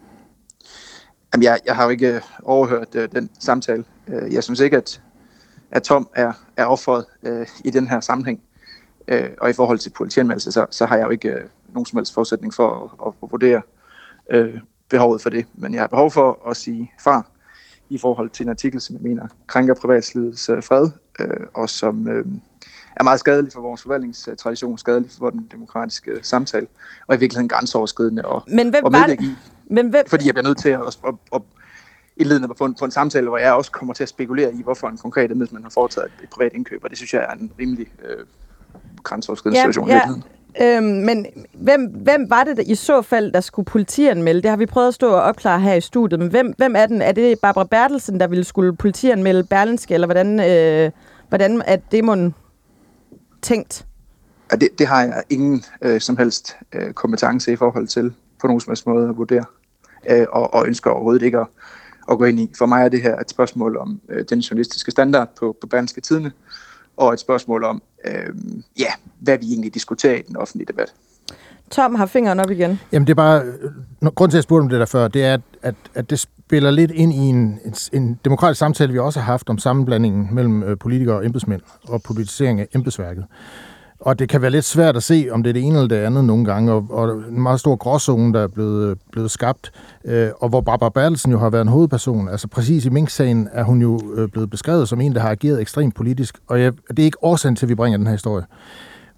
Jamen, 1.35 1.42
jeg, 1.42 1.59
jeg 1.66 1.76
har 1.76 1.85
jo 1.85 1.90
ikke 1.90 2.14
øh, 2.14 2.20
overhørt 2.42 2.94
øh, 2.94 3.09
den 3.12 3.30
samtale. 3.38 3.85
Øh, 4.09 4.35
jeg 4.35 4.44
synes 4.44 4.61
ikke, 4.61 4.76
at 4.76 5.00
at 5.74 5.83
Tom 5.83 6.09
er, 6.14 6.33
er 6.57 6.64
offeret 6.64 7.04
øh, 7.22 7.46
i 7.64 7.70
den 7.70 7.88
her 7.88 8.00
sammenhæng. 8.00 8.40
Øh, 9.09 9.30
og 9.40 9.50
i 9.50 9.52
forhold 9.52 9.78
til 9.78 9.90
politianmeldelse, 9.90 10.52
så, 10.52 10.66
så 10.70 10.87
har 10.87 10.96
jeg 10.96 11.04
jo 11.04 11.11
ikke 11.11 11.28
øh, 11.28 11.44
nogen 11.68 11.87
som 11.87 11.96
helst 11.96 12.14
forudsætning 12.14 12.54
for 12.54 12.96
at, 13.07 13.12
at 13.22 13.30
vurdere 13.30 13.62
øh, 14.30 14.61
behovet 14.90 15.22
for 15.22 15.30
det. 15.30 15.46
Men 15.54 15.74
jeg 15.74 15.83
har 15.83 15.87
behov 15.87 16.11
for 16.11 16.48
at 16.50 16.57
sige 16.57 16.92
fra 17.00 17.26
i 17.88 17.99
forhold 17.99 18.31
til 18.31 18.44
en 18.44 18.51
artikel, 18.51 18.81
som 18.81 18.97
jeg 18.97 19.03
mener 19.03 19.27
krænker 19.47 19.75
privatslivets 19.75 20.49
øh, 20.49 20.62
fred, 20.62 20.90
øh, 21.20 21.47
og 21.55 21.70
som 21.70 22.09
øh, 22.09 22.27
er 22.97 23.05
meget 23.05 23.20
skadelig 23.20 23.53
for 23.53 23.61
vores 23.61 23.83
forvaltningstradition, 23.83 24.79
skadelig 24.79 25.11
for 25.18 25.31
den 25.31 25.49
demokratiske 25.53 26.11
samtale, 26.23 26.66
og 27.07 27.16
i 27.16 27.18
virkeligheden 27.18 27.49
grænseoverskridende 27.49 28.25
og, 28.25 28.42
Men 28.47 28.70
hvem 28.70 28.85
og 28.85 28.92
var 28.92 29.07
det? 29.07 29.37
Men 29.66 29.88
hvem... 29.88 30.05
Fordi 30.07 30.27
jeg 30.27 30.35
bliver 30.35 30.47
nødt 30.47 30.59
til 30.59 30.68
at, 30.68 30.81
at, 30.81 30.99
at, 31.07 31.14
at 31.35 31.42
indledende 32.16 32.49
på 32.59 32.64
en, 32.64 32.75
på 32.75 32.85
en 32.85 32.90
samtale, 32.90 33.29
hvor 33.29 33.38
jeg 33.38 33.53
også 33.53 33.70
kommer 33.70 33.94
til 33.94 34.03
at 34.03 34.09
spekulere 34.09 34.55
i, 34.55 34.62
hvorfor 34.62 34.88
en 34.88 34.99
konkret 34.99 35.31
embedsmand 35.31 35.64
har 35.64 35.70
foretaget 35.70 36.11
et, 36.23 36.29
privat 36.29 36.53
indkøb, 36.55 36.85
og 36.85 36.90
det 36.90 36.99
synes 36.99 37.14
jeg 37.14 37.23
er 37.23 37.33
en 37.33 37.53
rimelig 37.59 37.87
øh, 38.05 38.25
grænseoverskridende 39.03 39.61
ja, 39.61 39.62
situation 39.62 39.88
ja. 39.88 40.01
Øhm, 40.62 40.85
men 40.85 41.27
hvem, 41.55 41.87
hvem 41.87 42.31
var 42.31 42.45
det 42.45 42.57
der, 42.57 42.62
i 42.67 42.75
så 42.75 43.03
fald, 43.03 43.33
der 43.33 43.40
skulle 43.40 43.67
politianmelde? 43.67 44.43
Det 44.43 44.51
har 44.51 44.57
vi 44.57 44.67
prøvet 44.67 44.88
at 44.88 44.95
stå 44.95 45.09
og 45.09 45.23
opklare 45.23 45.61
her 45.61 45.75
i 45.75 45.81
studiet, 45.81 46.21
men 46.21 46.29
hvem, 46.29 46.55
hvem 46.57 46.77
er 46.77 46.87
den? 46.87 47.03
Er 47.03 47.12
det 47.12 47.38
Barbara 47.38 47.64
Bertelsen, 47.64 48.21
der 48.21 48.27
ville 48.27 48.45
skulle 48.45 48.77
politianmelde 48.77 49.45
Berlinske, 49.45 49.95
eller 49.95 50.07
hvordan, 50.07 50.40
øh, 50.40 50.90
hvordan 51.29 51.62
er 51.67 51.77
det 51.77 52.05
mon 52.05 52.35
tænkt? 53.43 53.87
Ja, 54.53 54.57
det, 54.57 54.69
det 54.79 54.87
har 54.87 55.03
jeg 55.03 55.23
ingen 55.31 55.64
øh, 55.83 56.01
som 56.01 56.17
helst 56.17 56.57
øh, 56.73 56.93
kompetence 56.93 57.53
i 57.53 57.57
forhold 57.57 57.87
til 57.87 58.14
på 58.40 58.47
nogen 58.47 58.61
som 58.61 58.71
helst 58.71 58.87
måde 58.87 59.09
at 59.09 59.17
vurdere, 59.17 59.45
øh, 60.11 60.27
og, 60.33 60.55
og 60.55 60.67
ønsker 60.67 60.90
overhovedet 60.90 61.23
ikke 61.23 61.38
at, 61.38 61.47
at 62.11 62.19
gå 62.19 62.25
ind 62.25 62.40
i. 62.40 62.51
For 62.59 62.67
mig 62.67 62.85
er 62.85 62.88
det 62.88 63.03
her 63.03 63.19
et 63.19 63.31
spørgsmål 63.31 63.77
om 63.77 64.01
øh, 64.09 64.25
den 64.31 64.38
journalistiske 64.38 64.90
standard 64.90 65.29
på, 65.38 65.57
på 65.61 65.67
Berlinske 65.67 66.01
Tidene, 66.01 66.33
og 66.96 67.12
et 67.12 67.20
spørgsmål 67.20 67.64
om, 67.64 67.83
øh, 68.04 68.35
ja, 68.78 68.92
hvad 69.20 69.38
vi 69.38 69.46
egentlig 69.46 69.74
diskuterer 69.74 70.14
i 70.14 70.22
den 70.22 70.37
offentlige 70.37 70.66
debat. 70.66 70.94
Tom 71.70 71.94
har 71.94 72.07
fingeren 72.07 72.40
op 72.40 72.50
igen. 72.50 72.80
Jamen 72.92 73.07
det 73.07 73.11
er 73.11 73.14
bare, 73.14 73.42
grund 74.14 74.30
til 74.30 74.37
at 74.37 74.38
jeg 74.38 74.42
spurgte 74.42 74.62
om 74.62 74.68
det 74.68 74.80
der 74.80 74.87
før, 74.87 75.09
det 75.09 75.24
er, 75.24 75.38
at, 75.62 75.74
at, 75.94 76.11
det 76.11 76.18
spiller 76.18 76.70
lidt 76.70 76.90
ind 76.90 77.12
i 77.12 77.16
en, 77.16 77.59
en, 77.64 77.74
en 77.92 78.20
demokratisk 78.24 78.59
samtale, 78.59 78.92
vi 78.92 78.98
også 78.98 79.20
har 79.20 79.26
haft 79.26 79.50
om 79.50 79.59
sammenblandingen 79.59 80.35
mellem 80.35 80.62
øh, 80.62 80.78
politikere 80.78 81.16
og 81.16 81.26
embedsmænd 81.26 81.61
og 81.88 82.02
politisering 82.02 82.61
af 82.61 82.68
embedsværket. 82.74 83.24
Og 84.05 84.19
det 84.19 84.29
kan 84.29 84.43
være 84.43 84.51
lidt 84.51 84.64
svært 84.64 84.97
at 84.97 85.03
se, 85.03 85.29
om 85.31 85.43
det 85.43 85.51
er 85.51 85.53
det 85.53 85.62
ene 85.62 85.75
eller 85.75 85.88
det 85.88 85.97
andet 85.97 86.25
nogle 86.25 86.45
gange, 86.45 86.73
og, 86.73 86.87
og 86.90 87.11
en 87.29 87.43
meget 87.43 87.61
stor 87.61 87.77
gråzone, 87.77 88.35
der 88.35 88.40
er 88.40 88.47
blevet, 88.47 88.90
øh, 88.90 88.97
blevet 89.12 89.31
skabt, 89.31 89.73
øh, 90.05 90.29
og 90.40 90.49
hvor 90.49 90.61
Barbara 90.61 90.88
Bertelsen 90.88 91.33
jo 91.33 91.38
har 91.38 91.51
været 91.51 91.62
en 91.62 91.69
hovedperson. 91.69 92.29
Altså 92.29 92.49
præcis 92.49 92.85
i 92.85 92.88
Mink-sagen 92.88 93.49
er 93.53 93.62
hun 93.62 93.83
jo 93.83 94.01
øh, 94.14 94.29
blevet 94.29 94.51
beskrevet 94.51 94.88
som 94.88 95.01
en, 95.01 95.14
der 95.14 95.21
har 95.21 95.31
ageret 95.31 95.61
ekstremt 95.61 95.95
politisk, 95.95 96.38
og 96.47 96.61
jeg, 96.61 96.73
det 96.88 96.99
er 96.99 97.05
ikke 97.05 97.25
årsagen 97.25 97.57
til, 97.57 97.67
at 97.67 97.71
vi 97.71 97.75
bringer 97.75 97.97
den 97.97 98.07
her 98.07 98.14
historie. 98.14 98.45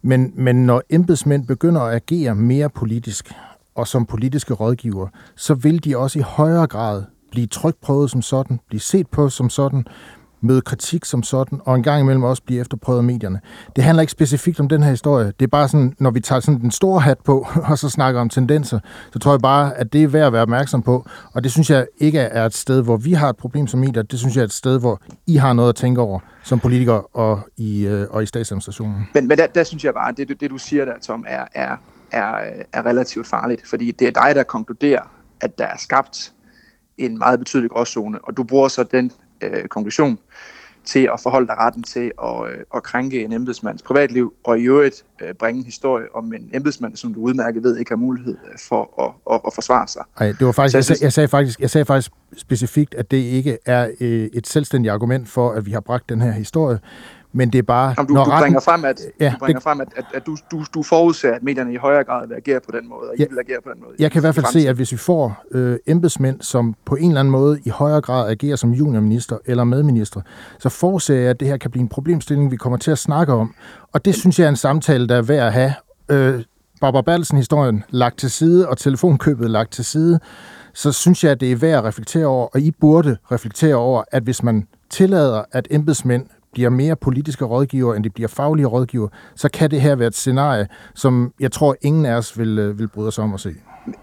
Men, 0.02 0.32
men 0.34 0.66
når 0.66 0.82
embedsmænd 0.90 1.46
begynder 1.46 1.80
at 1.80 1.94
agere 1.94 2.34
mere 2.34 2.68
politisk, 2.68 3.32
og 3.74 3.88
som 3.88 4.06
politiske 4.06 4.54
rådgiver, 4.54 5.08
så 5.36 5.54
vil 5.54 5.84
de 5.84 5.96
også 5.96 6.18
i 6.18 6.22
højere 6.22 6.66
grad 6.66 7.02
blive 7.30 7.46
trykprøvet 7.46 8.10
som 8.10 8.22
sådan, 8.22 8.60
blive 8.68 8.80
set 8.80 9.06
på 9.06 9.28
som 9.28 9.50
sådan, 9.50 9.86
møde 10.40 10.60
kritik 10.60 11.04
som 11.04 11.22
sådan, 11.22 11.60
og 11.64 11.74
en 11.74 11.82
gang 11.82 12.00
imellem 12.00 12.22
også 12.22 12.42
blive 12.42 12.60
efterprøvet 12.60 12.98
af 12.98 13.04
medierne. 13.04 13.40
Det 13.76 13.84
handler 13.84 14.00
ikke 14.00 14.10
specifikt 14.10 14.60
om 14.60 14.68
den 14.68 14.82
her 14.82 14.90
historie. 14.90 15.26
Det 15.26 15.42
er 15.42 15.46
bare 15.46 15.68
sådan, 15.68 15.94
når 15.98 16.10
vi 16.10 16.20
tager 16.20 16.40
sådan 16.40 16.60
den 16.60 16.70
store 16.70 17.00
hat 17.00 17.18
på, 17.24 17.46
og 17.70 17.78
så 17.78 17.88
snakker 17.88 18.20
om 18.20 18.28
tendenser, 18.28 18.78
så 19.12 19.18
tror 19.18 19.32
jeg 19.32 19.40
bare, 19.40 19.76
at 19.76 19.92
det 19.92 20.02
er 20.02 20.08
værd 20.08 20.26
at 20.26 20.32
være 20.32 20.42
opmærksom 20.42 20.82
på. 20.82 21.06
Og 21.32 21.44
det 21.44 21.52
synes 21.52 21.70
jeg 21.70 21.86
ikke 21.98 22.18
er 22.18 22.46
et 22.46 22.54
sted, 22.54 22.82
hvor 22.82 22.96
vi 22.96 23.12
har 23.12 23.28
et 23.28 23.36
problem 23.36 23.66
som 23.66 23.80
medier. 23.80 24.02
Det 24.02 24.18
synes 24.18 24.34
jeg 24.34 24.40
er 24.40 24.46
et 24.46 24.52
sted, 24.52 24.80
hvor 24.80 25.00
I 25.26 25.36
har 25.36 25.52
noget 25.52 25.68
at 25.68 25.74
tænke 25.74 26.00
over 26.00 26.20
som 26.42 26.60
politikere 26.60 27.02
og 27.02 27.40
i, 27.56 27.86
øh, 27.86 28.06
og 28.10 28.22
i 28.22 28.26
statsadministrationen. 28.26 29.08
Men, 29.14 29.28
men 29.28 29.38
der, 29.38 29.46
der 29.46 29.64
synes 29.64 29.84
jeg 29.84 29.94
bare, 29.94 30.08
at 30.08 30.16
det, 30.16 30.40
det 30.40 30.50
du 30.50 30.58
siger 30.58 30.84
der, 30.84 30.98
Tom, 31.02 31.24
er, 31.28 31.44
er, 31.54 31.76
er, 32.12 32.34
er 32.72 32.86
relativt 32.86 33.26
farligt. 33.26 33.68
Fordi 33.68 33.90
det 33.90 34.08
er 34.08 34.12
dig, 34.12 34.34
der 34.34 34.42
konkluderer, 34.42 35.02
at 35.40 35.58
der 35.58 35.64
er 35.64 35.76
skabt 35.78 36.32
en 36.98 37.18
meget 37.18 37.38
betydelig 37.38 37.70
gråzone, 37.70 38.18
og 38.24 38.36
du 38.36 38.44
bruger 38.44 38.68
så 38.68 38.82
den 38.82 39.10
øh, 39.40 39.64
konklusion 39.68 40.18
til 40.86 41.08
at 41.12 41.20
forholde 41.22 41.46
dig 41.46 41.56
retten 41.58 41.82
til 41.82 42.12
at, 42.22 42.50
øh, 42.50 42.58
at 42.74 42.82
krænke 42.82 43.24
en 43.24 43.32
embedsmands 43.32 43.82
privatliv, 43.82 44.32
og 44.44 44.58
i 44.58 44.62
øvrigt 44.62 45.04
øh, 45.22 45.34
bringe 45.34 45.58
en 45.58 45.64
historie 45.64 46.14
om 46.14 46.32
en 46.32 46.50
embedsmand, 46.54 46.96
som 46.96 47.14
du 47.14 47.20
udmærket 47.20 47.62
ved 47.62 47.76
ikke 47.76 47.90
har 47.90 47.96
mulighed 47.96 48.36
for 48.68 49.02
at, 49.04 49.34
at, 49.34 49.40
at 49.46 49.54
forsvare 49.54 49.88
sig. 49.88 50.02
Nej, 50.20 50.32
det 50.38 50.46
var 50.46 50.52
faktisk, 50.52 50.74
jeg, 50.74 50.96
jeg, 50.96 51.02
jeg, 51.02 51.12
sagde 51.12 51.28
faktisk, 51.28 51.60
jeg 51.60 51.70
sagde 51.70 51.84
faktisk 51.84 52.10
specifikt, 52.36 52.94
at 52.94 53.10
det 53.10 53.16
ikke 53.16 53.58
er 53.66 53.90
øh, 54.00 54.28
et 54.32 54.46
selvstændigt 54.46 54.92
argument 54.92 55.28
for, 55.28 55.52
at 55.52 55.66
vi 55.66 55.70
har 55.70 55.80
bragt 55.80 56.08
den 56.08 56.20
her 56.20 56.30
historie, 56.30 56.78
men 57.36 57.52
det 57.52 57.58
er 57.58 57.62
bare... 57.62 57.94
Jamen, 57.98 58.08
du, 58.08 58.14
når 58.14 58.24
du 58.24 58.30
retten, 58.30 58.42
bringer 58.42 58.60
frem, 58.60 58.84
at, 58.84 59.00
ja, 59.20 59.30
du, 59.30 59.38
bringer 59.38 59.58
det, 59.58 59.62
frem, 59.62 59.80
at, 59.80 59.88
at, 59.96 60.04
at 60.14 60.26
du, 60.26 60.36
du, 60.50 60.64
du 60.74 60.82
forudser, 60.82 61.32
at 61.32 61.42
medierne 61.42 61.72
i 61.72 61.76
højere 61.76 62.04
grad 62.04 62.28
vil 62.28 62.34
agere 62.34 62.60
på 62.60 62.70
den 62.80 62.88
måde, 62.88 63.10
og 63.10 63.14
ja, 63.18 63.24
I 63.24 63.28
vil 63.30 63.38
agere 63.38 63.60
på 63.64 63.70
den 63.74 63.80
måde. 63.80 63.94
Jeg 63.98 64.12
kan 64.12 64.20
i 64.20 64.22
hvert 64.22 64.34
fald 64.34 64.46
se, 64.46 64.68
at 64.68 64.76
hvis 64.76 64.92
vi 64.92 64.96
får 64.96 65.44
øh, 65.50 65.78
embedsmænd, 65.86 66.40
som 66.40 66.74
på 66.84 66.94
en 66.94 67.10
eller 67.10 67.20
anden 67.20 67.32
måde 67.32 67.60
i 67.64 67.68
højere 67.68 68.00
grad 68.00 68.30
agerer 68.30 68.56
som 68.56 68.70
juniorminister 68.70 69.38
eller 69.46 69.64
medminister, 69.64 70.20
så 70.58 70.68
forudser 70.68 71.14
jeg, 71.14 71.30
at 71.30 71.40
det 71.40 71.48
her 71.48 71.56
kan 71.56 71.70
blive 71.70 71.82
en 71.82 71.88
problemstilling, 71.88 72.50
vi 72.50 72.56
kommer 72.56 72.78
til 72.78 72.90
at 72.90 72.98
snakke 72.98 73.32
om. 73.32 73.54
Og 73.92 74.04
det 74.04 74.14
synes 74.14 74.38
jeg 74.38 74.44
er 74.44 74.48
en 74.48 74.56
samtale, 74.56 75.08
der 75.08 75.16
er 75.16 75.22
værd 75.22 75.46
at 75.46 75.52
have. 75.52 75.74
Øh, 76.08 76.42
Barbara 76.80 77.02
Bertelsen-historien 77.02 77.84
lagt 77.90 78.18
til 78.18 78.30
side, 78.30 78.68
og 78.68 78.78
telefonkøbet 78.78 79.50
lagt 79.50 79.72
til 79.72 79.84
side, 79.84 80.20
så 80.74 80.92
synes 80.92 81.24
jeg, 81.24 81.32
at 81.32 81.40
det 81.40 81.52
er 81.52 81.56
værd 81.56 81.78
at 81.78 81.84
reflektere 81.84 82.26
over, 82.26 82.46
og 82.46 82.60
I 82.60 82.70
burde 82.70 83.16
reflektere 83.32 83.74
over, 83.74 84.02
at 84.12 84.22
hvis 84.22 84.42
man 84.42 84.66
tillader, 84.90 85.42
at 85.52 85.68
embedsmænd 85.70 86.26
bliver 86.56 86.70
mere 86.70 86.96
politiske 86.96 87.44
rådgiver, 87.44 87.94
end 87.94 88.04
de 88.04 88.10
bliver 88.10 88.28
faglige 88.28 88.66
rådgiver, 88.66 89.08
så 89.34 89.48
kan 89.48 89.70
det 89.70 89.80
her 89.80 89.96
være 89.96 90.08
et 90.08 90.14
scenarie, 90.14 90.68
som 90.94 91.32
jeg 91.40 91.52
tror, 91.52 91.76
ingen 91.82 92.06
af 92.06 92.14
os 92.14 92.38
vil, 92.38 92.58
øh, 92.58 92.78
vil 92.78 92.88
bryde 92.88 93.08
os 93.08 93.18
om 93.18 93.34
at 93.34 93.40
se. 93.40 93.54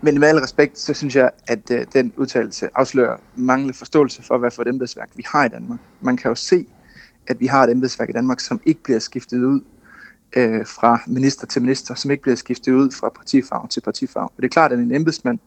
Men 0.02 0.20
med 0.20 0.28
al 0.28 0.38
respekt, 0.38 0.80
så 0.80 0.94
synes 0.94 1.16
jeg, 1.16 1.30
at 1.48 1.72
øh, 1.72 1.86
den 1.94 2.14
udtalelse 2.18 2.70
afslører 2.76 3.18
manglende 3.36 3.74
forståelse 3.74 4.24
for, 4.24 4.38
hvad 4.38 4.52
for 4.52 4.62
et 4.62 4.68
embedsværk 4.68 5.10
vi 5.16 5.24
har 5.28 5.46
i 5.46 5.50
Danmark. 5.50 5.80
Man 6.02 6.18
kan 6.18 6.30
jo 6.30 6.36
se, 6.36 6.66
at 7.28 7.40
vi 7.40 7.46
har 7.46 7.64
et 7.64 7.72
embedsværk 7.72 8.10
i 8.10 8.14
Danmark, 8.14 8.40
som 8.40 8.62
ikke 8.66 8.84
bliver 8.84 9.00
skiftet 9.00 9.44
ud 9.44 9.62
øh, 10.36 10.66
fra 10.66 11.00
minister 11.08 11.48
til 11.48 11.62
minister, 11.62 11.96
som 11.96 12.12
ikke 12.12 12.24
bliver 12.24 12.36
skiftet 12.36 12.74
ud 12.74 12.92
fra 12.92 13.10
partifarve 13.10 13.68
til 13.68 13.82
partifarve. 13.82 14.26
Og 14.26 14.38
det 14.38 14.46
er 14.46 14.50
klart, 14.50 14.72
at 14.72 14.80
en 14.80 14.96
embedsmand 14.96 15.40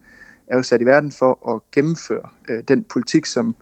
er 0.47 0.57
jo 0.57 0.63
sat 0.63 0.81
i 0.81 0.85
verden 0.85 1.13
for 1.13 1.55
at 1.55 1.61
gennemføre 1.73 2.29
øh, 2.49 2.63
den 2.69 2.85
politik, 2.85 3.27
som 3.27 3.57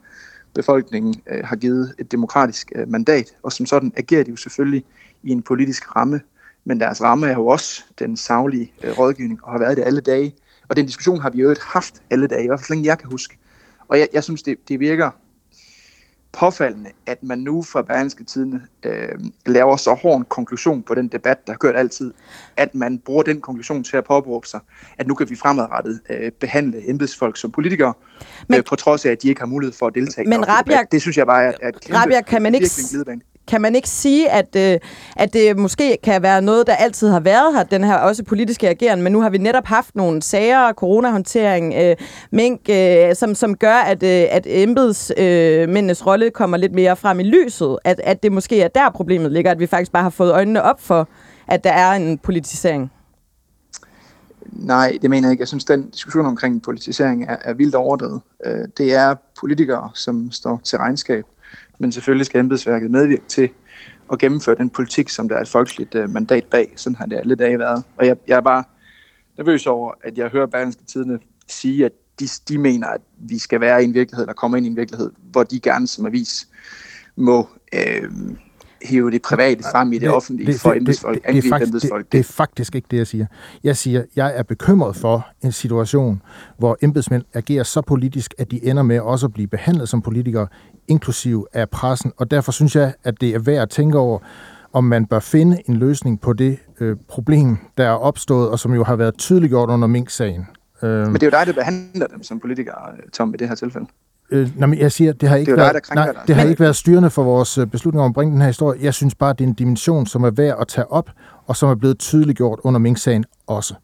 befolkningen 0.54 1.14
øh, 1.30 1.44
har 1.44 1.56
givet 1.56 1.94
et 1.98 2.12
demokratisk 2.12 2.72
øh, 2.74 2.88
mandat, 2.88 3.36
og 3.42 3.52
som 3.52 3.66
sådan 3.66 3.92
agerer 3.96 4.24
de 4.24 4.30
jo 4.30 4.36
selvfølgelig 4.36 4.84
i 5.22 5.30
en 5.30 5.42
politisk 5.42 5.96
ramme, 5.96 6.20
men 6.64 6.80
deres 6.80 7.02
ramme 7.02 7.26
er 7.26 7.34
jo 7.34 7.46
også 7.46 7.84
den 7.98 8.16
savlige 8.16 8.72
øh, 8.82 8.98
rådgivning, 8.98 9.44
og 9.44 9.52
har 9.52 9.58
været 9.58 9.76
det 9.76 9.84
alle 9.84 10.00
dage. 10.00 10.34
Og 10.68 10.76
den 10.76 10.86
diskussion 10.86 11.20
har 11.20 11.30
vi 11.30 11.42
jo 11.42 11.54
haft 11.60 12.02
alle 12.10 12.26
dage, 12.26 12.44
i 12.44 12.46
hvert 12.46 12.58
fald 12.60 12.66
så 12.66 12.72
længe 12.72 12.86
jeg 12.86 12.98
kan 12.98 13.10
huske. 13.10 13.38
Og 13.88 13.98
jeg, 13.98 14.08
jeg 14.12 14.24
synes, 14.24 14.42
det, 14.42 14.68
det 14.68 14.80
virker 14.80 15.10
påfaldende, 16.38 16.90
at 17.06 17.22
man 17.22 17.38
nu 17.38 17.62
fra 17.62 17.82
Berlingske 17.82 18.24
Tidene 18.24 18.62
øh, 18.82 19.18
laver 19.46 19.76
så 19.76 19.94
hård 19.94 20.18
en 20.18 20.24
konklusion 20.24 20.82
på 20.82 20.94
den 20.94 21.08
debat, 21.08 21.46
der 21.46 21.52
har 21.52 21.58
kørt 21.58 21.76
altid, 21.76 22.12
at 22.56 22.74
man 22.74 22.98
bruger 22.98 23.22
den 23.22 23.40
konklusion 23.40 23.84
til 23.84 23.96
at 23.96 24.04
påberåbe 24.04 24.46
sig, 24.46 24.60
at 24.98 25.06
nu 25.06 25.14
kan 25.14 25.30
vi 25.30 25.36
fremadrettet 25.36 26.00
øh, 26.10 26.32
behandle 26.32 26.90
embedsfolk 26.90 27.36
som 27.36 27.50
politikere, 27.50 27.94
men, 28.48 28.58
øh, 28.58 28.64
på 28.64 28.76
trods 28.76 29.04
af, 29.04 29.10
at 29.10 29.22
de 29.22 29.28
ikke 29.28 29.40
har 29.40 29.46
mulighed 29.46 29.74
for 29.78 29.86
at 29.86 29.94
deltage. 29.94 30.28
Men 30.28 30.48
Rabia, 30.48 30.78
det 30.92 31.00
synes 31.00 31.16
jeg 31.16 31.26
bare 31.26 31.44
er, 31.44 31.52
er 31.62 31.68
et 31.68 31.80
kæmpe, 31.80 31.98
Rabia, 31.98 32.20
kan 32.20 32.42
man 32.42 32.54
ikke, 32.54 32.70
kan 33.46 33.60
man 33.60 33.76
ikke 33.76 33.88
sige, 33.88 34.30
at, 34.30 34.56
øh, 34.56 34.78
at 35.16 35.32
det 35.32 35.56
måske 35.56 35.98
kan 36.02 36.22
være 36.22 36.42
noget, 36.42 36.66
der 36.66 36.74
altid 36.74 37.08
har 37.08 37.20
været 37.20 37.54
her, 37.54 37.62
den 37.62 37.84
her 37.84 37.96
også 37.96 38.24
politiske 38.24 38.68
ageren, 38.68 39.02
men 39.02 39.12
nu 39.12 39.20
har 39.20 39.30
vi 39.30 39.38
netop 39.38 39.66
haft 39.66 39.96
nogle 39.96 40.22
sager, 40.22 40.72
coronahåndtering, 40.72 41.74
øh, 41.74 41.96
mink, 42.32 42.60
øh, 42.70 43.14
som, 43.14 43.34
som 43.34 43.56
gør, 43.56 43.76
at, 43.76 44.02
øh, 44.02 44.24
at 44.30 44.46
embedsmændenes 44.46 46.00
øh, 46.00 46.06
rolle 46.06 46.30
kommer 46.30 46.56
lidt 46.56 46.74
mere 46.74 46.96
frem 46.96 47.20
i 47.20 47.22
lyset, 47.22 47.78
at, 47.84 48.00
at 48.04 48.22
det 48.22 48.32
måske 48.32 48.62
er 48.62 48.68
der 48.68 48.90
problemet 48.90 49.32
ligger, 49.32 49.50
at 49.50 49.58
vi 49.58 49.66
faktisk 49.66 49.92
bare 49.92 50.02
har 50.02 50.10
fået 50.10 50.32
øjnene 50.32 50.62
op 50.62 50.80
for, 50.80 51.08
at 51.48 51.64
der 51.64 51.72
er 51.72 51.92
en 51.92 52.18
politisering. 52.18 52.90
Nej, 54.56 54.98
det 55.02 55.10
mener 55.10 55.28
jeg 55.28 55.32
ikke. 55.32 55.42
Jeg 55.42 55.48
synes, 55.48 55.64
den 55.64 55.90
diskussion 55.90 56.26
omkring 56.26 56.62
politisering 56.62 57.24
er, 57.24 57.36
er 57.40 57.54
vildt 57.54 57.74
overdrevet. 57.74 58.20
Øh, 58.46 58.68
det 58.78 58.94
er 58.94 59.14
politikere, 59.40 59.90
som 59.94 60.30
står 60.30 60.60
til 60.64 60.78
regnskab 60.78 61.24
men 61.78 61.92
selvfølgelig 61.92 62.26
skal 62.26 62.40
embedsværket 62.40 62.90
medvirke 62.90 63.26
til 63.28 63.48
at 64.12 64.18
gennemføre 64.18 64.54
den 64.54 64.70
politik, 64.70 65.08
som 65.08 65.28
der 65.28 65.36
er 65.36 65.40
et 65.40 65.48
folkeligt 65.48 65.94
øh, 65.94 66.10
mandat 66.10 66.44
bag. 66.44 66.72
Sådan 66.76 66.96
har 66.96 67.06
det 67.06 67.16
alle 67.16 67.34
dage 67.34 67.58
været. 67.58 67.84
Og 67.96 68.06
jeg, 68.06 68.16
jeg 68.28 68.36
er 68.36 68.40
bare 68.40 68.64
nervøs 69.38 69.66
over, 69.66 69.92
at 70.04 70.18
jeg 70.18 70.28
hører 70.28 70.46
Berlingske 70.46 70.84
Tidene 70.84 71.18
sige, 71.48 71.84
at 71.84 71.92
de, 72.20 72.28
de 72.48 72.58
mener, 72.58 72.86
at 72.86 73.00
vi 73.18 73.38
skal 73.38 73.60
være 73.60 73.82
i 73.82 73.84
en 73.84 73.94
virkelighed, 73.94 74.24
eller 74.24 74.34
komme 74.34 74.56
ind 74.56 74.66
i 74.66 74.70
en 74.70 74.76
virkelighed, 74.76 75.10
hvor 75.16 75.42
de 75.42 75.60
gerne 75.60 75.86
som 75.86 76.06
avis 76.06 76.48
må 77.16 77.48
øh, 77.74 78.10
hive 78.84 79.10
det 79.10 79.22
private 79.22 79.62
frem 79.72 79.92
i 79.92 79.94
det, 79.94 80.02
det 80.02 80.10
offentlige 80.10 80.52
det, 80.52 80.60
for 80.60 80.72
embedsfolk, 80.72 81.26
det, 81.26 81.34
det, 81.34 81.42
det, 81.42 81.50
faktisk, 81.50 81.72
det, 81.72 82.12
det 82.12 82.20
er 82.20 82.24
faktisk 82.24 82.74
ikke 82.74 82.88
det, 82.90 82.96
jeg 82.96 83.06
siger. 83.06 83.26
Jeg 83.64 83.76
siger, 83.76 84.02
jeg 84.16 84.32
er 84.36 84.42
bekymret 84.42 84.96
for 84.96 85.28
en 85.42 85.52
situation, 85.52 86.22
hvor 86.58 86.76
embedsmænd 86.82 87.22
agerer 87.34 87.62
så 87.62 87.80
politisk, 87.80 88.34
at 88.38 88.50
de 88.50 88.66
ender 88.66 88.82
med 88.82 89.00
også 89.00 89.26
at 89.26 89.32
blive 89.32 89.48
behandlet 89.48 89.88
som 89.88 90.02
politikere, 90.02 90.46
inklusiv 90.88 91.46
af 91.52 91.70
pressen, 91.70 92.12
og 92.16 92.30
derfor 92.30 92.52
synes 92.52 92.76
jeg, 92.76 92.94
at 93.04 93.20
det 93.20 93.34
er 93.34 93.38
værd 93.38 93.62
at 93.62 93.70
tænke 93.70 93.98
over, 93.98 94.18
om 94.72 94.84
man 94.84 95.06
bør 95.06 95.18
finde 95.18 95.62
en 95.66 95.76
løsning 95.76 96.20
på 96.20 96.32
det 96.32 96.58
øh, 96.80 96.96
problem, 97.08 97.56
der 97.78 97.84
er 97.84 97.90
opstået, 97.90 98.48
og 98.48 98.58
som 98.58 98.74
jo 98.74 98.84
har 98.84 98.96
været 98.96 99.18
tydeliggjort 99.18 99.70
under 99.70 99.88
Mink-sagen. 99.88 100.46
Øh, 100.82 100.90
Men 100.90 101.14
det 101.14 101.22
er 101.22 101.26
jo 101.26 101.30
dig, 101.30 101.46
der 101.46 101.52
behandler 101.52 102.06
dem 102.06 102.22
som 102.22 102.40
politikere, 102.40 102.92
Tom, 103.12 103.34
i 103.34 103.36
det 103.36 103.48
her 103.48 103.54
tilfælde. 103.54 103.86
Øh, 104.30 104.58
nej, 104.58 104.66
men 104.66 104.78
jeg 104.78 104.92
siger, 104.92 105.12
det 105.12 105.28
har 105.28 105.36
ikke, 105.36 105.50
det 105.50 105.58
været, 105.58 105.72
dig, 105.72 105.94
nej, 105.94 106.14
det 106.26 106.34
har 106.34 106.48
ikke 106.48 106.60
været 106.60 106.76
styrende 106.76 107.10
for 107.10 107.22
vores 107.22 107.58
øh, 107.58 107.66
beslutning 107.66 108.04
om 108.04 108.10
at 108.10 108.14
bringe 108.14 108.32
den 108.32 108.40
her 108.40 108.46
historie. 108.46 108.78
Jeg 108.82 108.94
synes 108.94 109.14
bare, 109.14 109.32
det 109.32 109.40
er 109.40 109.48
en 109.48 109.54
dimension, 109.54 110.06
som 110.06 110.24
er 110.24 110.30
værd 110.30 110.56
at 110.60 110.68
tage 110.68 110.92
op, 110.92 111.10
og 111.46 111.56
som 111.56 111.68
er 111.68 111.74
blevet 111.74 111.98
tydeliggjort 111.98 112.58
under 112.62 112.80
Mink-sagen 112.80 113.24
også. 113.46 113.74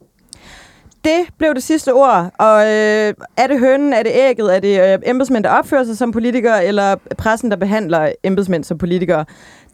Det 1.04 1.20
blev 1.38 1.54
det 1.54 1.62
sidste 1.62 1.92
ord, 1.92 2.30
og 2.38 2.60
øh, 2.62 3.14
er 3.36 3.46
det 3.46 3.58
hønnen, 3.58 3.92
er 3.92 4.02
det 4.02 4.12
ægget, 4.14 4.56
er 4.56 4.60
det 4.60 4.92
øh, 4.92 4.98
embedsmænd, 5.06 5.44
der 5.44 5.50
opfører 5.50 5.84
sig 5.84 5.98
som 5.98 6.12
politikere, 6.12 6.64
eller 6.64 6.96
pressen, 7.18 7.50
der 7.50 7.56
behandler 7.56 8.12
embedsmænd 8.24 8.64
som 8.64 8.78
politikere? 8.78 9.24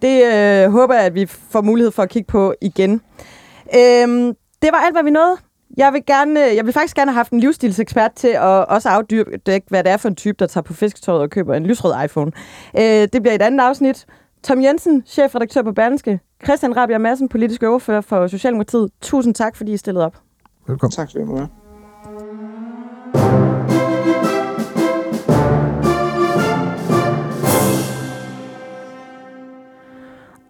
Det 0.03 0.25
øh, 0.25 0.71
håber 0.71 0.95
jeg, 0.95 1.05
at 1.05 1.15
vi 1.15 1.27
får 1.27 1.61
mulighed 1.61 1.93
for 1.93 2.03
at 2.03 2.09
kigge 2.09 2.27
på 2.27 2.55
igen. 2.61 3.01
Øh, 3.75 4.35
det 4.63 4.73
var 4.73 4.79
alt, 4.79 4.95
hvad 4.95 5.05
vi 5.05 5.11
nåede. 5.11 5.37
Jeg 5.77 5.93
vil, 5.93 6.07
gerne, 6.07 6.41
jeg 6.41 6.65
vil 6.65 6.73
faktisk 6.73 6.97
gerne 6.97 7.11
have 7.11 7.17
haft 7.17 7.33
en 7.33 7.41
livsstilsekspert 7.41 8.13
til 8.13 8.29
at 8.29 8.41
også 8.69 8.89
afdyrke, 8.89 9.63
hvad 9.69 9.85
det 9.85 9.93
er 9.93 9.97
for 9.97 10.09
en 10.09 10.15
type, 10.15 10.37
der 10.39 10.47
tager 10.47 10.63
på 10.63 10.73
fisketøjet 10.73 11.23
og 11.23 11.31
køber 11.31 11.55
en 11.55 11.67
lysrød 11.67 12.05
iPhone. 12.05 12.33
Øh, 12.79 12.83
det 12.83 13.23
bliver 13.23 13.35
et 13.35 13.43
andet 13.43 13.61
afsnit. 13.61 14.07
Tom 14.43 14.63
Jensen, 14.63 15.03
chefredaktør 15.07 15.63
på 15.63 15.73
Berlingske. 15.73 16.21
Christian 16.45 16.77
Rabia 16.77 16.99
Madsen, 16.99 17.29
politisk 17.29 17.63
overfører 17.63 18.01
for 18.01 18.27
Socialdemokratiet. 18.27 18.91
Tusind 19.01 19.35
tak, 19.35 19.57
fordi 19.57 19.73
I 19.73 19.77
stillede 19.77 20.05
op. 20.07 20.17
Velkommen. 20.67 20.93
Tak 20.93 21.11
skal 21.11 21.27
du 21.27 21.37
have. 21.37 21.49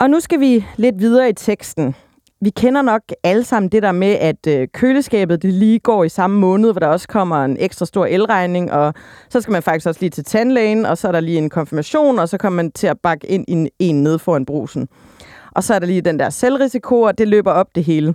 Og 0.00 0.10
nu 0.10 0.20
skal 0.20 0.40
vi 0.40 0.66
lidt 0.76 0.98
videre 0.98 1.28
i 1.28 1.32
teksten. 1.32 1.94
Vi 2.40 2.50
kender 2.50 2.82
nok 2.82 3.02
alle 3.22 3.44
sammen 3.44 3.68
det 3.68 3.82
der 3.82 3.92
med, 3.92 4.08
at 4.08 4.46
øh, 4.48 4.68
køleskabet 4.74 5.42
det 5.42 5.54
lige 5.54 5.78
går 5.78 6.04
i 6.04 6.08
samme 6.08 6.38
måned, 6.40 6.72
hvor 6.72 6.80
der 6.80 6.86
også 6.86 7.08
kommer 7.08 7.44
en 7.44 7.56
ekstra 7.60 7.86
stor 7.86 8.06
elregning, 8.06 8.72
og 8.72 8.94
så 9.28 9.40
skal 9.40 9.52
man 9.52 9.62
faktisk 9.62 9.86
også 9.86 10.00
lige 10.00 10.10
til 10.10 10.24
tandlægen, 10.24 10.86
og 10.86 10.98
så 10.98 11.08
er 11.08 11.12
der 11.12 11.20
lige 11.20 11.38
en 11.38 11.50
konfirmation, 11.50 12.18
og 12.18 12.28
så 12.28 12.38
kommer 12.38 12.62
man 12.62 12.72
til 12.72 12.86
at 12.86 12.96
bakke 13.02 13.26
ind 13.26 13.44
i 13.48 13.52
en, 13.52 13.68
en 13.78 14.02
ned 14.02 14.18
foran 14.18 14.46
brusen. 14.46 14.88
Og 15.52 15.64
så 15.64 15.74
er 15.74 15.78
der 15.78 15.86
lige 15.86 16.00
den 16.00 16.18
der 16.18 16.30
selvrisiko, 16.30 17.00
og 17.00 17.18
det 17.18 17.28
løber 17.28 17.52
op 17.52 17.66
det 17.74 17.84
hele. 17.84 18.14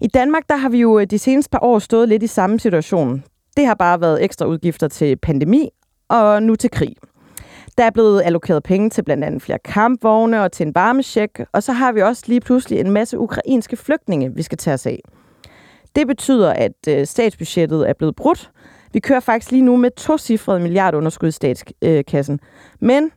I 0.00 0.06
Danmark 0.06 0.42
der 0.48 0.56
har 0.56 0.68
vi 0.68 0.78
jo 0.80 0.98
øh, 0.98 1.06
de 1.06 1.18
seneste 1.18 1.50
par 1.50 1.62
år 1.62 1.78
stået 1.78 2.08
lidt 2.08 2.22
i 2.22 2.26
samme 2.26 2.60
situation. 2.60 3.24
Det 3.56 3.66
har 3.66 3.74
bare 3.74 4.00
været 4.00 4.24
ekstra 4.24 4.46
udgifter 4.46 4.88
til 4.88 5.16
pandemi 5.16 5.68
og 6.08 6.42
nu 6.42 6.56
til 6.56 6.70
krig. 6.70 6.94
Der 7.78 7.84
er 7.84 7.90
blevet 7.90 8.22
allokeret 8.24 8.62
penge 8.62 8.90
til 8.90 9.02
blandt 9.02 9.24
andet 9.24 9.42
flere 9.42 9.58
kampvogne 9.58 10.42
og 10.42 10.52
til 10.52 10.66
en 10.66 10.74
varmesjek, 10.74 11.40
og 11.52 11.62
så 11.62 11.72
har 11.72 11.92
vi 11.92 12.02
også 12.02 12.24
lige 12.26 12.40
pludselig 12.40 12.80
en 12.80 12.90
masse 12.90 13.18
ukrainske 13.18 13.76
flygtninge, 13.76 14.34
vi 14.34 14.42
skal 14.42 14.58
tage 14.58 14.74
os 14.74 14.86
af. 14.86 15.00
Det 15.96 16.06
betyder, 16.06 16.52
at 16.52 16.72
øh, 16.88 17.06
statsbudgettet 17.06 17.88
er 17.88 17.92
blevet 17.92 18.16
brudt. 18.16 18.50
Vi 18.92 19.00
kører 19.00 19.20
faktisk 19.20 19.50
lige 19.50 19.62
nu 19.62 19.76
med 19.76 19.90
to 19.90 20.18
cifrede 20.18 20.60
milliardunderskud 20.60 21.28
i 21.28 21.32
statskassen. 21.32 22.40
Men 22.80 23.10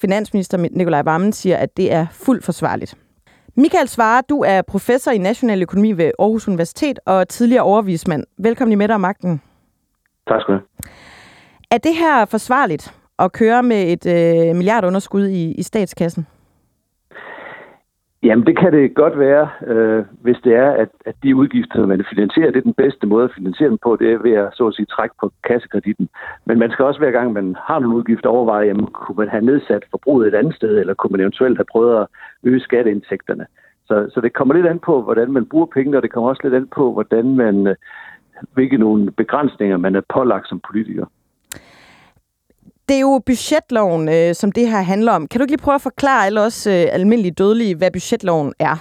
finansminister 0.00 0.58
Nikolaj 0.58 1.02
Vammen 1.02 1.32
siger, 1.32 1.56
at 1.56 1.76
det 1.76 1.92
er 1.92 2.06
fuldt 2.12 2.44
forsvarligt. 2.44 2.94
Michael 3.56 3.88
Svare, 3.88 4.22
du 4.28 4.40
er 4.40 4.62
professor 4.62 5.10
i 5.10 5.18
national 5.18 5.62
økonomi 5.62 5.92
ved 5.92 6.10
Aarhus 6.18 6.48
Universitet 6.48 7.00
og 7.06 7.28
tidligere 7.28 7.62
overvismand. 7.62 8.24
Velkommen 8.38 8.72
i 8.72 8.74
Mette 8.74 8.92
og 8.92 9.00
Magten. 9.00 9.42
Tak 10.28 10.40
skal 10.40 10.54
du 10.54 10.60
have. 10.60 10.90
Er 11.70 11.78
det 11.78 11.94
her 11.94 12.24
forsvarligt? 12.24 12.94
At 13.18 13.32
køre 13.32 13.62
med 13.62 13.82
et 13.92 14.06
øh, 14.06 14.56
milliardunderskud 14.56 15.26
i, 15.26 15.52
i 15.52 15.62
statskassen? 15.62 16.26
Jamen, 18.22 18.46
det 18.46 18.58
kan 18.58 18.72
det 18.72 18.94
godt 18.94 19.18
være, 19.18 19.48
øh, 19.66 20.04
hvis 20.20 20.36
det 20.44 20.54
er, 20.54 20.70
at, 20.70 20.88
at 21.06 21.14
de 21.22 21.36
udgifter, 21.36 21.86
man 21.86 22.04
finansierer, 22.14 22.50
det 22.50 22.56
er 22.56 22.70
den 22.70 22.82
bedste 22.84 23.06
måde 23.06 23.24
at 23.24 23.34
finansiere 23.36 23.70
dem 23.70 23.78
på, 23.82 23.96
det 23.96 24.12
er 24.12 24.18
ved 24.18 24.32
at, 24.32 24.48
så 24.54 24.66
at 24.66 24.74
sige, 24.74 24.86
trække 24.86 25.14
på 25.20 25.32
kassekreditten. 25.44 26.08
Men 26.46 26.58
man 26.58 26.70
skal 26.70 26.84
også 26.84 27.00
hver 27.00 27.10
gang, 27.10 27.32
man 27.32 27.56
har 27.66 27.78
nogle 27.78 27.96
udgifter, 27.96 28.28
overveje, 28.28 28.66
jamen, 28.66 28.86
kunne 28.86 29.16
man 29.16 29.28
have 29.28 29.44
nedsat 29.44 29.84
forbruget 29.90 30.28
et 30.28 30.34
andet 30.34 30.54
sted, 30.54 30.78
eller 30.78 30.94
kunne 30.94 31.10
man 31.10 31.20
eventuelt 31.20 31.58
have 31.58 31.72
prøvet 31.72 32.00
at 32.00 32.06
øge 32.42 32.60
skatteindtægterne. 32.60 33.46
Så, 33.86 34.10
så 34.14 34.20
det 34.20 34.32
kommer 34.32 34.54
lidt 34.54 34.66
an 34.66 34.78
på, 34.78 35.02
hvordan 35.02 35.32
man 35.32 35.46
bruger 35.46 35.66
pengene, 35.66 35.96
og 35.96 36.02
det 36.02 36.12
kommer 36.12 36.30
også 36.30 36.42
lidt 36.44 36.54
an 36.54 36.68
på, 36.76 36.92
hvordan 36.92 37.36
man, 37.36 37.66
øh, 37.66 37.76
hvilke 38.54 38.78
nogle 38.78 39.10
begrænsninger 39.10 39.76
man 39.76 39.96
er 39.96 40.02
pålagt 40.14 40.48
som 40.48 40.60
politiker. 40.68 41.06
Det 42.88 42.96
er 42.96 43.00
jo 43.00 43.22
budgetloven, 43.26 44.08
øh, 44.08 44.34
som 44.34 44.52
det 44.52 44.68
her 44.68 44.82
handler 44.82 45.12
om. 45.12 45.26
Kan 45.26 45.38
du 45.38 45.42
ikke 45.42 45.52
lige 45.52 45.64
prøve 45.64 45.74
at 45.74 45.88
forklare 45.90 46.26
alle 46.26 46.40
os 46.40 46.66
øh, 46.66 46.84
almindelige 46.92 47.38
dødelige, 47.42 47.76
hvad 47.76 47.90
budgetloven 47.90 48.52
er? 48.58 48.76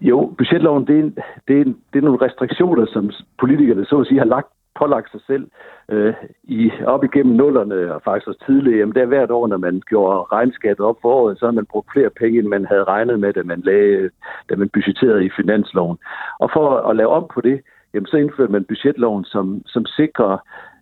Jo, 0.00 0.34
budgetloven, 0.38 0.86
det 0.86 0.98
er, 0.98 1.22
det, 1.48 1.60
er, 1.60 1.64
det 1.64 1.98
er 1.98 2.06
nogle 2.08 2.24
restriktioner, 2.26 2.86
som 2.86 3.10
politikerne 3.40 3.84
så 3.84 4.00
at 4.00 4.06
sige 4.06 4.18
har 4.18 4.26
lagt 4.26 4.48
pålagt 4.80 5.10
sig 5.10 5.20
selv 5.26 5.44
øh, 5.88 6.14
i, 6.42 6.70
op 6.86 7.04
igennem 7.04 7.36
nullerne 7.36 7.94
og 7.94 8.02
faktisk 8.04 8.28
også 8.28 8.44
tidligere. 8.46 8.78
Jamen, 8.78 8.94
der 8.94 9.06
hvert 9.06 9.30
år, 9.30 9.46
når 9.46 9.56
man 9.56 9.82
gjorde 9.90 10.26
regnskabet 10.32 10.86
op 10.86 10.96
for 11.02 11.12
året, 11.12 11.38
så 11.38 11.44
har 11.44 11.52
man 11.52 11.66
brugt 11.66 11.92
flere 11.92 12.10
penge, 12.10 12.38
end 12.38 12.48
man 12.48 12.64
havde 12.64 12.84
regnet 12.84 13.20
med, 13.20 13.32
da 13.32 13.42
man, 13.42 13.60
lagde, 13.60 14.10
da 14.48 14.56
man 14.56 14.68
budgetterede 14.68 15.24
i 15.24 15.30
finansloven. 15.36 15.98
Og 16.38 16.50
for 16.52 16.66
at 16.90 16.96
lave 16.96 17.08
om 17.08 17.26
på 17.34 17.40
det, 17.40 17.60
jamen, 17.94 18.06
så 18.06 18.16
indførte 18.16 18.52
man 18.52 18.64
budgetloven, 18.64 19.24
som, 19.24 19.62
som 19.66 19.86
sikrer 19.86 20.38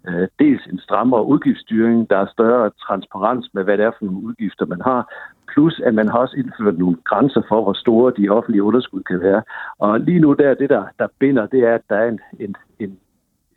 øh, 0.08 0.28
dels 0.38 0.66
en 0.66 0.78
strammere 0.78 1.24
udgiftsstyring, 1.24 2.10
der 2.10 2.16
er 2.16 2.26
større 2.26 2.70
transparens 2.86 3.50
med, 3.54 3.64
hvad 3.64 3.78
det 3.78 3.84
er 3.84 3.90
for 3.98 4.04
nogle 4.04 4.26
udgifter, 4.26 4.66
man 4.66 4.80
har, 4.80 5.12
plus 5.52 5.80
at 5.80 5.94
man 5.94 6.08
har 6.08 6.18
også 6.18 6.36
indført 6.36 6.78
nogle 6.78 6.96
grænser 7.04 7.42
for, 7.48 7.62
hvor 7.62 7.72
store 7.72 8.12
de 8.16 8.28
offentlige 8.28 8.62
underskud 8.62 9.02
kan 9.02 9.20
være. 9.20 9.42
Og 9.78 10.00
lige 10.00 10.20
nu 10.20 10.32
der, 10.32 10.54
det 10.54 10.70
der, 10.70 10.84
der 10.98 11.06
binder, 11.18 11.46
det 11.46 11.60
er, 11.60 11.74
at 11.74 11.82
der 11.88 11.96
er 11.96 12.08
en, 12.08 12.20
en, 12.40 12.56
en, 12.78 12.98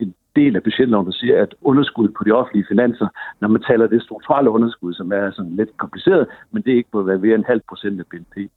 en 0.00 0.14
del 0.36 0.56
af 0.56 0.62
budgetloven, 0.62 1.06
der 1.06 1.12
siger, 1.12 1.42
at 1.42 1.54
underskud 1.62 2.08
på 2.08 2.24
de 2.24 2.32
offentlige 2.32 2.66
finanser, 2.68 3.08
når 3.40 3.48
man 3.48 3.62
taler 3.62 3.86
det 3.86 4.02
strukturelle 4.02 4.50
underskud, 4.50 4.94
som 4.94 5.12
er 5.12 5.30
sådan 5.30 5.56
lidt 5.56 5.76
kompliceret, 5.76 6.26
men 6.50 6.62
det 6.62 6.72
er 6.72 6.76
ikke 6.76 6.90
på 6.90 7.00
at 7.00 7.06
være 7.06 7.22
ved 7.22 7.34
en 7.34 7.44
halv 7.44 7.60
procent 7.68 8.00
af 8.00 8.06
BNP. 8.06 8.50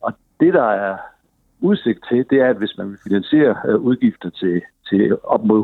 Og 0.00 0.12
det, 0.40 0.54
der 0.54 0.68
er 0.70 0.96
udsigt 1.60 2.04
til, 2.08 2.24
det 2.30 2.40
er, 2.40 2.48
at 2.48 2.56
hvis 2.56 2.78
man 2.78 2.90
vil 2.90 2.98
finansiere 3.04 3.56
øh, 3.68 3.76
udgifter 3.80 4.30
til, 4.30 4.62
til 4.92 5.16
op 5.24 5.44
mod 5.44 5.58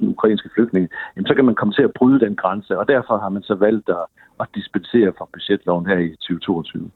100.000 0.00 0.08
ukrainske 0.14 0.48
flygtninge, 0.54 0.88
jamen, 1.16 1.26
så 1.26 1.34
kan 1.34 1.44
man 1.44 1.54
komme 1.54 1.74
til 1.74 1.82
at 1.82 1.92
bryde 1.98 2.20
den 2.20 2.36
grænse, 2.36 2.78
og 2.78 2.88
derfor 2.88 3.18
har 3.18 3.28
man 3.28 3.42
så 3.42 3.54
valgt 3.54 3.88
at, 3.88 4.04
at 4.40 4.46
dispensere 4.54 5.12
fra 5.18 5.26
budgetloven 5.32 5.86
her 5.86 5.98
i 5.98 6.10
2022. 6.10 6.90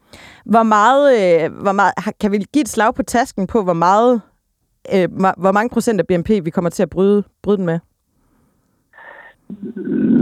Hvor 0.44 0.62
meget, 0.62 1.04
øh, 1.20 1.62
hvor 1.62 1.72
meget 1.72 1.92
kan 2.20 2.32
vi 2.32 2.36
give 2.54 2.62
et 2.62 2.68
slag 2.68 2.94
på 2.94 3.02
tasken 3.02 3.46
på, 3.46 3.62
hvor 3.62 3.78
meget 3.88 4.20
øh, 4.94 5.08
hvor 5.42 5.52
mange 5.52 5.70
procent 5.70 6.00
af 6.00 6.06
BNP 6.06 6.30
vi 6.44 6.50
kommer 6.50 6.70
til 6.70 6.82
at 6.82 6.90
bryde, 6.90 7.22
bryde 7.42 7.56
den 7.56 7.66
med? 7.66 7.78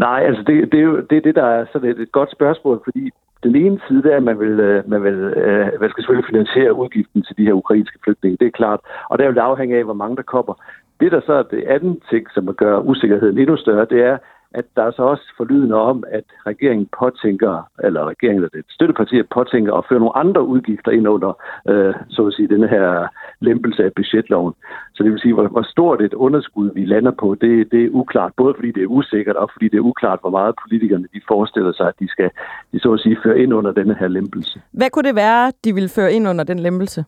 Nej, 0.06 0.20
altså 0.28 0.42
det, 0.46 0.72
det 0.72 0.78
er 0.80 0.84
jo 0.84 0.96
det, 1.10 1.16
er 1.16 1.20
det 1.20 1.34
der 1.34 1.46
er 1.46 1.64
sådan 1.72 1.90
et, 1.90 1.98
et 2.00 2.12
godt 2.12 2.32
spørgsmål, 2.32 2.80
fordi 2.84 3.10
den 3.42 3.56
ene 3.56 3.80
side 3.88 4.10
er, 4.12 4.16
at 4.16 4.22
man 4.22 4.38
vil, 4.40 4.60
øh, 4.60 4.90
man 4.90 5.02
vil 5.02 5.14
øh, 5.14 5.80
man 5.80 5.90
skal 5.90 6.02
selvfølgelig 6.02 6.30
finansiere 6.30 6.74
udgiften 6.74 7.22
til 7.22 7.36
de 7.36 7.44
her 7.44 7.52
ukrainske 7.52 7.98
flygtninge, 8.04 8.36
det 8.40 8.46
er 8.46 8.58
klart. 8.60 8.80
Og 9.10 9.18
der 9.18 9.26
vil 9.26 9.34
det 9.34 9.40
afhænge 9.40 9.76
af, 9.78 9.84
hvor 9.84 10.00
mange 10.02 10.16
der 10.16 10.22
kommer. 10.22 10.54
Det, 11.00 11.12
der 11.12 11.20
så 11.26 11.32
er 11.32 11.42
det 11.42 11.64
andet 11.64 12.02
ting, 12.10 12.26
som 12.34 12.54
gør 12.54 12.78
usikkerheden 12.78 13.38
endnu 13.38 13.56
større, 13.56 13.86
det 13.90 14.00
er, 14.02 14.18
at 14.54 14.64
der 14.76 14.82
er 14.82 14.90
så 14.90 15.02
også 15.02 15.24
forlydende 15.36 15.74
om, 15.74 16.04
at 16.10 16.24
regeringen 16.46 16.88
påtænker, 16.98 17.70
eller 17.84 18.04
regeringen 18.04 18.44
eller 18.44 18.48
det 18.48 18.64
støttepartiet 18.70 19.28
påtænker 19.28 19.74
at 19.74 19.84
føre 19.88 19.98
nogle 19.98 20.16
andre 20.16 20.42
udgifter 20.46 20.90
ind 20.92 21.08
under, 21.08 21.32
øh, 21.68 21.94
så 22.08 22.26
at 22.26 22.34
sige, 22.34 22.48
denne 22.48 22.68
her 22.68 23.06
lempelse 23.40 23.84
af 23.84 23.92
budgetloven. 23.92 24.54
Så 24.94 25.02
det 25.02 25.12
vil 25.12 25.20
sige, 25.20 25.34
hvor, 25.34 25.48
hvor 25.48 25.62
stort 25.62 26.02
et 26.02 26.14
underskud 26.14 26.70
vi 26.74 26.84
lander 26.84 27.10
på, 27.10 27.34
det, 27.40 27.72
det 27.72 27.84
er 27.84 27.88
uklart, 27.90 28.32
både 28.36 28.54
fordi 28.54 28.70
det 28.72 28.82
er 28.82 28.86
usikkert, 28.86 29.36
og 29.36 29.50
fordi 29.52 29.68
det 29.68 29.76
er 29.76 29.88
uklart, 29.92 30.20
hvor 30.20 30.30
meget 30.30 30.54
politikerne 30.62 31.06
de 31.14 31.20
forestiller 31.28 31.72
sig, 31.72 31.88
at 31.88 31.94
de 32.00 32.08
skal, 32.08 32.30
de 32.72 32.80
så 32.80 32.92
at 32.92 33.00
sige, 33.00 33.16
føre 33.24 33.38
ind 33.38 33.54
under 33.54 33.72
denne 33.72 33.96
her 34.00 34.08
lempelse. 34.08 34.60
Hvad 34.72 34.90
kunne 34.90 35.08
det 35.08 35.16
være, 35.16 35.52
de 35.64 35.74
vil 35.74 35.88
føre 35.88 36.12
ind 36.12 36.28
under 36.28 36.44
den 36.44 36.58
lempelse? 36.58 37.04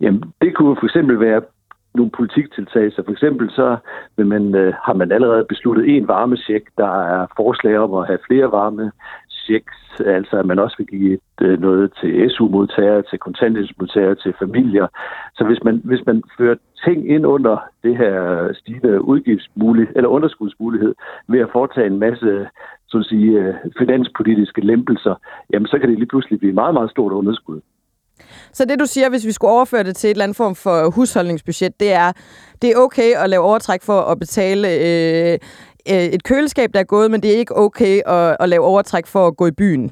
Jamen, 0.00 0.22
det 0.40 0.56
kunne 0.56 0.76
for 0.76 0.84
eksempel 0.84 1.20
være 1.20 1.42
nogle 1.94 2.10
politiktiltag. 2.10 2.92
Så 2.92 3.02
for 3.04 3.12
eksempel 3.12 3.50
så 3.50 3.76
vil 4.16 4.26
man, 4.26 4.54
øh, 4.54 4.74
har 4.82 4.94
man 4.94 5.12
allerede 5.12 5.44
besluttet 5.48 5.96
en 5.96 6.08
varmesjek. 6.08 6.62
Der 6.76 6.92
er 7.14 7.26
forslag 7.36 7.78
om 7.78 7.94
at 7.94 8.06
have 8.06 8.18
flere 8.28 8.52
varme 8.52 8.92
checks, 9.44 10.00
altså 10.06 10.38
at 10.38 10.46
man 10.46 10.58
også 10.58 10.76
vil 10.78 10.86
give 10.86 11.12
et, 11.12 11.46
øh, 11.46 11.60
noget 11.60 11.92
til 12.00 12.30
SU-modtagere, 12.30 13.02
til 13.02 13.18
kontanthjælpsmodtagere, 13.18 14.14
til 14.14 14.34
familier. 14.38 14.86
Så 15.34 15.44
hvis 15.44 15.64
man, 15.64 15.80
hvis 15.84 16.06
man 16.06 16.22
fører 16.38 16.56
ting 16.84 17.10
ind 17.10 17.26
under 17.26 17.56
det 17.82 17.96
her 17.96 18.48
stigende 18.52 19.02
udgiftsmulighed, 19.02 19.96
eller 19.96 20.08
underskudsmulighed, 20.08 20.94
ved 21.28 21.40
at 21.40 21.52
foretage 21.52 21.86
en 21.86 21.98
masse 21.98 22.46
så 22.88 22.98
at 22.98 23.04
sige, 23.04 23.30
øh, 23.40 23.54
finanspolitiske 23.78 24.60
lempelser, 24.60 25.14
jamen 25.52 25.66
så 25.66 25.78
kan 25.78 25.88
det 25.88 25.98
lige 25.98 26.12
pludselig 26.12 26.38
blive 26.38 26.52
meget, 26.52 26.74
meget 26.74 26.90
stort 26.90 27.12
underskud. 27.12 27.60
Så 28.52 28.64
det 28.64 28.78
du 28.78 28.86
siger, 28.86 29.08
hvis 29.08 29.26
vi 29.26 29.32
skulle 29.32 29.50
overføre 29.50 29.84
det 29.84 29.96
til 29.96 30.08
et 30.08 30.10
eller 30.10 30.24
andet 30.24 30.36
form 30.36 30.54
for 30.54 30.90
husholdningsbudget, 30.90 31.80
det 31.80 31.92
er, 31.92 32.12
det 32.62 32.70
er 32.70 32.76
okay 32.76 33.14
at 33.16 33.30
lave 33.30 33.42
overtræk 33.42 33.82
for 33.82 34.00
at 34.00 34.18
betale 34.18 34.68
øh, 34.68 35.38
øh, 35.90 36.04
et 36.16 36.24
køleskab, 36.24 36.70
der 36.74 36.80
er 36.80 36.84
gået, 36.84 37.10
men 37.10 37.22
det 37.22 37.34
er 37.34 37.38
ikke 37.38 37.56
okay 37.56 38.00
at, 38.06 38.36
at 38.40 38.48
lave 38.48 38.64
overtræk 38.64 39.06
for 39.06 39.26
at 39.26 39.36
gå 39.36 39.46
i 39.46 39.50
byen, 39.50 39.90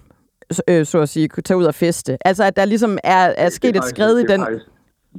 øh, 0.68 0.84
så 0.86 0.98
at 0.98 1.08
sige, 1.08 1.28
kunne 1.28 1.42
tage 1.42 1.58
ud 1.58 1.64
og 1.64 1.74
feste. 1.74 2.18
Altså, 2.24 2.44
at 2.44 2.56
der 2.56 2.64
ligesom 2.64 2.98
er, 3.04 3.32
er 3.36 3.48
sket 3.48 3.76
et 3.76 3.84
skred 3.84 4.18
i 4.18 4.24
den... 4.26 4.40
Faktisk, 4.40 4.66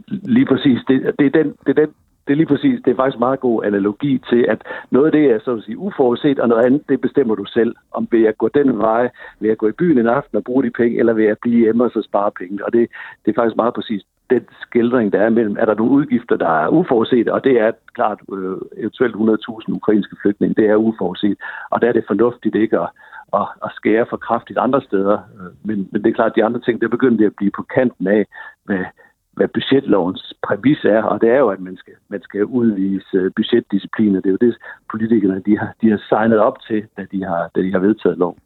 lige 0.07 0.45
præcis. 0.45 0.79
Det, 0.87 1.01
det, 1.19 1.25
er 1.25 1.43
den, 1.43 1.47
det 1.65 1.77
er 1.77 1.85
den 1.85 1.89
det 2.27 2.33
er 2.33 2.37
lige 2.37 2.53
præcis, 2.53 2.79
det 2.85 2.91
er 2.91 2.95
faktisk 2.95 3.19
meget 3.19 3.39
god 3.39 3.63
analogi 3.63 4.21
til, 4.29 4.45
at 4.49 4.61
noget 4.91 5.05
af 5.05 5.11
det 5.11 5.25
er 5.25 5.39
så 5.39 5.51
at 5.55 5.63
sige 5.63 5.77
uforudset, 5.77 6.39
og 6.39 6.47
noget 6.47 6.65
andet, 6.65 6.81
det 6.89 7.01
bestemmer 7.01 7.35
du 7.35 7.45
selv. 7.45 7.75
Om 7.91 8.07
vil 8.11 8.21
jeg 8.21 8.37
gå 8.37 8.47
den 8.47 8.77
vej, 8.77 9.09
vil 9.39 9.47
jeg 9.47 9.57
gå 9.57 9.67
i 9.67 9.71
byen 9.71 9.97
en 9.97 10.07
aften 10.07 10.37
og 10.37 10.43
bruge 10.43 10.63
de 10.63 10.71
penge, 10.71 10.99
eller 10.99 11.13
vil 11.13 11.25
jeg 11.25 11.37
blive 11.41 11.59
hjemme 11.59 11.83
og 11.83 11.91
så 11.91 12.01
spare 12.01 12.31
penge. 12.31 12.65
Og 12.65 12.73
det, 12.73 12.89
det 13.25 13.31
er 13.31 13.41
faktisk 13.41 13.55
meget 13.55 13.73
præcis 13.73 14.03
den 14.29 14.45
skildring, 14.61 15.13
der 15.13 15.21
er 15.21 15.29
mellem, 15.29 15.55
er 15.59 15.65
der 15.65 15.75
nogle 15.75 15.91
udgifter, 15.91 16.35
der 16.37 16.53
er 16.63 16.67
uforudset, 16.67 17.29
og 17.29 17.43
det 17.43 17.59
er 17.59 17.71
klart 17.93 18.19
øh, 18.33 18.57
eventuelt 18.77 19.15
100.000 19.15 19.73
ukrainske 19.79 20.15
flygtninge, 20.21 20.55
det 20.61 20.69
er 20.69 20.75
uforudset. 20.75 21.37
Og 21.69 21.81
der 21.81 21.87
er 21.87 21.91
det 21.93 22.03
fornuftigt 22.07 22.55
ikke 22.55 22.79
at, 22.79 22.89
at, 23.33 23.47
at 23.65 23.71
skære 23.75 24.05
for 24.09 24.17
kraftigt 24.17 24.59
andre 24.59 24.81
steder. 24.81 25.17
Øh, 25.37 25.51
men, 25.67 25.89
men 25.91 26.03
det 26.03 26.09
er 26.09 26.13
klart, 26.19 26.31
at 26.31 26.35
de 26.35 26.45
andre 26.45 26.59
ting, 26.59 26.81
der 26.81 26.87
begynder 26.87 27.27
at 27.27 27.35
blive 27.37 27.51
på 27.51 27.63
kanten 27.75 28.07
af, 28.07 28.25
hvad, 28.65 28.85
hvad 29.33 29.47
budgetlovens 29.47 30.33
præmis 30.43 30.83
er, 30.83 31.03
og 31.03 31.21
det 31.21 31.29
er 31.29 31.37
jo, 31.37 31.49
at 31.49 31.59
man 31.59 31.77
skal, 31.77 31.93
man 32.09 32.21
skal 32.21 32.45
udvise 32.45 33.17
øh, 33.17 33.31
budgetdisciplin, 33.35 34.15
og 34.15 34.23
det 34.23 34.29
er 34.29 34.37
jo 34.37 34.47
det, 34.47 34.57
politikerne 34.91 35.41
de 35.45 35.57
har, 35.57 35.73
de 35.81 35.89
har 35.89 36.01
signet 36.09 36.39
op 36.39 36.57
til, 36.67 36.83
da 36.97 37.05
de 37.11 37.23
har, 37.23 37.49
da 37.55 37.61
de 37.61 37.71
har 37.71 37.79
vedtaget 37.79 38.17
loven. 38.17 38.37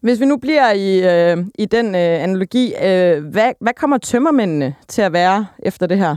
Hvis 0.00 0.20
vi 0.20 0.26
nu 0.26 0.36
bliver 0.36 0.72
i, 0.72 0.90
øh, 1.12 1.36
i 1.58 1.64
den 1.64 1.86
øh, 1.86 2.24
analogi, 2.26 2.66
øh, 2.88 3.24
hvad, 3.32 3.50
hvad 3.60 3.72
kommer 3.80 3.98
tømmermændene 3.98 4.74
til 4.88 5.02
at 5.02 5.12
være 5.12 5.46
efter 5.58 5.86
det 5.86 5.98
her? 5.98 6.16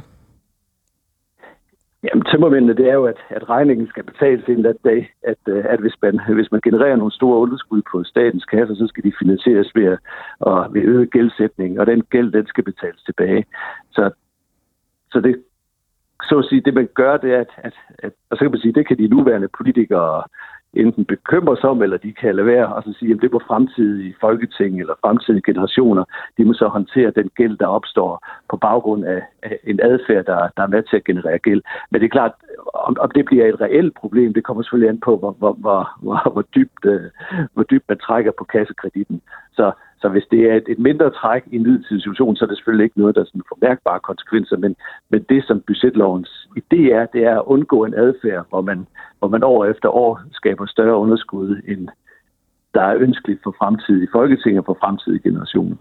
Jamen, 2.04 2.26
tømmermændene, 2.26 2.76
det 2.76 2.90
er 2.90 2.94
jo, 2.94 3.06
at, 3.06 3.18
at 3.30 3.50
regningen 3.50 3.88
skal 3.88 4.04
betales 4.04 4.46
en 4.46 4.54
eller 4.54 4.74
dag, 4.84 5.14
at, 5.24 5.38
øh, 5.48 5.66
at 5.70 5.80
hvis, 5.80 5.96
man, 6.02 6.20
hvis 6.34 6.52
man 6.52 6.62
genererer 6.62 6.96
nogle 6.96 7.12
store 7.12 7.40
underskud 7.40 7.82
på 7.92 8.04
statens 8.04 8.46
kasse, 8.46 8.76
så 8.76 8.88
skal 8.88 9.04
de 9.04 9.12
finansieres 9.20 9.72
ved, 9.76 9.86
at, 9.86 10.74
ved 10.74 10.82
øget 10.82 11.12
gældsætning, 11.12 11.80
og 11.80 11.88
den 11.88 12.02
gæld, 12.02 12.32
den 12.32 12.48
skal 12.48 12.64
betales 12.64 13.04
tilbage. 13.04 13.46
Så, 13.92 14.12
så 15.12 15.22
det, 15.22 15.44
så 16.24 16.38
at 16.40 16.46
sige, 16.46 16.62
det 16.62 16.74
man 16.74 16.90
gør, 16.94 17.18
det 17.18 17.34
er, 17.34 17.40
at, 17.40 17.52
at, 17.58 17.74
at 18.00 18.12
og 18.30 18.38
så 18.38 18.40
kan 18.44 18.52
man 18.52 18.60
sige, 18.60 18.74
det 18.74 18.88
kan 18.88 18.98
de 18.98 19.08
nuværende 19.08 19.48
politikere 19.58 20.24
enten 20.74 21.06
bekymrer 21.06 21.56
sig 21.56 21.70
om, 21.70 21.82
eller 21.82 21.98
de 21.98 22.14
kan 22.14 22.36
lade 22.36 22.48
være 22.48 22.76
og 22.76 22.84
så 22.84 22.94
sige, 23.00 23.14
at 23.14 23.22
det 23.22 23.32
på 23.32 23.42
fremtidige 23.48 24.16
folketing 24.22 24.80
eller 24.80 24.94
fremtidige 25.02 25.42
generationer, 25.46 26.04
de 26.38 26.46
må 26.46 26.54
så 26.54 26.68
håndtere 26.68 27.12
den 27.12 27.30
gæld, 27.36 27.58
der 27.58 27.68
opstår 27.68 28.26
på 28.50 28.58
baggrund 28.58 29.06
af, 29.06 29.22
af 29.44 29.60
en 29.64 29.80
adfærd, 29.84 30.26
der, 30.26 30.50
der 30.58 30.64
er 30.64 30.68
med 30.68 30.84
til 30.84 30.96
at 30.96 31.04
generere 31.04 31.38
gæld. 31.38 31.62
Men 31.92 32.02
det 32.02 32.06
er 32.06 32.18
klart, 32.18 32.32
om, 32.74 32.98
om 33.00 33.12
det 33.12 33.26
bliver 33.26 33.46
et 33.46 33.62
reelt 33.62 33.94
problem, 33.96 34.34
det 34.34 34.44
kommer 34.44 34.64
selvfølgelig 34.64 34.90
an 34.90 35.00
på, 35.00 35.18
hvor, 35.18 35.32
hvor, 35.32 35.54
hvor, 35.54 35.90
hvor, 36.02 36.32
hvor, 36.34 36.46
dybt, 36.56 36.86
øh, 36.86 37.10
hvor 37.54 37.64
dybt 37.64 37.90
man 37.90 37.98
trækker 37.98 38.32
på 38.38 38.44
kassekreditten. 38.44 39.22
Så 39.54 39.72
så 40.02 40.10
hvis 40.10 40.28
det 40.32 40.42
er 40.52 40.56
et, 40.56 40.64
et 40.68 40.80
mindre 40.80 41.10
træk 41.10 41.44
i 41.52 41.56
en 41.56 41.64
midlertidig 41.64 42.02
situation, 42.02 42.36
så 42.36 42.46
er 42.46 42.50
det 42.50 42.58
selvfølgelig 42.58 42.84
ikke 42.84 43.00
noget, 43.00 43.16
der 43.16 43.24
sådan 43.24 43.50
får 43.50 43.58
mærkbare 43.62 44.00
konsekvenser. 44.00 44.58
Men, 44.58 44.76
men 45.10 45.26
det, 45.30 45.44
som 45.48 45.62
budgetlovens 45.68 46.48
idé 46.58 46.80
er, 46.98 47.06
det 47.06 47.24
er 47.24 47.36
at 47.40 47.46
undgå 47.46 47.86
en 47.86 47.94
adfærd, 47.94 48.46
hvor 48.50 48.62
man, 48.62 48.88
hvor 49.20 49.28
man 49.28 49.44
år 49.44 49.66
efter 49.66 49.90
år 49.90 50.22
skaber 50.32 50.66
større 50.66 50.98
underskud, 50.98 51.62
end 51.68 51.88
der 52.74 52.82
er 52.82 52.98
ønskeligt 52.98 53.44
for 53.44 53.56
fremtidige 53.58 54.10
folketing 54.12 54.60
og 54.60 54.66
for 54.66 54.78
fremtidige 54.82 55.24
generationer. 55.24 55.76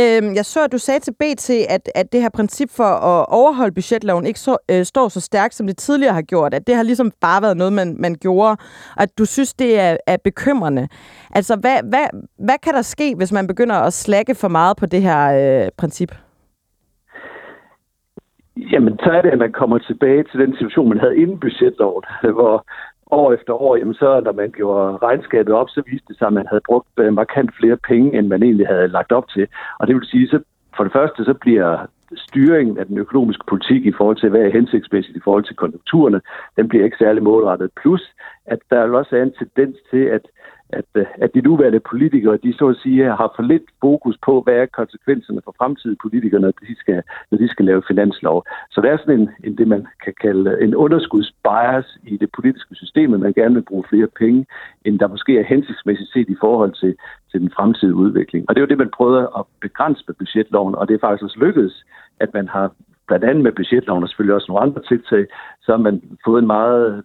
Øhm, 0.00 0.34
jeg 0.34 0.44
så, 0.44 0.64
at 0.64 0.72
du 0.72 0.78
sagde 0.78 1.00
til 1.00 1.12
BT, 1.20 1.50
at, 1.50 1.90
at 1.94 2.12
det 2.12 2.22
her 2.22 2.28
princip 2.28 2.70
for 2.70 2.90
at 3.10 3.26
overholde 3.28 3.74
budgetloven 3.74 4.26
ikke 4.26 4.40
så, 4.40 4.56
øh, 4.70 4.84
står 4.84 5.08
så 5.08 5.20
stærkt, 5.20 5.54
som 5.54 5.66
det 5.66 5.76
tidligere 5.76 6.14
har 6.14 6.22
gjort. 6.22 6.54
At 6.54 6.66
det 6.66 6.74
har 6.74 6.82
ligesom 6.82 7.12
bare 7.20 7.42
været 7.42 7.56
noget, 7.56 7.72
man, 7.72 7.96
man 7.98 8.14
gjorde. 8.14 8.56
Og 8.96 9.02
at 9.02 9.18
du 9.18 9.24
synes, 9.24 9.54
det 9.54 9.80
er, 9.80 9.96
er 10.06 10.16
bekymrende. 10.24 10.88
Altså, 11.30 11.56
hvad, 11.56 11.76
hvad, 11.90 12.06
hvad 12.38 12.58
kan 12.62 12.74
der 12.74 12.82
ske, 12.82 13.14
hvis 13.16 13.32
man 13.32 13.46
begynder 13.46 13.76
at 13.76 13.92
slække 13.92 14.34
for 14.34 14.48
meget 14.48 14.76
på 14.76 14.86
det 14.86 15.02
her 15.02 15.20
øh, 15.40 15.68
princip? 15.78 16.14
Jamen, 18.56 18.98
så 19.04 19.10
er 19.10 19.22
det, 19.22 19.30
at 19.30 19.38
man 19.38 19.52
kommer 19.52 19.78
tilbage 19.78 20.24
til 20.24 20.40
den 20.40 20.52
situation, 20.52 20.88
man 20.88 21.00
havde 21.00 21.16
inden 21.16 21.40
budgetloven, 21.40 22.04
hvor 22.38 22.66
år 23.10 23.32
efter 23.32 23.52
år, 23.52 23.76
jamen 23.76 23.94
så 23.94 24.20
når 24.24 24.32
man 24.32 24.50
gjorde 24.50 24.96
regnskabet 24.96 25.54
op, 25.54 25.68
så 25.68 25.82
viste 25.86 26.08
det 26.08 26.18
sig, 26.18 26.26
at 26.26 26.32
man 26.32 26.46
havde 26.46 26.62
brugt 26.66 26.88
øh, 26.98 27.12
markant 27.12 27.50
flere 27.60 27.76
penge, 27.76 28.18
end 28.18 28.26
man 28.28 28.42
egentlig 28.42 28.66
havde 28.66 28.88
lagt 28.88 29.12
op 29.12 29.28
til. 29.28 29.46
Og 29.78 29.86
det 29.86 29.94
vil 29.94 30.04
sige, 30.04 30.28
så 30.28 30.38
for 30.76 30.84
det 30.84 30.92
første, 30.92 31.24
så 31.24 31.34
bliver 31.34 31.86
styringen 32.16 32.78
af 32.78 32.86
den 32.86 32.98
økonomiske 32.98 33.44
politik 33.48 33.86
i 33.86 33.92
forhold 33.92 34.16
til, 34.16 34.28
hvad 34.30 34.40
er 34.40 34.50
hensigtsmæssigt 34.50 35.16
i 35.16 35.20
forhold 35.24 35.44
til 35.44 35.56
konjunkturerne, 35.56 36.20
den 36.56 36.68
bliver 36.68 36.84
ikke 36.84 36.96
særlig 36.96 37.22
målrettet. 37.22 37.70
Plus, 37.80 38.02
at 38.46 38.58
der 38.70 38.80
også 38.82 39.16
er 39.16 39.22
en 39.22 39.34
tendens 39.38 39.76
til, 39.90 40.04
at 40.04 40.24
at, 40.80 40.90
øh, 40.94 41.06
at 41.24 41.34
de 41.34 41.40
nuværende 41.40 41.80
politikere, 41.80 42.36
de 42.36 42.52
så 42.58 42.66
at 42.68 42.76
sige, 42.82 43.04
har 43.04 43.32
for 43.36 43.42
lidt 43.42 43.66
fokus 43.80 44.16
på, 44.26 44.40
hvad 44.40 44.54
er 44.54 44.66
konsekvenserne 44.66 45.40
for 45.44 45.54
fremtidige 45.58 46.02
politikere, 46.02 46.40
når 46.40 46.50
de 46.50 46.76
skal, 46.82 47.02
når 47.30 47.38
de 47.38 47.48
skal 47.48 47.64
lave 47.64 47.82
finanslov. 47.88 48.44
Så 48.70 48.80
der 48.80 48.90
er 48.90 48.98
sådan 48.98 49.20
en, 49.20 49.30
en 49.44 49.58
det, 49.58 49.68
man 49.68 49.86
kan 50.04 50.14
kalde 50.20 50.50
øh, 50.50 50.64
en 50.64 50.74
underskudsbias 50.74 51.98
i 52.06 52.16
det 52.16 52.30
politiske 52.36 52.74
system, 52.74 53.14
at 53.14 53.20
man 53.20 53.32
gerne 53.32 53.54
vil 53.54 53.68
bruge 53.70 53.84
flere 53.88 54.08
penge, 54.18 54.46
end 54.84 54.98
der 54.98 55.08
måske 55.08 55.38
er 55.38 55.44
hensigtsmæssigt 55.44 56.12
set 56.12 56.28
i 56.28 56.36
forhold 56.40 56.72
til, 56.72 56.94
til 57.30 57.40
den 57.40 57.50
fremtidige 57.56 57.94
udvikling. 57.94 58.44
Og 58.48 58.54
det 58.54 58.60
er 58.60 58.66
jo 58.66 58.72
det, 58.72 58.78
man 58.78 58.96
prøvede 58.96 59.30
at 59.38 59.44
begrænse 59.60 60.04
med 60.06 60.14
budgetloven, 60.14 60.74
og 60.74 60.88
det 60.88 60.94
er 60.94 61.06
faktisk 61.06 61.24
også 61.24 61.38
lykkedes, 61.40 61.84
at 62.20 62.34
man 62.34 62.48
har 62.48 62.72
blandt 63.06 63.24
andet 63.24 63.44
med 63.44 63.52
budgetloven 63.52 64.02
og 64.02 64.08
selvfølgelig 64.08 64.34
også 64.34 64.46
nogle 64.48 64.62
andre 64.66 64.82
tiltag, 64.82 65.26
så 65.62 65.72
har 65.72 65.82
man 65.86 66.02
fået 66.24 66.42
en 66.42 66.46
meget 66.46 67.04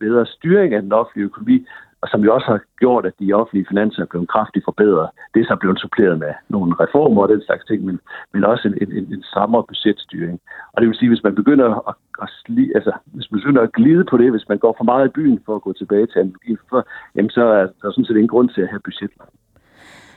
bedre 0.00 0.26
styring 0.26 0.74
af 0.74 0.82
den 0.82 0.92
offentlige 0.92 1.24
økonomi, 1.24 1.66
og 2.02 2.08
som 2.08 2.24
jo 2.24 2.34
også 2.34 2.46
har 2.46 2.60
gjort, 2.78 3.06
at 3.06 3.14
de 3.20 3.32
offentlige 3.32 3.66
finanser 3.70 4.02
er 4.02 4.10
blevet 4.12 4.28
kraftigt 4.28 4.64
forbedret. 4.64 5.08
Det 5.34 5.40
er 5.40 5.48
så 5.48 5.56
blevet 5.60 5.80
suppleret 5.80 6.18
med 6.18 6.32
nogle 6.48 6.74
reformer 6.80 7.22
og 7.22 7.28
den 7.28 7.42
slags 7.42 7.64
ting, 7.64 7.84
men, 7.84 8.00
men 8.32 8.44
også 8.44 8.68
en, 8.68 8.76
en, 8.98 9.12
en 9.14 9.22
strammere 9.30 9.64
budgetstyring. 9.68 10.40
Og 10.72 10.80
det 10.80 10.88
vil 10.88 10.98
sige, 10.98 11.08
hvis 11.08 11.22
man 11.22 11.34
begynder 11.34 11.68
at, 11.88 11.94
at, 12.22 12.28
sli, 12.40 12.72
altså, 12.74 12.92
hvis 13.04 13.30
man 13.30 13.40
begynder 13.40 13.62
at 13.62 13.72
glide 13.72 14.04
på 14.10 14.16
det, 14.16 14.30
hvis 14.30 14.48
man 14.48 14.58
går 14.58 14.74
for 14.78 14.84
meget 14.84 15.08
i 15.08 15.14
byen 15.18 15.40
for 15.46 15.54
at 15.56 15.62
gå 15.62 15.72
tilbage 15.72 16.06
til 16.06 16.18
analogien, 16.18 16.58
for, 16.70 16.86
jamen, 17.14 17.30
så 17.30 17.42
er 17.44 17.66
der 17.82 17.90
sådan 17.90 18.04
set 18.04 18.16
ingen 18.16 18.34
grund 18.34 18.48
til 18.48 18.62
at 18.62 18.68
have 18.68 18.80
budgetloven. 18.86 19.34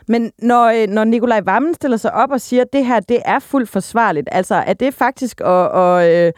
Men 0.08 0.32
når, 0.40 0.66
øh, 0.76 0.88
når 0.96 1.04
Nikolaj 1.04 1.42
Vammen 1.46 1.74
stiller 1.74 1.98
sig 1.98 2.14
op 2.14 2.32
og 2.32 2.42
siger, 2.42 2.62
at 2.62 2.74
det 2.74 2.86
her 2.86 3.00
det 3.00 3.20
er 3.26 3.40
fuldt 3.40 3.70
forsvarligt, 3.70 4.28
altså 4.32 4.56
er 4.56 4.74
det 4.74 4.94
faktisk 4.94 5.42
at, 5.42 5.66
at, 5.84 6.02
at 6.02 6.34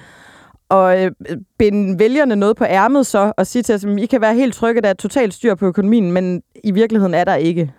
og 0.70 1.04
øh, 1.04 1.12
binde 1.60 2.00
vælgerne 2.00 2.36
noget 2.36 2.58
på 2.58 2.64
ærmet 2.64 3.06
så, 3.06 3.34
og 3.38 3.48
sige 3.48 3.64
til 3.64 3.76
os, 3.76 3.86
at 3.86 4.00
I 4.00 4.06
kan 4.06 4.22
være 4.22 4.36
helt 4.36 4.54
trygge, 4.54 4.78
at 4.78 4.84
der 4.84 4.90
er 4.90 4.94
totalt 4.94 5.34
styr 5.34 5.56
på 5.56 5.66
økonomien, 5.66 6.12
men 6.12 6.44
i 6.64 6.72
virkeligheden 6.72 7.14
er 7.14 7.24
der 7.24 7.36
ikke? 7.36 7.74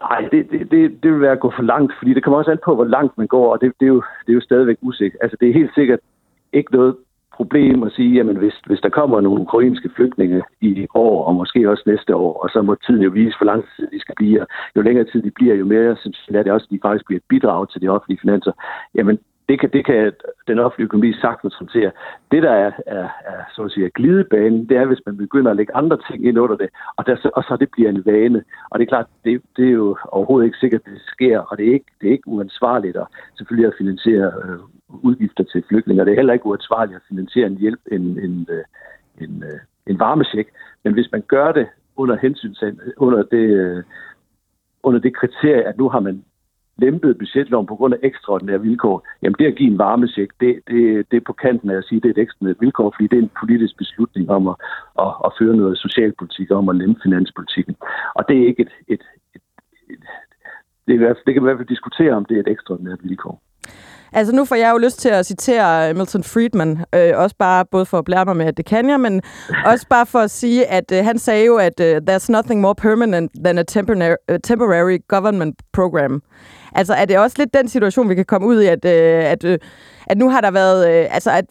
Nej, 0.00 0.20
det, 0.32 0.50
det, 0.50 0.70
det, 0.70 1.02
det 1.02 1.12
vil 1.12 1.20
være 1.20 1.32
at 1.32 1.40
gå 1.40 1.52
for 1.56 1.62
langt, 1.62 1.92
fordi 1.98 2.14
det 2.14 2.24
kommer 2.24 2.38
også 2.38 2.50
an 2.50 2.58
på, 2.64 2.74
hvor 2.74 2.84
langt 2.84 3.18
man 3.18 3.26
går, 3.26 3.52
og 3.52 3.60
det, 3.60 3.72
det, 3.80 3.86
er, 3.86 3.94
jo, 3.96 4.02
det 4.26 4.32
er 4.32 4.34
jo 4.34 4.40
stadigvæk 4.40 4.76
usikkert. 4.82 5.18
Altså, 5.22 5.36
det 5.40 5.48
er 5.48 5.52
helt 5.52 5.74
sikkert 5.74 6.00
ikke 6.52 6.72
noget 6.72 6.96
problem 7.34 7.82
at 7.82 7.92
sige, 7.92 8.20
at 8.20 8.26
hvis, 8.26 8.56
hvis 8.66 8.80
der 8.80 8.88
kommer 8.88 9.20
nogle 9.20 9.40
ukrainske 9.40 9.90
flygtninge 9.96 10.42
i 10.60 10.86
år, 10.94 11.24
og 11.24 11.34
måske 11.34 11.70
også 11.70 11.82
næste 11.86 12.16
år, 12.16 12.42
og 12.42 12.48
så 12.50 12.62
må 12.62 12.74
tiden 12.74 13.02
jo 13.02 13.10
vise, 13.10 13.38
hvor 13.38 13.44
lang 13.44 13.64
tid 13.76 13.86
de 13.92 14.00
skal 14.00 14.14
blive, 14.16 14.46
jo 14.76 14.80
længere 14.82 15.04
tid 15.04 15.22
de 15.22 15.30
bliver, 15.30 15.54
jo 15.54 15.64
mere 15.64 15.96
sandsynligt 15.96 16.38
er 16.38 16.42
det 16.42 16.52
også, 16.52 16.66
at 16.66 16.70
de 16.70 16.78
faktisk 16.82 17.06
bliver 17.06 17.20
et 17.20 17.28
bidrag 17.28 17.68
til 17.68 17.80
de 17.80 17.88
offentlige 17.88 18.20
finanser, 18.20 18.52
jamen 18.94 19.18
det 19.48 19.60
kan, 19.60 19.70
det 19.72 19.86
kan 19.86 20.12
den 20.48 20.58
offentlige 20.58 20.84
økonomi 20.84 21.12
sagtens 21.12 21.54
håndtere. 21.54 21.90
Det, 22.32 22.42
der 22.42 22.50
er, 22.50 22.72
er, 22.86 23.08
er 23.24 23.42
så 23.54 23.62
at 23.62 23.70
sige, 23.70 23.90
glidebanen, 23.90 24.68
det 24.68 24.76
er, 24.76 24.84
hvis 24.84 25.02
man 25.06 25.16
begynder 25.16 25.50
at 25.50 25.56
lægge 25.56 25.76
andre 25.76 25.98
ting 26.10 26.26
ind 26.26 26.38
under 26.38 26.56
det, 26.56 26.68
og, 26.96 27.06
der, 27.06 27.30
og 27.36 27.42
så 27.42 27.56
det 27.60 27.68
bliver 27.72 27.90
en 27.90 28.06
vane. 28.06 28.44
Og 28.70 28.78
det 28.78 28.84
er 28.84 28.88
klart, 28.88 29.06
det, 29.24 29.42
det 29.56 29.66
er 29.66 29.72
jo 29.72 29.96
overhovedet 30.08 30.46
ikke 30.46 30.58
sikkert, 30.58 30.80
at 30.84 30.92
det 30.92 31.02
sker, 31.06 31.38
og 31.38 31.58
det 31.58 31.68
er 31.68 31.72
ikke, 31.72 31.92
det 32.00 32.08
er 32.08 32.12
ikke 32.12 32.28
uansvarligt 32.28 32.96
at 32.96 33.06
selvfølgelig 33.38 33.68
at 33.68 33.78
finansiere 33.78 34.32
øh, 34.44 34.58
udgifter 34.88 35.44
til 35.44 35.64
flygtninge, 35.68 36.04
det 36.04 36.12
er 36.12 36.16
heller 36.16 36.32
ikke 36.32 36.46
uansvarligt 36.46 36.96
at 36.96 37.02
finansiere 37.08 37.46
en 37.46 37.58
hjælp, 37.58 37.80
en, 37.92 38.02
en, 38.02 38.46
øh, 38.50 38.64
en, 39.20 39.42
øh, 39.42 39.50
en, 39.50 39.60
en 39.86 39.98
varmesjek. 39.98 40.48
Men 40.84 40.92
hvis 40.92 41.12
man 41.12 41.22
gør 41.28 41.52
det 41.52 41.66
under 41.96 42.16
hensyn 42.16 42.54
under 42.96 43.22
det, 43.22 43.46
øh, 43.62 43.82
under 44.82 45.00
det 45.00 45.16
kriterie, 45.16 45.62
at 45.62 45.78
nu 45.78 45.88
har 45.88 46.00
man 46.00 46.24
lempet 46.78 47.18
budgetloven 47.18 47.66
på 47.66 47.76
grund 47.76 47.94
af 47.94 47.98
ekstraordinære 48.02 48.60
vilkår, 48.60 49.06
jamen 49.22 49.36
det 49.38 49.46
at 49.46 49.56
give 49.56 49.70
en 49.70 49.78
varmesjek, 49.78 50.30
det, 50.40 50.60
det, 50.68 51.10
det 51.10 51.16
er 51.16 51.26
på 51.26 51.32
kanten 51.32 51.70
af 51.70 51.76
at 51.76 51.84
sige, 51.84 51.96
at 51.96 52.02
det 52.02 52.08
er 52.08 52.14
et 52.14 52.22
ekstraordinært 52.24 52.60
vilkår, 52.60 52.92
fordi 52.94 53.06
det 53.08 53.18
er 53.18 53.22
en 53.22 53.38
politisk 53.40 53.76
beslutning 53.78 54.30
om 54.30 54.48
at, 54.48 54.56
at, 55.04 55.12
at 55.26 55.32
føre 55.38 55.56
noget 55.56 55.78
socialpolitik, 55.78 56.50
om 56.50 56.68
at 56.68 56.76
lempe 56.76 57.00
finanspolitikken. 57.02 57.76
Og 58.14 58.22
det 58.28 58.36
er 58.38 58.46
ikke 58.46 58.62
et, 58.62 58.72
et, 58.88 59.04
et, 59.34 59.42
et 59.90 60.02
det, 60.86 61.02
er, 61.02 61.14
det 61.26 61.34
kan 61.34 61.42
i 61.42 61.48
hvert 61.48 61.58
fald 61.58 61.68
diskutere, 61.68 62.12
om 62.12 62.24
det 62.24 62.36
er 62.36 62.40
et 62.40 62.52
ekstraordinært 62.54 62.98
vilkår. 63.02 63.42
Altså 64.14 64.34
nu 64.34 64.44
får 64.44 64.54
jeg 64.54 64.70
jo 64.72 64.78
lyst 64.78 64.98
til 64.98 65.08
at 65.08 65.26
citere 65.26 65.94
Milton 65.94 66.22
Friedman, 66.22 66.84
øh, 66.94 67.12
også 67.14 67.36
bare 67.38 67.64
både 67.70 67.86
for 67.86 67.98
at 67.98 68.04
blære 68.04 68.24
mig 68.24 68.36
med, 68.36 68.46
at 68.46 68.56
det 68.56 68.66
kan 68.66 68.88
jeg, 68.88 69.00
men 69.00 69.22
også 69.66 69.86
bare 69.90 70.06
for 70.06 70.18
at 70.18 70.30
sige, 70.30 70.66
at 70.66 70.92
øh, 70.92 71.04
han 71.04 71.18
sagde 71.18 71.46
jo, 71.46 71.56
at 71.56 71.80
øh, 71.80 71.96
there's 72.08 72.32
nothing 72.32 72.60
more 72.60 72.74
permanent 72.74 73.30
than 73.44 73.58
a 73.58 73.62
temporary, 73.62 74.16
uh, 74.32 74.36
temporary 74.44 74.98
government 75.08 75.56
program. 75.72 76.22
Altså 76.74 76.94
er 76.94 77.04
det 77.04 77.18
også 77.18 77.36
lidt 77.38 77.54
den 77.54 77.68
situation, 77.68 78.08
vi 78.08 78.14
kan 78.14 78.24
komme 78.24 78.46
ud 78.46 78.62
i, 78.62 78.66
at, 78.66 78.84
øh, 78.84 79.24
at, 79.24 79.44
øh, 79.44 79.58
at 80.06 80.18
nu 80.18 80.30
har 80.30 80.40
der 80.40 80.50
været, 80.50 80.88
øh, 80.88 81.14
altså 81.14 81.30
at 81.30 81.44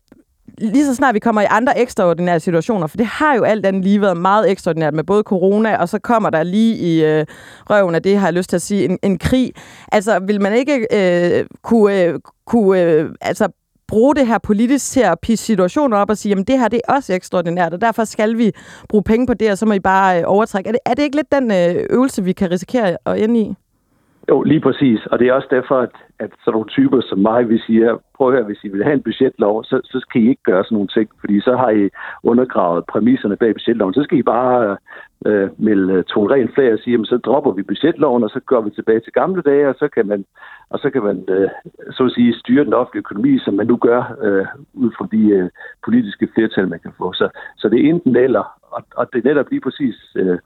lige 0.58 0.86
så 0.86 0.96
snart 0.96 1.16
vi 1.16 1.20
kommer 1.20 1.42
i 1.42 1.46
andre 1.50 1.80
ekstraordinære 1.80 2.40
situationer, 2.40 2.88
for 2.88 2.98
det 2.98 3.06
har 3.06 3.36
jo 3.36 3.44
alt 3.44 3.66
andet 3.66 3.84
lige 3.84 4.02
været 4.02 4.18
meget 4.18 4.52
ekstraordinært 4.52 4.94
med 4.94 5.04
både 5.04 5.24
corona, 5.24 5.78
og 5.78 5.90
så 5.90 6.00
kommer 6.00 6.30
der 6.30 6.44
lige 6.44 6.76
i 6.76 7.06
øh, 7.06 7.26
røven 7.70 7.96
af 7.96 8.04
det, 8.04 8.18
har 8.18 8.28
jeg 8.28 8.34
lyst 8.34 8.50
til 8.50 8.56
at 8.56 8.62
sige, 8.62 8.86
en, 8.86 8.98
en 9.04 9.18
krig. 9.18 9.52
Altså, 9.92 10.20
vil 10.20 10.42
man 10.42 10.54
ikke 10.54 10.88
øh, 10.94 11.46
kunne, 11.64 12.04
øh, 12.04 12.20
kunne 12.46 12.82
øh, 12.82 13.10
altså, 13.22 13.48
bruge 13.88 14.16
det 14.16 14.28
her 14.28 14.38
politisk 14.38 14.92
til 14.92 15.00
at 15.00 15.20
pisse 15.22 15.46
situationer 15.46 15.98
op 15.98 16.10
og 16.10 16.18
sige, 16.18 16.30
jamen 16.30 16.44
det 16.44 16.60
her 16.60 16.68
det 16.68 16.82
er 16.88 16.94
også 16.94 17.14
ekstraordinært, 17.14 17.74
og 17.74 17.82
derfor 17.82 18.04
skal 18.04 18.38
vi 18.38 18.52
bruge 18.90 19.04
penge 19.04 19.28
på 19.28 19.34
det, 19.34 19.52
og 19.52 19.58
så 19.58 19.66
må 19.66 19.74
I 19.74 19.80
bare 19.80 20.20
øh, 20.20 20.24
overtrække. 20.28 20.68
Er 20.68 20.72
det, 20.72 20.80
er 20.86 20.94
det 20.94 21.04
ikke 21.04 21.16
lidt 21.16 21.32
den 21.32 21.52
øh, 21.52 21.86
øvelse, 21.90 22.24
vi 22.24 22.34
kan 22.34 22.52
risikere 22.52 22.98
at 23.06 23.20
ende 23.20 23.40
i? 23.40 23.54
Jo, 24.30 24.42
lige 24.42 24.60
præcis. 24.60 25.06
Og 25.06 25.20
det 25.20 25.28
er 25.28 25.34
også 25.34 25.48
derfor, 25.52 25.80
at, 25.80 25.96
at 26.20 26.32
sådan 26.40 26.52
nogle 26.54 26.70
typer 26.70 27.02
som 27.02 27.20
mig, 27.20 27.44
hvis 27.44 27.62
siger, 27.62 27.98
prøv 28.22 28.30
at 28.30 28.36
høre, 28.38 28.50
hvis 28.50 28.64
I 28.64 28.70
vil 28.74 28.84
have 28.84 28.94
en 28.94 29.08
budgetlov, 29.10 29.64
så, 29.64 29.82
så 29.92 29.98
skal 30.00 30.22
I 30.22 30.30
ikke 30.30 30.44
gøre 30.44 30.64
sådan 30.64 30.76
nogle 30.76 30.94
ting, 30.96 31.10
fordi 31.20 31.42
så 31.42 31.54
har 31.62 31.70
I 31.70 31.90
undergravet 32.24 32.86
præmisserne 32.86 33.38
bag 33.38 33.54
budgetloven. 33.54 33.94
Så 33.94 34.04
skal 34.04 34.18
I 34.18 34.24
bare 34.24 34.78
øh, 35.26 35.50
melde 35.68 35.94
øh, 35.94 36.04
to 36.04 36.20
ren 36.34 36.50
flag 36.54 36.74
og 36.74 36.80
sige, 36.80 36.92
jamen, 36.92 37.06
så 37.06 37.18
dropper 37.18 37.52
vi 37.52 37.64
budgetloven, 37.64 38.24
og 38.24 38.30
så 38.30 38.40
går 38.40 38.62
vi 38.62 38.70
tilbage 38.70 39.00
til 39.00 39.14
gamle 39.14 39.42
dage, 39.42 39.70
og 39.70 39.76
så 39.80 39.88
kan 39.96 40.08
man, 40.08 40.26
og 40.70 40.80
så 40.80 40.90
kan 40.90 41.04
man 41.04 41.18
øh, 41.28 41.50
så 41.92 42.04
at 42.06 42.12
sige, 42.12 42.40
styre 42.40 42.66
den 42.66 42.74
offentlige 42.74 43.04
økonomi, 43.06 43.40
som 43.40 43.54
man 43.54 43.68
nu 43.68 43.78
gør, 43.78 44.02
øh, 44.26 44.46
ud 44.74 44.92
fra 44.98 45.08
de 45.12 45.24
øh, 45.38 45.50
politiske 45.86 46.28
flertal, 46.34 46.68
man 46.68 46.80
kan 46.80 46.94
få. 46.98 47.14
Så, 47.14 47.30
så 47.58 47.70
det 47.70 47.78
er 47.80 47.90
enten 47.90 48.16
eller, 48.16 48.46
og, 48.76 48.84
og 48.96 49.06
det 49.14 49.20
er 49.20 49.30
netop 49.30 49.50
lige 49.50 49.66
præcis 49.68 49.96
øh, 50.16 50.38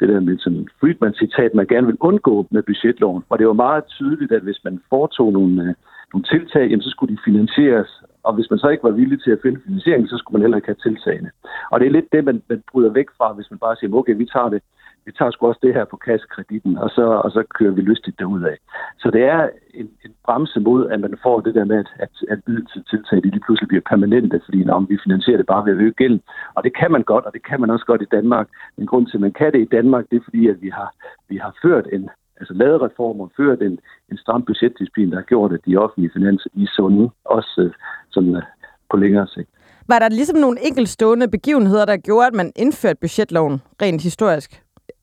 det 0.00 0.08
der 0.08 0.20
med 0.20 0.38
sådan 0.38 0.68
Friedman-citat, 0.80 1.54
man 1.54 1.66
gerne 1.66 1.86
vil 1.86 1.96
undgå 2.00 2.46
med 2.50 2.62
budgetloven. 2.62 3.22
Og 3.30 3.38
det 3.38 3.46
var 3.46 3.62
meget 3.66 3.84
tydeligt, 3.84 4.32
at 4.32 4.42
hvis 4.42 4.60
man 4.64 4.82
foretog 4.90 5.32
nogle, 5.32 5.62
øh, 5.62 5.74
nogle 6.12 6.24
tiltag, 6.32 6.64
jamen, 6.70 6.82
så 6.82 6.90
skulle 6.90 7.14
de 7.14 7.22
finansieres. 7.24 8.02
Og 8.22 8.34
hvis 8.34 8.50
man 8.50 8.58
så 8.58 8.68
ikke 8.68 8.84
var 8.84 8.98
villig 9.00 9.22
til 9.22 9.30
at 9.30 9.42
finde 9.42 9.60
finansiering, 9.64 10.08
så 10.08 10.16
skulle 10.18 10.34
man 10.34 10.42
heller 10.42 10.56
ikke 10.56 10.72
have 10.72 10.84
tiltagene. 10.86 11.30
Og 11.70 11.80
det 11.80 11.86
er 11.86 11.96
lidt 11.96 12.12
det, 12.12 12.24
man, 12.24 12.42
man 12.48 12.62
bryder 12.72 12.90
væk 12.90 13.08
fra, 13.18 13.32
hvis 13.32 13.50
man 13.50 13.58
bare 13.58 13.76
siger, 13.76 13.94
okay, 13.94 14.16
vi 14.16 14.26
tager 14.34 14.48
det 14.48 14.62
vi 15.06 15.12
tager 15.12 15.30
sgu 15.30 15.46
også 15.46 15.60
det 15.62 15.74
her 15.74 15.84
på 15.84 15.96
kassekreditten, 15.96 16.78
og 16.78 16.90
så, 16.90 17.04
og 17.24 17.30
så 17.30 17.42
kører 17.58 17.72
vi 17.72 17.80
lystigt 17.80 18.18
derudad. 18.18 18.56
Så 18.98 19.10
det 19.10 19.22
er 19.22 19.48
en, 19.74 19.90
en 20.04 20.12
bremse 20.24 20.60
mod, 20.60 20.90
at 20.90 21.00
man 21.00 21.14
får 21.22 21.40
det 21.40 21.54
der 21.54 21.64
med, 21.64 21.76
at, 21.76 21.90
at, 21.98 22.10
at 22.28 22.38
til 22.72 22.84
tiltag 22.90 23.18
de 23.22 23.30
lige 23.30 23.44
pludselig 23.46 23.68
bliver 23.68 23.88
permanente, 23.90 24.40
fordi 24.44 24.64
når 24.64 24.80
vi 24.80 24.98
finansierer 25.04 25.36
det 25.36 25.46
bare 25.46 25.64
ved 25.64 25.72
at 25.72 25.78
øge 25.78 25.92
gæld. 25.92 26.20
Og 26.54 26.64
det 26.64 26.76
kan 26.76 26.90
man 26.92 27.02
godt, 27.02 27.24
og 27.24 27.32
det 27.32 27.46
kan 27.46 27.60
man 27.60 27.70
også 27.70 27.86
godt 27.86 28.02
i 28.02 28.12
Danmark. 28.16 28.48
Men 28.76 28.86
grund 28.86 29.06
til, 29.06 29.16
at 29.16 29.20
man 29.20 29.32
kan 29.32 29.52
det 29.52 29.60
i 29.60 29.74
Danmark, 29.76 30.04
det 30.10 30.16
er 30.16 30.24
fordi, 30.24 30.48
at 30.48 30.62
vi 30.62 30.68
har, 30.68 30.94
vi 31.28 31.36
har 31.36 31.56
ført 31.62 31.86
en, 31.92 32.10
altså 32.42 32.54
lavet 32.54 32.82
reformer, 32.82 33.28
ført 33.36 33.60
en, 33.62 33.78
en 34.10 34.18
stram 34.22 34.42
budgetdisciplin, 34.48 35.10
der 35.10 35.16
har 35.16 35.28
gjort, 35.32 35.52
at 35.52 35.60
de 35.66 35.76
offentlige 35.76 36.12
finanser 36.16 36.48
er 36.56 36.70
sunde, 36.76 37.10
også 37.24 37.54
øh, 37.64 37.72
sådan 38.10 38.36
øh, 38.36 38.42
på 38.90 38.96
længere 38.96 39.26
sigt. 39.26 39.50
Var 39.88 39.98
der 39.98 40.08
ligesom 40.08 40.38
nogle 40.38 40.58
enkeltstående 40.68 41.28
begivenheder, 41.36 41.84
der 41.84 41.96
gjorde, 41.96 42.26
at 42.26 42.34
man 42.34 42.52
indførte 42.56 42.98
budgetloven 43.00 43.62
rent 43.82 44.02
historisk? 44.02 44.50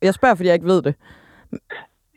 Jeg 0.01 0.13
spørger, 0.13 0.35
fordi 0.35 0.47
jeg 0.47 0.53
ikke 0.59 0.73
ved 0.73 0.81
det. 0.81 0.95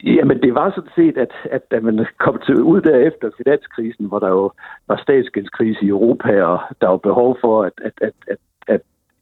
Jamen, 0.05 0.41
det 0.43 0.55
var 0.55 0.71
sådan 0.71 0.91
set, 0.95 1.17
at, 1.19 1.33
at 1.51 1.63
da 1.71 1.81
man 1.81 2.07
kom 2.19 2.41
til 2.47 2.63
ud 2.63 2.81
derefter 2.81 3.31
finanskrisen, 3.37 4.07
hvor 4.07 4.19
der 4.19 4.29
jo 4.29 4.53
var 4.89 4.99
statsgældskrise 5.03 5.85
i 5.85 5.89
Europa, 5.89 6.43
og 6.43 6.59
der 6.81 6.89
var 6.89 6.97
behov 6.97 7.37
for, 7.41 7.63
at, 7.63 7.73
at, 7.85 7.93
at, 8.01 8.15
at 8.29 8.39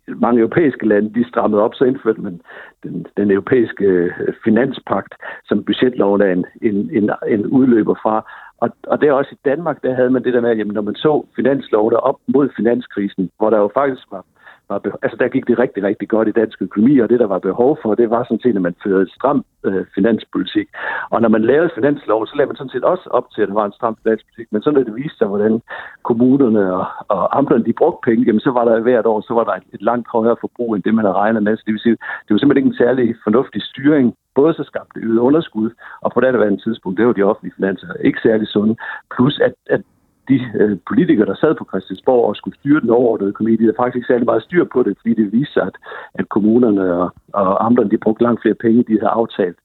mange 0.08 0.40
europæiske 0.40 0.86
lande, 0.88 1.14
de 1.14 1.28
strammede 1.28 1.62
op, 1.62 1.74
så 1.74 1.84
indførte 1.84 2.20
man 2.20 2.40
den, 2.82 3.06
den 3.16 3.30
europæiske 3.30 3.84
øh, 3.84 4.34
finanspagt, 4.44 5.14
som 5.44 5.64
budgetloven 5.64 6.20
er 6.20 6.32
en, 6.32 6.44
en, 6.62 6.90
en, 6.92 7.10
en 7.28 7.46
udløber 7.46 7.94
fra. 8.02 8.30
Og, 8.58 8.70
og 8.86 9.00
det 9.00 9.08
er 9.08 9.12
også 9.12 9.32
i 9.32 9.40
Danmark, 9.44 9.82
der 9.82 9.94
havde 9.94 10.10
man 10.10 10.24
det 10.24 10.34
der 10.34 10.40
med, 10.40 10.50
at 10.50 10.58
jamen, 10.58 10.74
når 10.74 10.82
man 10.82 10.94
så 10.94 11.26
finansloven 11.36 11.94
op 11.94 12.18
mod 12.26 12.48
finanskrisen, 12.56 13.30
hvor 13.38 13.50
der 13.50 13.58
jo 13.58 13.70
faktisk 13.74 14.06
var 14.10 14.24
var, 14.70 14.80
altså 15.02 15.16
der 15.20 15.28
gik 15.28 15.46
det 15.46 15.58
rigtig, 15.58 15.82
rigtig 15.82 16.08
godt 16.08 16.28
i 16.28 16.38
dansk 16.40 16.62
økonomi, 16.62 16.98
og 16.98 17.08
det, 17.08 17.20
der 17.20 17.26
var 17.26 17.38
behov 17.38 17.78
for, 17.82 17.94
det 17.94 18.10
var 18.10 18.24
sådan 18.24 18.40
set, 18.44 18.56
at 18.56 18.62
man 18.62 18.76
førte 18.84 19.10
stram 19.18 19.44
øh, 19.64 19.84
finanspolitik. 19.94 20.68
Og 21.10 21.22
når 21.22 21.28
man 21.28 21.42
lavede 21.42 21.70
finansloven, 21.74 22.26
så 22.26 22.34
lavede 22.36 22.50
man 22.50 22.56
sådan 22.56 22.74
set 22.74 22.84
også 22.84 23.06
op 23.10 23.26
til, 23.30 23.42
at 23.42 23.48
det 23.48 23.54
var 23.54 23.66
en 23.66 23.78
stram 23.78 23.96
finanspolitik, 24.02 24.48
men 24.52 24.62
så 24.62 24.70
når 24.70 24.82
det 24.82 24.96
viste 24.96 25.18
sig, 25.18 25.26
hvordan 25.26 25.62
kommunerne 26.02 26.74
og, 26.78 26.86
og 27.08 27.38
amterne, 27.38 27.64
de 27.64 27.80
brugte 27.80 28.04
penge, 28.08 28.26
jamen 28.26 28.40
så 28.46 28.50
var 28.50 28.64
der 28.64 28.80
hvert 28.80 29.06
år, 29.06 29.20
så 29.20 29.34
var 29.34 29.44
der 29.44 29.52
et, 29.52 29.68
et 29.72 29.82
langt 29.82 30.08
højere 30.16 30.36
forbrug, 30.40 30.74
end 30.74 30.82
det, 30.82 30.94
man 30.94 31.04
havde 31.04 31.20
regnet 31.22 31.42
med. 31.42 31.56
Så 31.56 31.62
det 31.66 31.72
vil 31.72 31.86
sige, 31.86 31.98
det 32.24 32.30
var 32.30 32.38
simpelthen 32.38 32.64
ikke 32.64 32.74
en 32.74 32.82
særlig 32.84 33.06
fornuftig 33.24 33.62
styring 33.62 34.14
både 34.34 34.54
så 34.54 34.64
skabte 34.70 34.94
det 34.94 35.06
øget 35.06 35.18
underskud, 35.28 35.70
og 36.00 36.12
på 36.12 36.20
det 36.20 36.26
andet 36.26 36.62
tidspunkt, 36.62 36.98
det 36.98 37.06
var 37.06 37.12
de 37.12 37.22
offentlige 37.22 37.56
finanser 37.58 37.86
ikke 38.08 38.20
særlig 38.22 38.48
sunde, 38.48 38.74
plus 39.14 39.40
at, 39.46 39.54
at 39.66 39.82
de 40.30 40.38
øh, 40.60 40.78
politikere, 40.88 41.26
der 41.26 41.34
sad 41.34 41.54
på 41.54 41.66
Christiansborg 41.70 42.28
og 42.28 42.36
skulle 42.36 42.58
styre 42.58 42.80
den 42.80 42.90
overordnede 42.90 43.28
økonomi, 43.28 43.56
de 43.56 43.62
havde 43.62 43.80
faktisk 43.80 43.96
ikke 43.96 44.12
særlig 44.12 44.26
meget 44.26 44.42
styr 44.42 44.64
på 44.72 44.82
det, 44.82 44.96
fordi 45.00 45.14
det 45.14 45.32
viste 45.32 45.52
sig, 45.52 45.62
at, 45.62 45.76
at 46.14 46.28
kommunerne 46.28 46.84
og, 46.94 47.08
og 47.32 47.66
amterne, 47.66 47.90
de 47.90 48.04
brugte 48.04 48.24
langt 48.24 48.42
flere 48.42 48.62
penge, 48.64 48.84
de 48.88 48.98
havde 49.00 49.16
aftalt. 49.20 49.58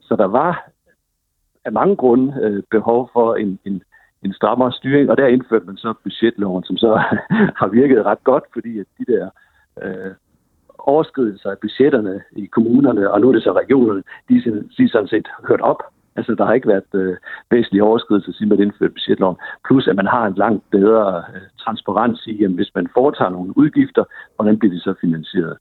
Så 0.00 0.16
der 0.16 0.28
var 0.40 0.68
af 1.64 1.72
mange 1.72 1.96
grunde 1.96 2.26
øh, 2.42 2.62
behov 2.70 3.10
for 3.12 3.34
en, 3.34 3.58
en, 3.64 3.82
en 4.22 4.32
strammere 4.32 4.72
styring, 4.72 5.10
og 5.10 5.16
der 5.16 5.26
indførte 5.26 5.66
man 5.66 5.76
så 5.76 5.94
budgetloven, 6.04 6.64
som 6.64 6.76
så 6.76 6.90
har 7.60 7.68
virket 7.68 8.06
ret 8.06 8.24
godt, 8.24 8.44
fordi 8.52 8.78
at 8.78 8.86
de 8.98 9.04
der 9.12 9.30
øh, 9.82 10.12
overskridelser 10.78 11.50
af 11.50 11.58
budgetterne 11.58 12.22
i 12.32 12.46
kommunerne, 12.46 13.10
og 13.10 13.20
nu 13.20 13.28
er 13.28 13.32
det 13.32 13.42
så 13.42 13.52
regionerne, 13.52 14.02
de, 14.28 14.34
de 14.78 14.82
er 14.84 14.88
sådan 14.88 15.08
set 15.08 15.28
hørt 15.48 15.60
op 15.60 15.82
Altså, 16.16 16.34
der 16.38 16.44
har 16.46 16.54
ikke 16.54 16.68
været 16.68 16.92
øh, 16.94 17.16
væsentlige 17.50 17.82
overskridelser, 17.82 18.32
siden 18.32 18.48
man 18.48 18.60
indførte 18.60 18.92
budgetloven. 18.92 19.36
Plus, 19.66 19.88
at 19.88 19.96
man 19.96 20.06
har 20.06 20.26
en 20.26 20.34
langt 20.34 20.64
bedre 20.70 21.24
øh, 21.34 21.40
transparens 21.58 22.26
i, 22.26 22.44
at 22.44 22.50
hvis 22.50 22.70
man 22.74 22.86
foretager 22.94 23.30
nogle 23.30 23.56
udgifter, 23.56 24.04
hvordan 24.36 24.58
bliver 24.58 24.74
de 24.74 24.80
så 24.80 24.94
finansieret? 25.00 25.56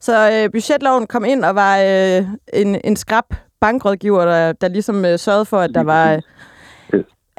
Så 0.00 0.14
øh, 0.34 0.50
budgetloven 0.52 1.06
kom 1.06 1.24
ind 1.24 1.44
og 1.44 1.54
var 1.54 1.74
øh, 1.78 2.22
en, 2.52 2.80
en 2.84 2.96
skrab 2.96 3.24
bankrådgiver, 3.60 4.24
der, 4.24 4.52
der 4.52 4.68
ligesom 4.68 5.04
øh, 5.04 5.18
sørgede 5.18 5.44
for, 5.44 5.56
at 5.56 5.70
der 5.74 5.82
var... 5.82 6.12
Øh, 6.14 6.22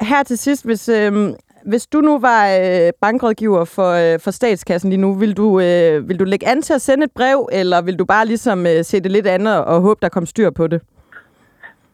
her 0.00 0.22
til 0.22 0.38
sidst, 0.38 0.64
hvis, 0.64 0.88
øh, 0.88 1.12
hvis 1.66 1.86
du 1.86 2.00
nu 2.00 2.18
var 2.18 2.48
øh, 2.48 2.92
bankrådgiver 3.00 3.64
for, 3.64 3.90
øh, 3.90 4.20
for 4.20 4.30
statskassen 4.30 4.90
lige 4.90 5.00
nu, 5.00 5.14
vil 5.14 5.36
du, 5.36 5.60
øh, 5.60 6.08
vil 6.08 6.18
du 6.18 6.24
lægge 6.24 6.48
an 6.48 6.62
til 6.62 6.74
at 6.74 6.80
sende 6.80 7.04
et 7.04 7.10
brev, 7.14 7.48
eller 7.52 7.82
vil 7.82 7.98
du 7.98 8.04
bare 8.04 8.26
ligesom 8.26 8.66
øh, 8.66 8.84
se 8.84 9.00
det 9.00 9.10
lidt 9.12 9.26
andet 9.26 9.64
og 9.64 9.80
håbe, 9.80 9.98
der 10.02 10.08
kom 10.08 10.26
styr 10.26 10.50
på 10.50 10.66
det? 10.66 10.82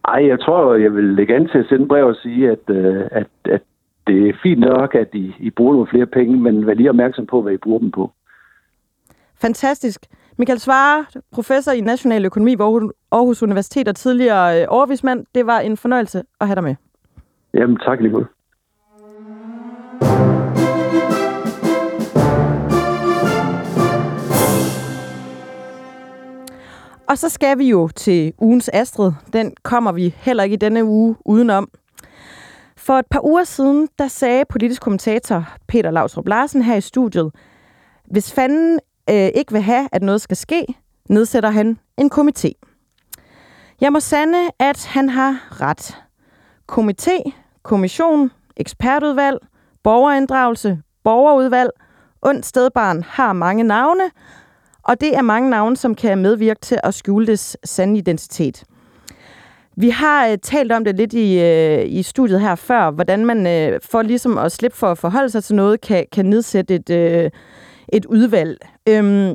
Ej, 0.05 0.27
jeg 0.27 0.41
tror, 0.41 0.75
jeg 0.75 0.95
vil 0.95 1.05
lægge 1.05 1.37
an 1.37 1.49
til 1.49 1.59
at 1.59 1.67
sende 1.69 1.89
brev 1.89 2.07
og 2.07 2.17
sige, 2.23 2.51
at, 2.51 2.71
øh, 2.71 3.05
at, 3.11 3.27
at 3.45 3.63
det 4.07 4.29
er 4.29 4.33
fint 4.43 4.61
nok, 4.61 4.95
at 4.95 5.09
I, 5.13 5.35
I 5.39 5.51
bruger 5.51 5.73
nogle 5.73 5.89
flere 5.91 6.07
penge, 6.07 6.37
men 6.37 6.67
vær 6.67 6.75
lige 6.75 6.91
opmærksom 6.91 7.27
på, 7.27 7.43
hvad 7.43 7.53
I 7.53 7.57
bruger 7.57 7.79
dem 7.79 7.91
på. 7.91 8.13
Fantastisk. 9.41 10.01
Michael 10.39 10.59
Svare, 10.59 11.05
professor 11.33 11.73
i 11.73 11.81
national 11.81 12.25
økonomi 12.25 12.51
ved 12.51 12.91
Aarhus 13.13 13.43
Universitet 13.43 13.89
og 13.89 13.97
tidligere 13.97 14.63
øh, 14.63 14.67
overvismand. 14.69 15.27
Det 15.35 15.47
var 15.47 15.59
en 15.59 15.77
fornøjelse 15.77 16.23
at 16.41 16.47
have 16.47 16.55
dig 16.55 16.65
med. 16.65 16.75
Jamen, 17.55 17.77
tak 17.77 18.01
lige 18.01 18.13
måde. 18.13 18.27
Og 27.09 27.19
så 27.19 27.29
skal 27.29 27.59
vi 27.59 27.69
jo 27.69 27.89
til 27.89 28.33
ugens 28.39 28.71
Astrid. 28.73 29.13
Den 29.33 29.53
kommer 29.63 29.93
vi 29.93 30.15
heller 30.17 30.43
ikke 30.43 30.55
i 30.55 30.57
denne 30.57 30.85
uge 30.85 31.17
udenom. 31.25 31.69
For 32.77 32.99
et 32.99 33.07
par 33.11 33.25
uger 33.25 33.45
siden, 33.45 33.89
der 33.99 34.09
sagde 34.09 34.45
politisk 34.49 34.83
kommentator 34.83 35.49
Peter 35.69 35.91
Lausrup 35.91 36.29
Larsen 36.29 36.63
her 36.63 36.77
i 36.77 36.81
studiet, 36.81 37.31
hvis 38.11 38.33
fanden 38.33 38.79
øh, 39.11 39.29
ikke 39.35 39.53
vil 39.53 39.61
have, 39.61 39.89
at 39.93 40.03
noget 40.03 40.21
skal 40.21 40.37
ske, 40.37 40.67
nedsætter 41.09 41.51
han 41.51 41.79
en 41.99 42.11
komité. 42.15 42.53
Jeg 43.81 43.93
må 43.93 44.01
sande, 44.01 44.39
at 44.59 44.87
han 44.87 45.09
har 45.09 45.61
ret. 45.61 45.97
Komité, 46.73 47.31
kommission, 47.63 48.31
ekspertudvalg, 48.57 49.39
borgerinddragelse, 49.83 50.83
borgerudvalg, 51.05 51.71
ondt 52.23 52.47
stedbarn 52.47 53.03
har 53.03 53.33
mange 53.33 53.65
navne, 53.65 54.11
og 54.89 55.01
det 55.01 55.17
er 55.17 55.23
mange 55.23 55.51
navne, 55.51 55.77
som 55.77 55.95
kan 55.95 56.19
medvirke 56.19 56.61
til 56.61 56.81
at 56.85 56.95
skjule 56.95 57.27
dets 57.27 57.57
sande 57.65 57.99
identitet. 57.99 58.65
Vi 59.77 59.91
har 59.91 60.29
øh, 60.29 60.39
talt 60.43 60.73
om 60.73 60.85
det 60.85 60.97
lidt 60.97 61.13
i, 61.13 61.41
øh, 61.41 61.85
i 61.87 62.03
studiet 62.03 62.41
her 62.41 62.55
før, 62.55 62.91
hvordan 62.91 63.27
man 63.27 63.47
øh, 63.47 63.81
for 63.91 64.03
ligesom 64.03 64.39
at 64.39 64.53
slippe 64.53 64.77
for 64.77 64.87
at 64.87 64.99
forholde 64.99 65.31
sig 65.31 65.45
til 65.45 65.55
noget, 65.55 65.81
kan, 65.81 66.07
kan 66.13 66.27
nedsætte 66.27 66.75
et, 66.75 66.91
øh, 66.91 67.31
et 67.89 68.07
udvalg. 68.07 68.59
Øhm, 68.89 69.35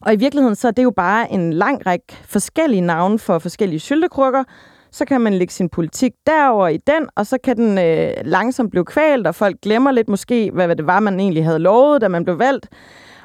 og 0.00 0.12
i 0.12 0.16
virkeligheden 0.16 0.56
så 0.56 0.68
er 0.68 0.72
det 0.72 0.82
jo 0.82 0.90
bare 0.90 1.32
en 1.32 1.52
lang 1.52 1.86
række 1.86 2.06
forskellige 2.24 2.80
navne 2.80 3.18
for 3.18 3.38
forskellige 3.38 3.80
syltekrukker. 3.80 4.44
Så 4.90 5.04
kan 5.04 5.20
man 5.20 5.34
lægge 5.34 5.52
sin 5.52 5.68
politik 5.68 6.12
derover 6.26 6.68
i 6.68 6.76
den, 6.76 7.08
og 7.14 7.26
så 7.26 7.38
kan 7.44 7.56
den 7.56 7.78
øh, 7.78 8.12
langsomt 8.24 8.70
blive 8.70 8.84
kvalt, 8.84 9.26
og 9.26 9.34
folk 9.34 9.56
glemmer 9.62 9.90
lidt 9.90 10.08
måske, 10.08 10.50
hvad, 10.50 10.66
hvad 10.66 10.76
det 10.76 10.86
var, 10.86 11.00
man 11.00 11.20
egentlig 11.20 11.44
havde 11.44 11.58
lovet, 11.58 12.00
da 12.00 12.08
man 12.08 12.24
blev 12.24 12.38
valgt. 12.38 12.68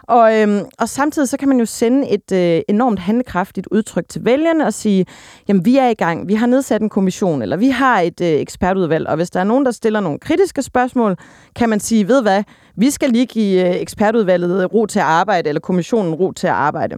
Og, 0.07 0.41
øhm, 0.41 0.65
og 0.79 0.89
samtidig 0.89 1.29
så 1.29 1.37
kan 1.37 1.47
man 1.47 1.59
jo 1.59 1.65
sende 1.65 2.09
et 2.09 2.31
øh, 2.31 2.61
enormt 2.69 2.99
handlekraftigt 2.99 3.67
udtryk 3.71 4.09
til 4.09 4.25
vælgerne 4.25 4.65
og 4.65 4.73
sige, 4.73 5.05
jamen 5.47 5.65
vi 5.65 5.77
er 5.77 5.87
i 5.87 5.93
gang, 5.93 6.27
vi 6.27 6.33
har 6.33 6.47
nedsat 6.47 6.81
en 6.81 6.89
kommission, 6.89 7.41
eller 7.41 7.57
vi 7.57 7.69
har 7.69 7.99
et 7.99 8.21
øh, 8.21 8.27
ekspertudvalg, 8.27 9.07
og 9.07 9.15
hvis 9.15 9.29
der 9.29 9.39
er 9.39 9.43
nogen, 9.43 9.65
der 9.65 9.71
stiller 9.71 9.99
nogle 9.99 10.19
kritiske 10.19 10.61
spørgsmål, 10.61 11.15
kan 11.55 11.69
man 11.69 11.79
sige, 11.79 12.07
ved 12.07 12.21
hvad, 12.21 12.43
vi 12.75 12.91
skal 12.91 13.09
lige 13.09 13.25
give 13.25 13.67
øh, 13.67 13.75
ekspertudvalget 13.75 14.63
øh, 14.63 14.65
ro 14.65 14.85
til 14.85 14.99
at 14.99 15.05
arbejde, 15.05 15.49
eller 15.49 15.59
kommissionen 15.59 16.13
ro 16.13 16.31
til 16.31 16.47
at 16.47 16.53
arbejde. 16.53 16.95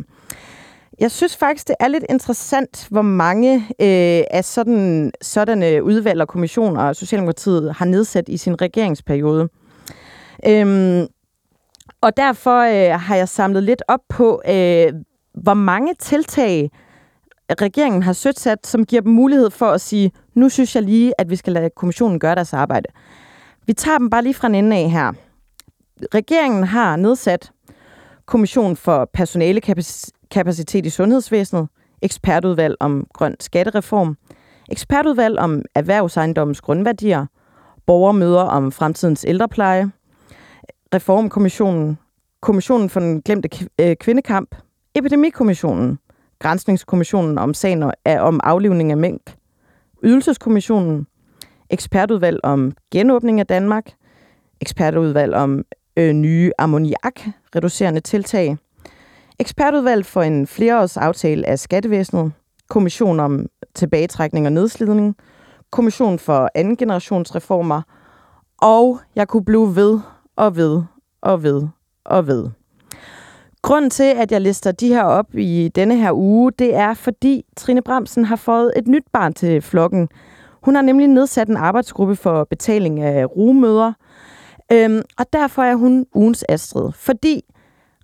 Jeg 0.99 1.11
synes 1.11 1.37
faktisk, 1.37 1.67
det 1.67 1.75
er 1.79 1.87
lidt 1.87 2.05
interessant, 2.09 2.87
hvor 2.89 3.01
mange 3.01 3.55
øh, 3.55 4.23
af 4.31 4.45
sådan, 4.45 5.11
sådanne 5.21 5.83
udvalg 5.83 6.21
og 6.21 6.27
kommissioner 6.27 6.93
Socialdemokratiet 6.93 7.73
har 7.73 7.85
nedsat 7.85 8.29
i 8.29 8.37
sin 8.37 8.61
regeringsperiode. 8.61 9.49
Øhm, 10.47 11.07
og 12.01 12.17
derfor 12.17 12.59
øh, 12.59 12.99
har 12.99 13.15
jeg 13.15 13.29
samlet 13.29 13.63
lidt 13.63 13.83
op 13.87 13.99
på, 14.09 14.41
øh, 14.47 14.93
hvor 15.33 15.53
mange 15.53 15.93
tiltag 15.99 16.71
regeringen 17.61 18.03
har 18.03 18.13
sat, 18.13 18.67
som 18.67 18.85
giver 18.85 19.01
dem 19.01 19.11
mulighed 19.11 19.49
for 19.49 19.65
at 19.65 19.81
sige, 19.81 20.11
nu 20.33 20.49
synes 20.49 20.75
jeg 20.75 20.83
lige, 20.83 21.13
at 21.17 21.29
vi 21.29 21.35
skal 21.35 21.53
lade 21.53 21.69
kommissionen 21.75 22.19
gøre 22.19 22.35
deres 22.35 22.53
arbejde. 22.53 22.89
Vi 23.65 23.73
tager 23.73 23.97
dem 23.97 24.09
bare 24.09 24.23
lige 24.23 24.33
fra 24.33 24.47
en 24.47 24.55
ende 24.55 24.77
af 24.77 24.89
her. 24.89 25.13
Regeringen 26.13 26.63
har 26.63 26.95
nedsat 26.95 27.51
kommission 28.25 28.75
for 28.75 29.09
personalekapacitet 29.13 30.85
i 30.85 30.89
sundhedsvæsenet, 30.89 31.67
ekspertudvalg 32.01 32.75
om 32.79 33.07
grøn 33.13 33.35
skattereform, 33.39 34.17
ekspertudvalg 34.71 35.39
om 35.39 35.61
erhvervsejendommens 35.75 36.61
grundværdier, 36.61 37.25
borgermøder 37.85 38.41
om 38.41 38.71
fremtidens 38.71 39.25
ældrepleje, 39.27 39.91
Reformkommissionen, 40.93 41.97
Kommissionen 42.41 42.89
for 42.89 42.99
den 42.99 43.21
glemte 43.21 43.49
øh, 43.81 43.95
kvindekamp, 43.95 44.55
Epidemikommissionen, 44.95 45.99
Grænsningskommissionen 46.39 47.37
om 47.37 47.53
sagen 47.53 47.83
om 48.19 48.39
aflivning 48.43 48.91
af 48.91 48.97
mink, 48.97 49.21
Ydelseskommissionen, 50.03 51.07
ekspertudvalg 51.69 52.39
om 52.43 52.71
genåbning 52.91 53.39
af 53.39 53.47
Danmark, 53.47 53.91
ekspertudvalg 54.61 55.33
om 55.33 55.65
øh, 55.97 56.13
nye 56.13 56.51
ammoniak-reducerende 56.57 57.99
tiltag, 57.99 58.57
ekspertudvalg 59.39 60.05
for 60.05 60.21
en 60.21 60.47
flereårs 60.47 60.97
aftale 60.97 61.47
af 61.47 61.59
skattevæsenet, 61.59 62.31
kommission 62.69 63.19
om 63.19 63.45
tilbagetrækning 63.75 64.45
og 64.45 64.51
nedslidning, 64.51 65.15
kommission 65.71 66.19
for 66.19 66.49
anden 66.55 66.77
generationsreformer, 66.77 67.81
og 68.61 68.99
jeg 69.15 69.27
kunne 69.27 69.45
blive 69.45 69.75
ved 69.75 69.99
og 70.39 70.55
ved 70.55 70.81
og 71.21 71.43
ved 71.43 71.67
og 72.05 72.27
ved. 72.27 72.49
Grunden 73.61 73.89
til, 73.89 74.03
at 74.03 74.31
jeg 74.31 74.41
lister 74.41 74.71
de 74.71 74.87
her 74.87 75.03
op 75.03 75.35
i 75.35 75.71
denne 75.75 75.97
her 75.97 76.11
uge, 76.13 76.51
det 76.59 76.75
er, 76.75 76.93
fordi 76.93 77.45
Trine 77.57 77.81
Bremsen 77.81 78.25
har 78.25 78.35
fået 78.35 78.71
et 78.75 78.87
nyt 78.87 79.03
barn 79.13 79.33
til 79.33 79.61
flokken. 79.61 80.09
Hun 80.63 80.75
har 80.75 80.81
nemlig 80.81 81.07
nedsat 81.07 81.47
en 81.47 81.57
arbejdsgruppe 81.57 82.15
for 82.15 82.43
betaling 82.43 82.99
af 82.99 83.25
rugemøder, 83.25 83.93
øhm, 84.71 85.01
og 85.17 85.25
derfor 85.33 85.63
er 85.63 85.75
hun 85.75 86.05
ugens 86.13 86.45
Astrid. 86.49 86.91
Fordi 86.95 87.41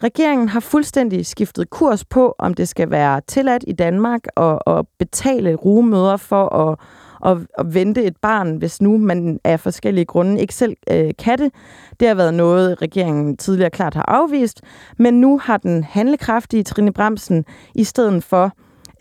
regeringen 0.04 0.50
har 0.50 0.60
fuldstændig 0.60 1.26
skiftet 1.26 1.70
kurs 1.70 2.06
på, 2.06 2.36
om 2.40 2.54
det 2.54 2.68
skal 2.68 2.92
være 2.92 3.22
tilladt 3.28 3.64
i 3.68 3.74
Danmark 3.74 4.22
at, 4.38 4.60
at 4.68 4.86
betale 5.00 5.56
rugemøder 5.56 6.18
for 6.18 6.56
at 6.56 6.80
at, 7.26 7.38
at 7.58 7.74
vente 7.74 8.04
et 8.04 8.18
barn, 8.22 8.58
hvis 8.58 8.82
nu 8.82 8.98
man 8.98 9.40
af 9.44 9.60
forskellige 9.60 10.06
grunde 10.06 10.42
ikke 10.42 10.54
selv 10.54 10.76
øh, 10.92 11.12
kan 11.20 11.38
det. 11.38 11.52
Det 12.00 12.08
har 12.08 12.16
været 12.16 12.34
noget, 12.34 12.82
regeringen 12.82 13.38
tidligere 13.38 13.70
klart 13.70 13.94
har 13.94 14.06
afvist, 14.08 14.62
men 14.98 15.22
nu 15.22 15.40
har 15.40 15.58
den 15.58 15.84
handlekraftige 15.84 16.64
Trine 16.64 16.94
Bremsen 16.94 17.46
i 17.76 17.84
stedet 17.84 18.24
for 18.24 18.52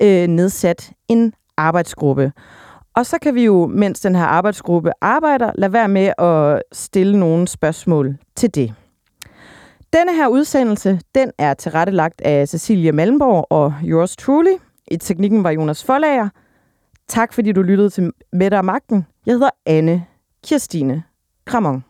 øh, 0.02 0.26
nedsat 0.26 0.92
en 1.08 1.32
arbejdsgruppe. 1.56 2.32
Og 2.96 3.06
så 3.06 3.18
kan 3.22 3.34
vi 3.34 3.44
jo, 3.44 3.66
mens 3.66 4.00
den 4.00 4.14
her 4.14 4.24
arbejdsgruppe 4.24 4.90
arbejder, 5.00 5.50
lade 5.54 5.72
være 5.72 5.88
med 5.88 6.12
at 6.18 6.62
stille 6.72 7.20
nogle 7.20 7.48
spørgsmål 7.48 8.16
til 8.36 8.54
det. 8.54 8.74
Denne 9.92 10.14
her 10.14 10.28
udsendelse, 10.28 11.00
den 11.14 11.30
er 11.38 11.54
tilrettelagt 11.54 12.20
af 12.20 12.48
Cecilia 12.48 12.92
Malmborg 12.92 13.46
og 13.50 13.74
yours 13.84 14.16
truly. 14.16 14.56
I 14.90 14.96
teknikken 14.96 15.44
var 15.44 15.50
Jonas 15.50 15.84
Forlager. 15.84 16.28
Tak 17.08 17.32
fordi 17.32 17.52
du 17.52 17.62
lyttede 17.62 17.90
til 17.90 18.12
Mette 18.32 18.54
og 18.58 18.64
Magten. 18.64 19.06
Jeg 19.26 19.32
hedder 19.34 19.50
Anne 19.66 20.04
Kirstine 20.44 21.02
Kramon. 21.44 21.84